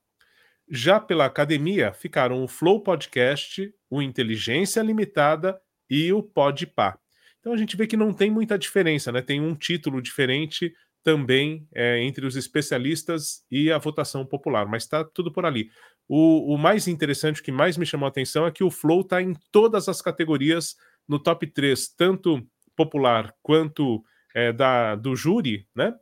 [0.68, 6.98] Já pela academia, ficaram o Flow Podcast, o Inteligência Limitada e o Podpah.
[7.40, 9.22] Então a gente vê que não tem muita diferença, né?
[9.22, 15.03] Tem um título diferente também é, entre os especialistas e a votação popular, mas está
[15.03, 15.70] tudo por ali.
[16.07, 19.02] O, o, mais interessante, o que mais me chamou a atenção é que o Flow
[19.02, 20.76] está em todas as categorias
[21.07, 22.45] no top 3, tanto
[22.76, 24.03] popular quanto
[24.36, 25.94] é, da, do júri, né?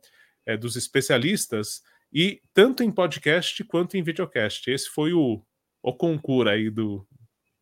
[0.46, 1.82] É, dos especialistas,
[2.12, 4.66] e tanto em podcast quanto em videocast.
[4.68, 5.42] Esse foi o,
[5.82, 7.06] o concurso aí do,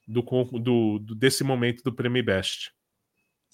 [0.07, 2.73] do, do, do, desse momento do Prêmio Best.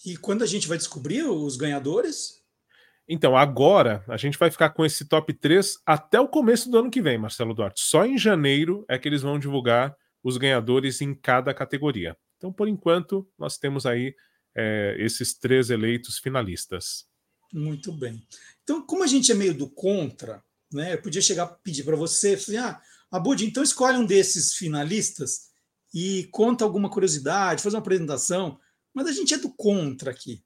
[0.04, 2.42] E quando a gente vai descobrir os ganhadores?
[3.08, 6.90] Então, agora a gente vai ficar com esse top 3 até o começo do ano
[6.90, 7.80] que vem, Marcelo Duarte.
[7.82, 12.16] Só em janeiro é que eles vão divulgar os ganhadores em cada categoria.
[12.36, 14.14] Então, por enquanto, nós temos aí
[14.54, 17.06] é, esses três eleitos finalistas.
[17.52, 18.22] Muito bem.
[18.62, 20.42] Então, como a gente é meio do contra,
[20.72, 20.94] né?
[20.94, 22.80] Eu podia chegar pedir para você, assim, ah,
[23.10, 25.51] Abud, então escolhe um desses finalistas
[25.92, 28.58] e conta alguma curiosidade, faz uma apresentação,
[28.94, 30.42] mas a gente é do contra aqui.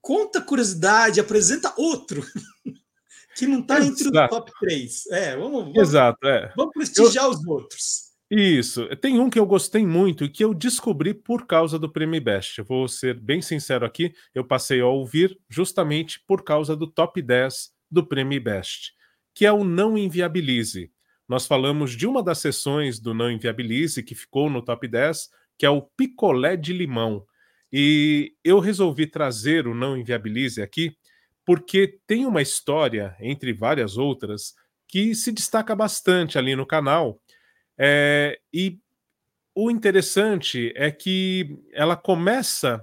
[0.00, 2.24] Conta curiosidade, apresenta outro
[3.36, 5.06] que não está entre os top 3.
[5.08, 6.52] É, vamos, vamos, Exato, é.
[6.56, 7.30] vamos prestigiar Eu...
[7.30, 8.08] os outros.
[8.30, 8.86] Isso.
[8.96, 12.58] Tem um que eu gostei muito e que eu descobri por causa do Prêmio Best.
[12.58, 17.22] Eu vou ser bem sincero aqui, eu passei a ouvir justamente por causa do top
[17.22, 18.92] 10 do Prêmio Best,
[19.34, 20.92] que é o Não Inviabilize
[21.28, 25.28] nós falamos de uma das sessões do Não Inviabilize, que ficou no top 10,
[25.58, 27.26] que é o picolé de limão.
[27.70, 30.96] E eu resolvi trazer o Não Inviabilize aqui,
[31.44, 34.54] porque tem uma história, entre várias outras,
[34.86, 37.20] que se destaca bastante ali no canal.
[37.76, 38.78] É, e
[39.54, 42.82] o interessante é que ela começa.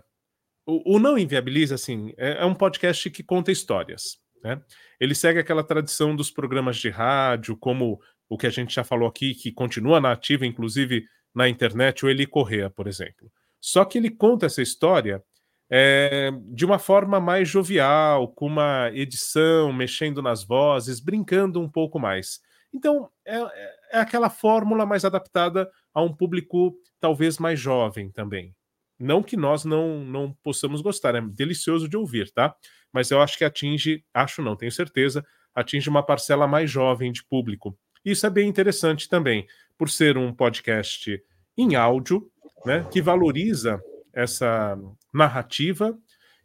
[0.67, 4.19] O, o Não Inviabilize, assim, é, é um podcast que conta histórias.
[4.43, 4.61] Né?
[4.99, 7.99] Ele segue aquela tradição dos programas de rádio, como
[8.29, 12.09] o que a gente já falou aqui, que continua na ativa, inclusive na internet, o
[12.09, 13.31] Eli Correa, por exemplo.
[13.59, 15.23] Só que ele conta essa história
[15.69, 21.99] é, de uma forma mais jovial, com uma edição, mexendo nas vozes, brincando um pouco
[21.99, 22.39] mais.
[22.73, 23.37] Então, é,
[23.91, 28.53] é aquela fórmula mais adaptada a um público talvez mais jovem também.
[28.99, 32.55] Não que nós não, não possamos gostar, é delicioso de ouvir, tá?
[32.93, 37.23] Mas eu acho que atinge, acho não, tenho certeza, atinge uma parcela mais jovem de
[37.23, 37.77] público.
[38.05, 41.21] Isso é bem interessante também, por ser um podcast
[41.57, 42.29] em áudio,
[42.65, 43.81] né, que valoriza
[44.13, 44.77] essa
[45.13, 45.97] narrativa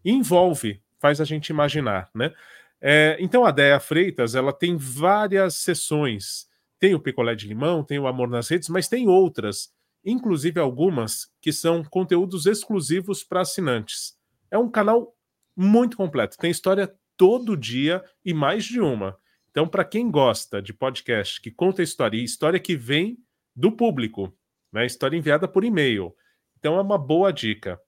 [0.04, 2.32] e envolve, faz a gente imaginar, né?
[2.80, 6.48] É, então a Déia Freitas ela tem várias sessões.
[6.78, 9.70] Tem o picolé de limão, tem o amor nas redes, mas tem outras,
[10.02, 14.16] inclusive algumas que são conteúdos exclusivos para assinantes.
[14.50, 15.14] É um canal
[15.54, 19.18] muito completo, tem história todo dia e mais de uma.
[19.50, 23.18] Então, para quem gosta de podcast que conta história e história que vem
[23.54, 24.32] do público,
[24.72, 24.86] né?
[24.86, 26.14] História enviada por e-mail.
[26.58, 27.80] Então é uma boa dica.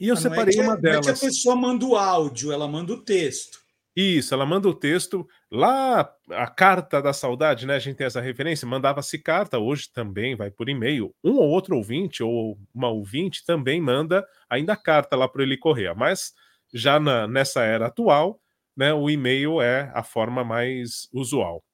[0.00, 1.06] E eu ah, separei é uma delas.
[1.06, 3.62] Não é que a pessoa manda o áudio, ela manda o texto.
[3.96, 5.26] Isso, ela manda o texto.
[5.50, 7.76] Lá, a carta da saudade, né?
[7.76, 8.66] A gente tem essa referência.
[8.66, 11.14] Mandava-se carta, hoje também vai por e-mail.
[11.22, 15.94] Um ou outro ouvinte, ou uma ouvinte, também manda ainda carta lá para ele correr.
[15.94, 16.34] Mas
[16.72, 18.40] já na, nessa era atual,
[18.76, 21.64] né, o e-mail é a forma mais usual.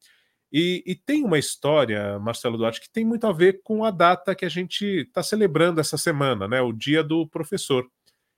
[0.52, 4.35] E, e, tem uma história, Marcelo Duarte, que tem muito a ver com a data
[4.35, 7.86] que a gente está celebrando essa semana, né, o Dia do Professor.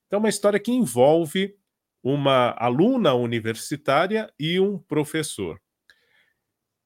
[0.06, 1.56] Então, uma história que envolve
[2.02, 5.59] uma aluna universitária e um professor.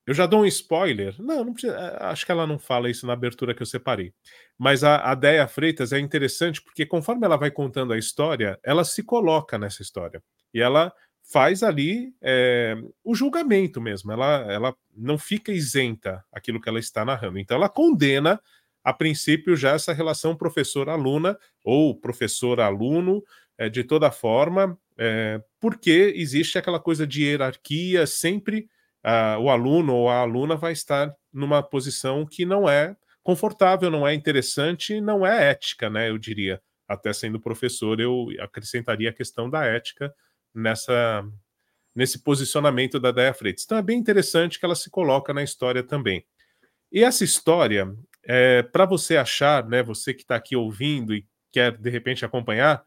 [0.06, 1.20] Eu já dou um spoiler.
[1.20, 4.14] Não, não precisa, é, acho que ela não fala isso na abertura que eu separei.
[4.56, 8.84] Mas a, a Deia Freitas é interessante porque conforme ela vai contando a história, ela
[8.84, 10.22] se coloca nessa história.
[10.54, 10.92] E ela
[11.30, 14.12] faz ali é, o julgamento mesmo.
[14.12, 17.38] Ela, ela não fica isenta aquilo que ela está narrando.
[17.38, 18.40] Então ela condena,
[18.84, 23.22] a princípio, já essa relação professor-aluna ou professor-aluno,
[23.58, 28.68] é, de toda forma, é, porque existe aquela coisa de hierarquia sempre
[29.04, 34.06] uh, o aluno ou a aluna vai estar numa posição que não é confortável, não
[34.06, 36.10] é interessante, não é ética, né?
[36.10, 36.60] Eu diria.
[36.88, 40.14] Até sendo professor, eu acrescentaria a questão da ética
[40.56, 41.24] nessa
[41.94, 43.64] nesse posicionamento da Deia Freitas.
[43.64, 46.26] Então é bem interessante que ela se coloca na história também.
[46.92, 47.90] E essa história,
[48.22, 52.84] é, para você achar, né, você que está aqui ouvindo e quer de repente acompanhar,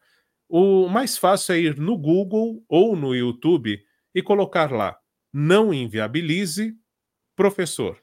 [0.48, 3.84] o mais fácil é ir no Google ou no YouTube
[4.14, 5.00] e colocar lá
[5.34, 6.76] não inviabilize
[7.36, 8.02] professor.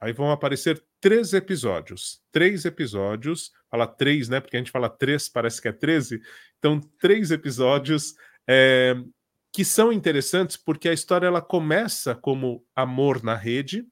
[0.00, 2.20] Aí vão aparecer três episódios.
[2.30, 3.52] Três episódios.
[3.70, 4.40] Fala três, né?
[4.40, 6.20] Porque a gente fala três, parece que é treze.
[6.58, 8.14] Então, três episódios
[8.48, 8.96] é,
[9.52, 13.86] que são interessantes porque a história ela começa como amor na rede,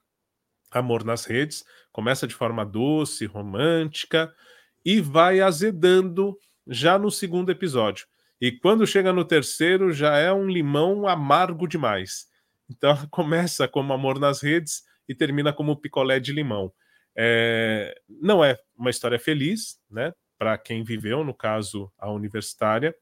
[0.70, 4.32] amor nas redes, começa de forma doce, romântica
[4.85, 6.36] e vai azedando
[6.66, 8.06] já no segundo episódio.
[8.40, 12.26] E quando chega no terceiro, já é um limão amargo demais.
[12.68, 16.72] Então começa como Amor nas Redes e termina como Picolé de Limão.
[17.16, 20.12] É, não é uma história feliz, né?
[20.36, 22.94] Para quem viveu, no caso, a universitária,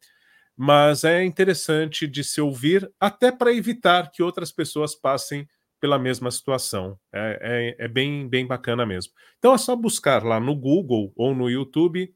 [0.57, 5.49] mas é interessante de se ouvir, até para evitar que outras pessoas passem
[5.81, 6.99] pela mesma situação.
[7.13, 9.13] É, é, é, bem, bem bacana mesmo.
[9.39, 12.15] Então é só buscar lá no Google ou no YouTube,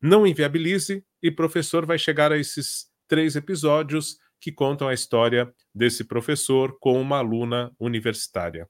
[0.00, 6.04] não inviabilize, e professor vai chegar a esses três episódios que contam a história desse
[6.04, 8.68] professor com uma aluna universitária.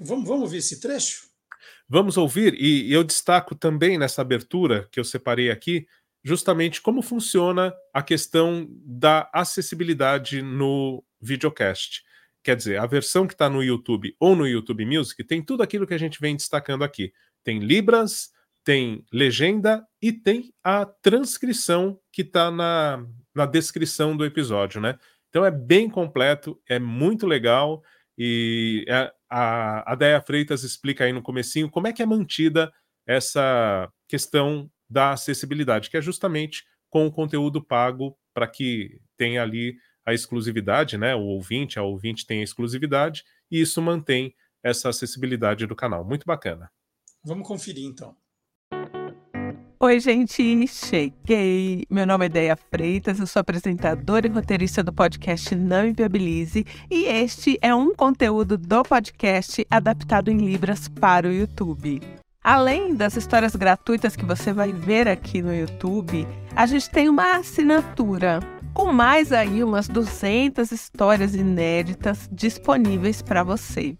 [0.00, 1.30] Vamos, vamos ouvir esse trecho?
[1.88, 5.86] Vamos ouvir, e eu destaco também nessa abertura que eu separei aqui,
[6.24, 12.02] justamente como funciona a questão da acessibilidade no videocast.
[12.42, 15.86] Quer dizer, a versão que está no YouTube ou no YouTube Music tem tudo aquilo
[15.86, 17.12] que a gente vem destacando aqui.
[17.44, 18.30] Tem Libras,
[18.64, 23.04] tem legenda e tem a transcrição que está na,
[23.34, 24.98] na descrição do episódio, né?
[25.28, 27.82] Então é bem completo, é muito legal
[28.16, 32.72] e é, a, a Deia Freitas explica aí no comecinho como é que é mantida
[33.06, 39.76] essa questão da acessibilidade, que é justamente com o conteúdo pago para que tenha ali
[40.04, 41.14] a exclusividade, né?
[41.14, 46.04] O ouvinte, a ouvinte tem a exclusividade e isso mantém essa acessibilidade do canal.
[46.04, 46.70] Muito bacana.
[47.24, 48.14] Vamos conferir então.
[49.80, 51.84] Oi, gente, cheguei.
[51.90, 57.04] Meu nome é Deia Freitas, eu sou apresentadora e roteirista do podcast Não Inviabilize e
[57.06, 62.00] este é um conteúdo do podcast adaptado em Libras para o YouTube.
[62.44, 67.36] Além das histórias gratuitas que você vai ver aqui no YouTube, a gente tem uma
[67.36, 68.40] assinatura
[68.74, 73.96] com mais aí umas 200 histórias inéditas disponíveis para você.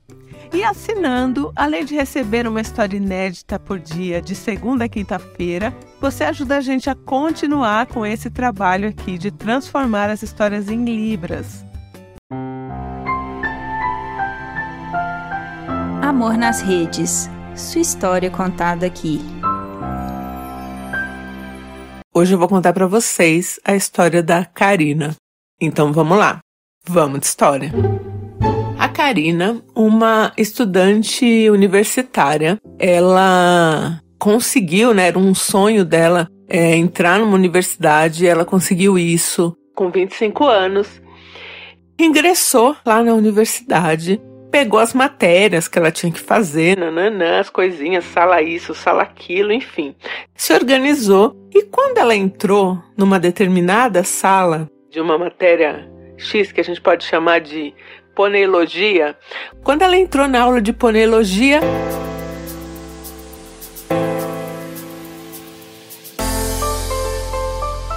[0.53, 6.25] E assinando, além de receber uma história inédita por dia, de segunda a quinta-feira, você
[6.25, 11.65] ajuda a gente a continuar com esse trabalho aqui de transformar as histórias em Libras.
[16.03, 17.31] Amor nas redes.
[17.57, 19.21] Sua história contada aqui.
[22.15, 25.15] Hoje eu vou contar para vocês a história da Karina.
[25.61, 26.41] Então vamos lá.
[26.87, 27.71] Vamos de história.
[28.79, 37.35] A Karina, uma estudante universitária, ela conseguiu, né, era um sonho dela é, entrar numa
[37.35, 41.03] universidade, ela conseguiu isso com 25 anos.
[42.01, 44.21] Ingressou lá na universidade,
[44.53, 49.51] pegou as matérias que ela tinha que fazer, nananã, as coisinhas, sala isso, sala aquilo,
[49.51, 49.97] enfim.
[50.37, 56.65] Se organizou e quando ela entrou numa determinada sala de uma matéria X, que a
[56.65, 57.75] gente pode chamar de
[58.15, 59.17] poneologia.
[59.65, 61.61] Quando ela entrou na aula de poneologia,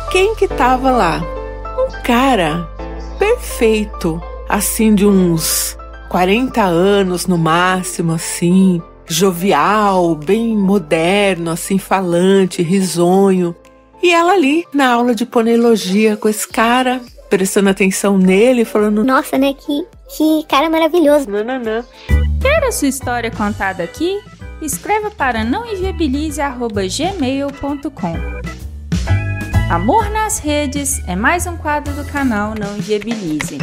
[0.10, 1.22] quem que tava lá?
[1.78, 2.66] Um cara
[3.20, 5.78] perfeito, assim de uns
[6.10, 13.56] 40 anos no máximo, assim, jovial, bem moderno, assim, falante, risonho.
[14.02, 19.38] E ela ali na aula de poneologia com esse cara, prestando atenção nele, falando: Nossa,
[19.38, 19.54] né?
[19.54, 21.30] Que que cara maravilhoso.
[21.30, 21.84] Nananã.
[22.42, 24.18] Quer a sua história contada aqui?
[24.62, 28.14] Escreva para nãoenviabilize.gmail.com
[29.70, 33.58] Amor nas Redes é mais um quadro do canal Não Inviabilize.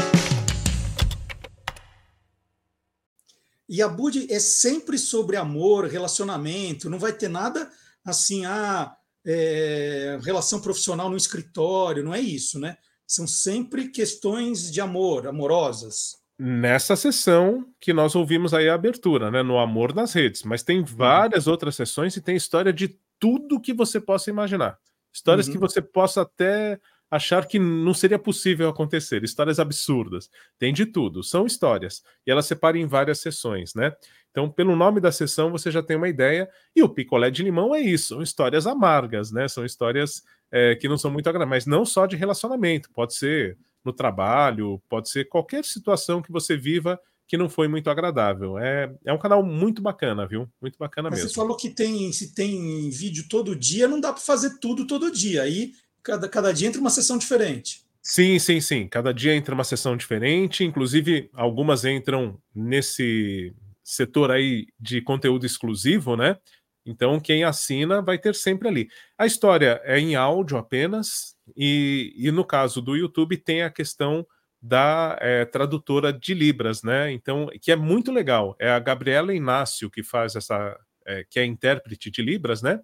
[3.73, 7.70] E a Bud é sempre sobre amor, relacionamento, não vai ter nada
[8.05, 8.94] assim, ah,
[9.24, 12.77] é, relação profissional no escritório, não é isso, né?
[13.07, 16.19] São sempre questões de amor, amorosas.
[16.39, 19.43] Nessa sessão que nós ouvimos aí a abertura, né?
[19.43, 20.43] No Amor nas Redes.
[20.43, 21.53] Mas tem várias uhum.
[21.53, 24.78] outras sessões e tem história de tudo que você possa imaginar.
[25.11, 25.55] Histórias uhum.
[25.55, 26.78] que você possa até
[27.12, 30.30] achar que não seria possível acontecer, histórias absurdas.
[30.59, 32.02] Tem de tudo, são histórias.
[32.26, 33.93] E elas separam em várias sessões, né?
[34.30, 36.48] Então, pelo nome da sessão, você já tem uma ideia.
[36.74, 39.47] E o picolé de limão é isso, são histórias amargas, né?
[39.47, 43.59] São histórias é, que não são muito agradáveis, mas não só de relacionamento, pode ser
[43.84, 46.98] no trabalho, pode ser qualquer situação que você viva
[47.28, 48.59] que não foi muito agradável.
[48.59, 50.48] É, é um canal muito bacana, viu?
[50.62, 51.30] Muito bacana Mas mesmo.
[51.30, 55.10] Você falou que tem, se tem vídeo todo dia, não dá para fazer tudo todo
[55.10, 55.43] dia.
[55.43, 55.72] Aí
[56.03, 57.83] cada, cada dia entra uma sessão diferente.
[58.03, 58.89] Sim, sim, sim.
[58.89, 60.65] Cada dia entra uma sessão diferente.
[60.65, 66.37] Inclusive, algumas entram nesse setor aí de conteúdo exclusivo, né?
[66.85, 68.89] Então, quem assina vai ter sempre ali.
[69.16, 74.27] A história é em áudio apenas, e, e no caso do YouTube tem a questão
[74.61, 77.12] da é, tradutora de Libras, né?
[77.12, 78.57] Então, que é muito legal.
[78.61, 80.77] É a Gabriela Inácio que faz essa,
[81.07, 82.81] é, que é intérprete de Libras, né?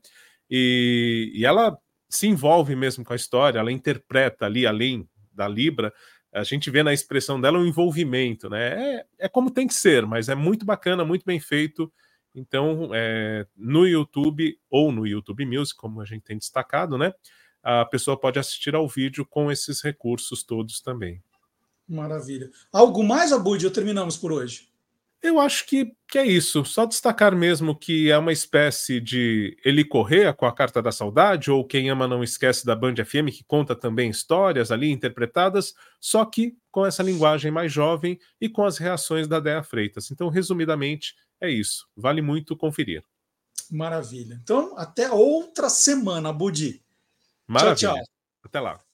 [0.50, 1.76] E, e ela
[2.08, 5.92] se envolve mesmo com a história, ela interpreta ali, além da Libra,
[6.32, 8.96] a gente vê na expressão dela um envolvimento, né?
[8.96, 11.92] É, é como tem que ser, mas é muito bacana, muito bem feito.
[12.34, 17.12] Então, é, no YouTube ou no YouTube Music, como a gente tem destacado, né?
[17.62, 21.22] A pessoa pode assistir ao vídeo com esses recursos todos também.
[21.88, 22.50] Maravilha.
[22.72, 24.68] Algo mais, Abud, ou terminamos por hoje?
[25.22, 26.64] Eu acho que, que é isso.
[26.64, 31.50] Só destacar mesmo que é uma espécie de Ele Correa com a Carta da Saudade,
[31.50, 36.24] ou Quem Ama Não Esquece da Band FM, que conta também histórias ali interpretadas, só
[36.24, 40.10] que com essa linguagem mais jovem e com as reações da Dea Freitas.
[40.10, 41.86] Então, resumidamente, é isso.
[41.94, 43.04] Vale muito conferir.
[43.70, 44.40] Maravilha.
[44.42, 46.82] Então, até outra semana, Budi.
[47.46, 47.76] Maravilha.
[47.76, 48.04] Tchau, tchau.
[48.42, 48.87] Até lá.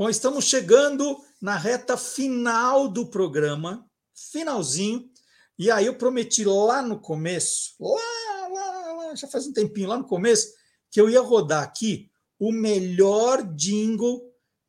[0.00, 5.10] Bom, estamos chegando na reta final do programa, finalzinho.
[5.58, 9.98] E aí eu prometi lá no começo, lá, lá, lá, já faz um tempinho, lá
[9.98, 10.54] no começo,
[10.90, 14.22] que eu ia rodar aqui o melhor jingle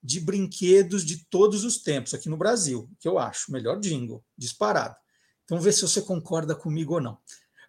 [0.03, 4.21] de brinquedos de todos os tempos aqui no Brasil, que eu acho, o melhor jingle,
[4.37, 4.97] disparado.
[5.45, 7.17] Então, vamos ver se você concorda comigo ou não.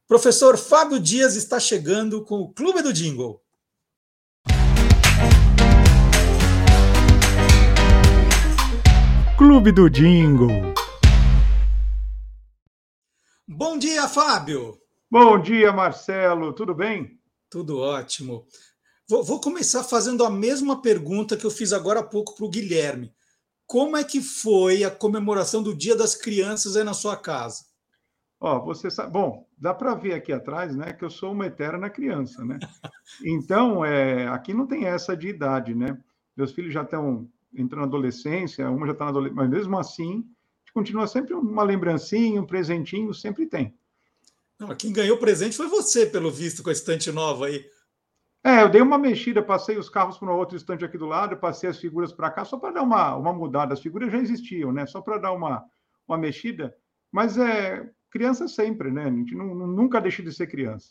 [0.09, 3.41] Professor Fábio Dias está chegando com o Clube do Jingle.
[9.45, 10.73] Clube do Jingle.
[13.45, 14.79] Bom dia, Fábio.
[15.11, 16.53] Bom dia, Marcelo.
[16.53, 17.19] Tudo bem?
[17.51, 18.47] Tudo ótimo.
[19.09, 22.49] Vou, vou começar fazendo a mesma pergunta que eu fiz agora há pouco para o
[22.49, 23.13] Guilherme.
[23.67, 27.65] Como é que foi a comemoração do Dia das Crianças aí na sua casa?
[28.39, 31.91] Ó, você sabe, bom, dá para ver aqui atrás, né, que eu sou uma eterna
[31.91, 32.61] criança, né?
[33.27, 35.99] Então, é, aqui não tem essa de idade, né?
[36.37, 40.25] Meus filhos já estão entrou na adolescência, uma já está na adolescência, mas mesmo assim,
[40.73, 43.75] continua sempre uma lembrancinha, um presentinho, sempre tem.
[44.59, 47.65] Não, quem ganhou presente foi você, pelo visto, com a estante nova aí.
[48.45, 51.37] É, eu dei uma mexida, passei os carros para um outro estante aqui do lado,
[51.37, 53.73] passei as figuras para cá, só para dar uma, uma mudada.
[53.73, 54.85] As figuras já existiam, né?
[54.87, 55.65] Só para dar uma,
[56.09, 56.75] uma mexida.
[57.11, 59.05] Mas é criança sempre, né?
[59.05, 60.91] A gente não, nunca deixa de ser criança.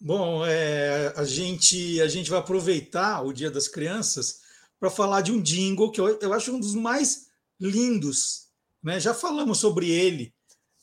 [0.00, 4.40] Bom, é, a, gente, a gente vai aproveitar o Dia das Crianças
[4.78, 7.26] para falar de um jingle que eu, eu acho um dos mais
[7.60, 8.48] lindos.
[8.82, 9.00] Né?
[9.00, 10.32] Já falamos sobre ele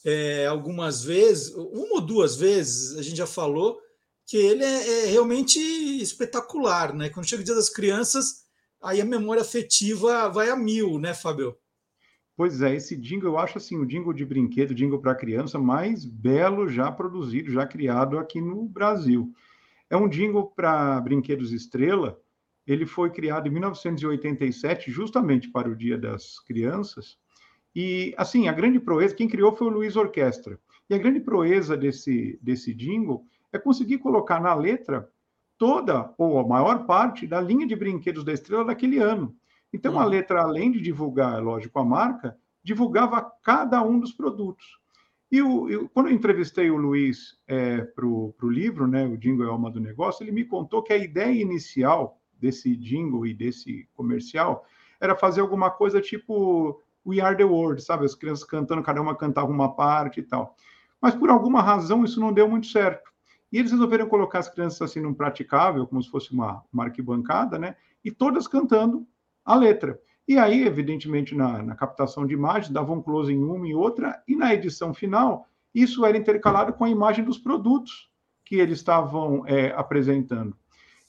[0.05, 3.80] é, algumas vezes, uma ou duas vezes a gente já falou
[4.27, 6.93] que ele é, é, realmente espetacular.
[6.93, 7.09] Né?
[7.09, 8.45] Quando chega o Dia das Crianças,
[8.81, 11.55] aí a memória afetiva vai a mil, né, Fábio?
[12.38, 16.03] Pois é, esse jingle eu acho assim, o jingle de brinquedo, jingle para criança mais
[16.03, 19.34] belo já produzido, já criado aqui no Brasil.
[19.89, 22.19] É um jingle para brinquedos estrela,
[22.65, 27.17] ele foi criado em 1987, justamente para o Dia das Crianças.
[27.75, 30.59] E, assim, a grande proeza, quem criou foi o Luiz Orquestra.
[30.89, 35.09] E a grande proeza desse, desse jingle é conseguir colocar na letra
[35.57, 39.35] toda, ou a maior parte, da linha de brinquedos da estrela daquele ano.
[39.73, 40.09] Então, a uhum.
[40.09, 44.79] letra, além de divulgar, lógico, a marca, divulgava cada um dos produtos.
[45.31, 49.45] E o, eu, quando eu entrevistei o Luiz é, para o livro, né, o Jingle
[49.45, 53.88] é Alma do Negócio, ele me contou que a ideia inicial desse jingle e desse
[53.95, 54.66] comercial
[54.99, 58.06] era fazer alguma coisa tipo We Are the World, sabe?
[58.06, 60.56] As crianças cantando, cada uma cantava uma parte e tal.
[61.02, 63.12] Mas por alguma razão isso não deu muito certo.
[63.52, 67.60] E eles resolveram colocar as crianças assim num praticável, como se fosse uma, uma arquibancada,
[67.60, 67.76] né?
[68.03, 69.06] E todas cantando
[69.44, 69.99] a letra.
[70.28, 74.24] E aí, evidentemente, na, na captação de imagens, davam um close em uma e outra,
[74.28, 78.10] e na edição final, isso era intercalado com a imagem dos produtos
[78.44, 80.57] que eles estavam é, apresentando.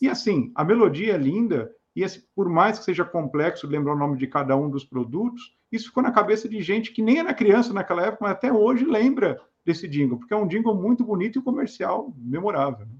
[0.00, 2.04] E assim, a melodia é linda, e
[2.34, 6.02] por mais que seja complexo lembrar o nome de cada um dos produtos, isso ficou
[6.02, 9.88] na cabeça de gente que nem era criança naquela época, mas até hoje lembra desse
[9.88, 12.86] jingle, porque é um jingle muito bonito e comercial memorável.
[12.86, 12.94] Né?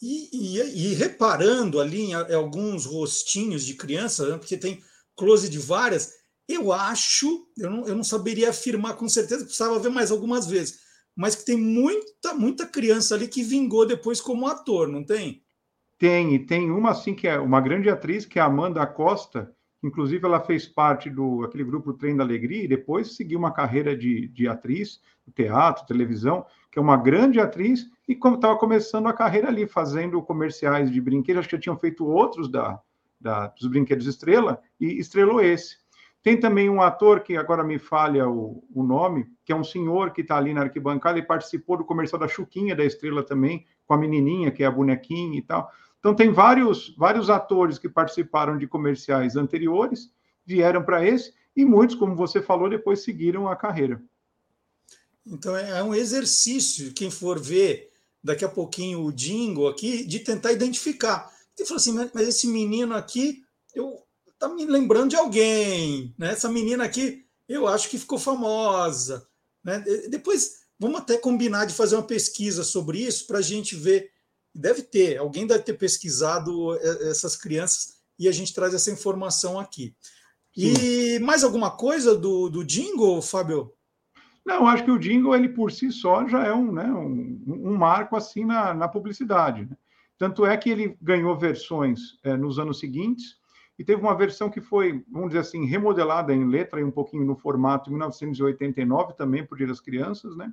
[0.00, 4.82] E, e, e, reparando ali em alguns rostinhos de criança, né, porque tem
[5.16, 6.12] close de várias,
[6.48, 10.80] eu acho, eu não, eu não saberia afirmar com certeza, precisava ver mais algumas vezes,
[11.14, 15.41] mas que tem muita, muita criança ali que vingou depois como ator, não tem?
[16.02, 19.54] Tem, e tem uma assim que é uma grande atriz, que é a Amanda Costa,
[19.80, 23.96] inclusive ela fez parte do aquele grupo Trem da Alegria e depois seguiu uma carreira
[23.96, 25.00] de, de atriz,
[25.32, 30.90] teatro, televisão, que é uma grande atriz e estava começando a carreira ali, fazendo comerciais
[30.90, 32.80] de brinquedos, acho que já tinham feito outros da,
[33.20, 35.76] da, dos Brinquedos Estrela, e estrelou esse.
[36.20, 40.12] Tem também um ator que agora me falha o, o nome, que é um senhor
[40.12, 43.94] que está ali na arquibancada e participou do comercial da Chuquinha da Estrela também, com
[43.94, 45.70] a menininha, que é a bonequinha e tal.
[46.02, 50.10] Então, tem vários, vários atores que participaram de comerciais anteriores,
[50.44, 54.02] vieram para esse, e muitos, como você falou, depois seguiram a carreira.
[55.24, 57.92] Então, é um exercício, quem for ver
[58.22, 61.30] daqui a pouquinho o jingle aqui, de tentar identificar.
[61.56, 64.02] Ele falou assim, mas esse menino aqui, eu
[64.40, 66.32] tá me lembrando de alguém, né?
[66.32, 69.24] Essa menina aqui, eu acho que ficou famosa,
[69.62, 69.78] né?
[70.08, 74.10] Depois vamos até combinar de fazer uma pesquisa sobre isso para a gente ver.
[74.54, 76.74] Deve ter, alguém deve ter pesquisado
[77.08, 79.94] essas crianças e a gente traz essa informação aqui.
[80.54, 80.74] Sim.
[80.74, 83.72] E mais alguma coisa do, do jingle, Fábio?
[84.44, 87.76] Não, acho que o jingle, ele por si só já é um, né, um, um
[87.76, 89.64] marco assim na, na publicidade.
[89.64, 89.76] Né?
[90.18, 93.40] Tanto é que ele ganhou versões é, nos anos seguintes,
[93.78, 97.24] e teve uma versão que foi, vamos dizer assim, remodelada em letra e um pouquinho
[97.24, 100.52] no formato em 1989, também por Dia das Crianças, né?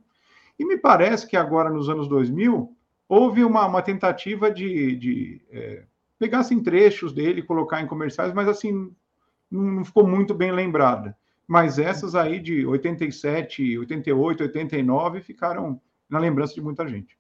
[0.57, 2.76] E me parece que agora, nos anos 2000,
[3.10, 5.84] houve uma, uma tentativa de, de é,
[6.19, 8.94] pegar assim, trechos dele e colocar em comerciais, mas assim,
[9.49, 11.18] não ficou muito bem lembrada.
[11.48, 17.18] Mas essas aí de 87, 88, 89 ficaram na lembrança de muita gente.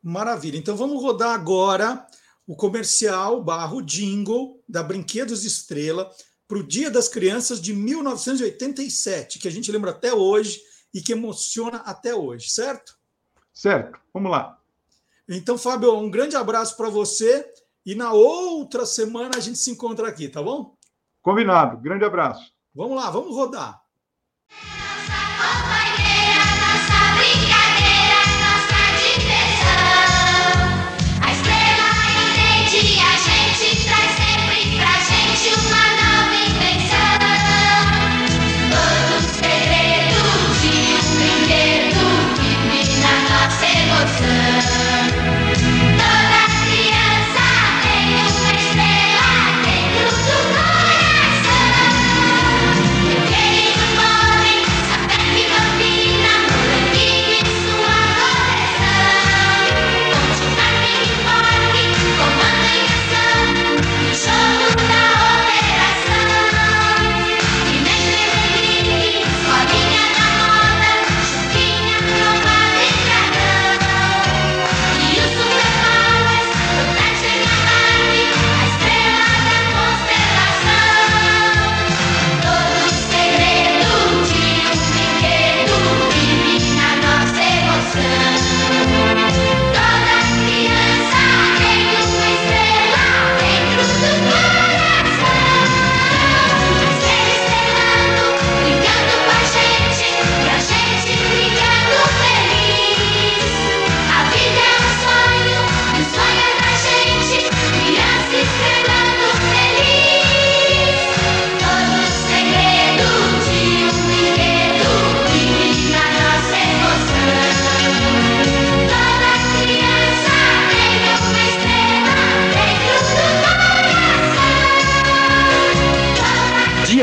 [0.00, 0.56] Maravilha.
[0.56, 2.06] Então vamos rodar agora
[2.46, 6.08] o comercial barro jingle da Brinquedos Estrela
[6.46, 10.60] para o Dia das Crianças de 1987, que a gente lembra até hoje
[10.94, 12.96] e que emociona até hoje, certo?
[13.52, 14.00] Certo.
[14.14, 14.58] Vamos lá.
[15.28, 17.46] Então, Fábio, um grande abraço para você
[17.84, 20.74] e na outra semana a gente se encontra aqui, tá bom?
[21.22, 21.76] Combinado.
[21.78, 22.50] Grande abraço.
[22.74, 23.82] Vamos lá, vamos rodar.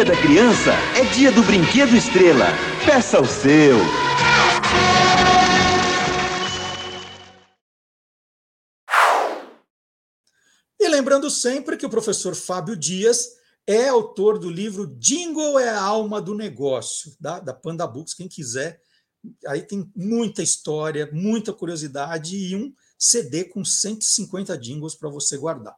[0.04, 2.48] Criança é dia do Brinquedo Estrela.
[2.86, 3.78] Peça o seu.
[10.78, 15.82] E lembrando sempre que o professor Fábio Dias é autor do livro Jingle é a
[15.82, 18.82] alma do negócio, da, da Panda Books, quem quiser.
[19.48, 25.74] Aí tem muita história, muita curiosidade e um CD com 150 jingles para você guardar.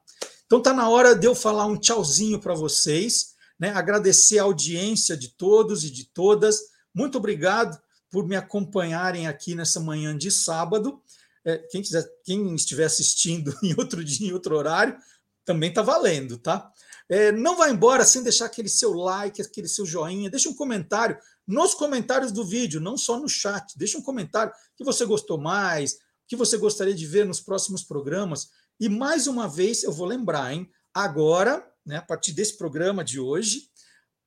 [0.47, 3.69] Então tá na hora de eu falar um tchauzinho para vocês, né?
[3.71, 6.59] Agradecer a audiência de todos e de todas.
[6.93, 7.79] Muito obrigado
[8.09, 11.01] por me acompanharem aqui nessa manhã de sábado.
[11.43, 14.97] É, quem, quiser, quem estiver assistindo em outro dia, em outro horário,
[15.45, 16.71] também está valendo, tá?
[17.09, 21.17] É, não vá embora sem deixar aquele seu like, aquele seu joinha, deixa um comentário
[21.47, 23.77] nos comentários do vídeo, não só no chat.
[23.77, 25.97] Deixa um comentário que você gostou mais,
[26.27, 28.49] que você gostaria de ver nos próximos programas.
[28.77, 30.69] E mais uma vez eu vou lembrar, hein?
[30.93, 33.69] Agora, né, a partir desse programa de hoje,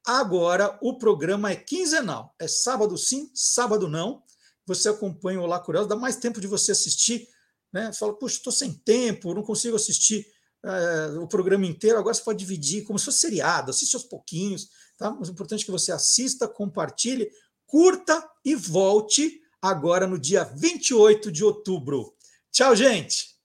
[0.06, 2.34] agora o programa é quinzenal.
[2.40, 4.22] É sábado sim, sábado não.
[4.66, 7.28] Você acompanha o Olá Curioso, dá mais tempo de você assistir.
[7.70, 7.92] Né?
[7.92, 10.26] Fala, puxa, estou sem tempo, não consigo assistir
[10.64, 11.98] é, o programa inteiro.
[11.98, 14.70] Agora você pode dividir como se fosse seriado, assiste aos pouquinhos.
[14.96, 15.10] Tá?
[15.10, 17.30] Mas o importante é que você assista, compartilhe,
[17.66, 22.16] curta e volte agora no dia 28 de outubro.
[22.50, 23.38] Tchau, gente!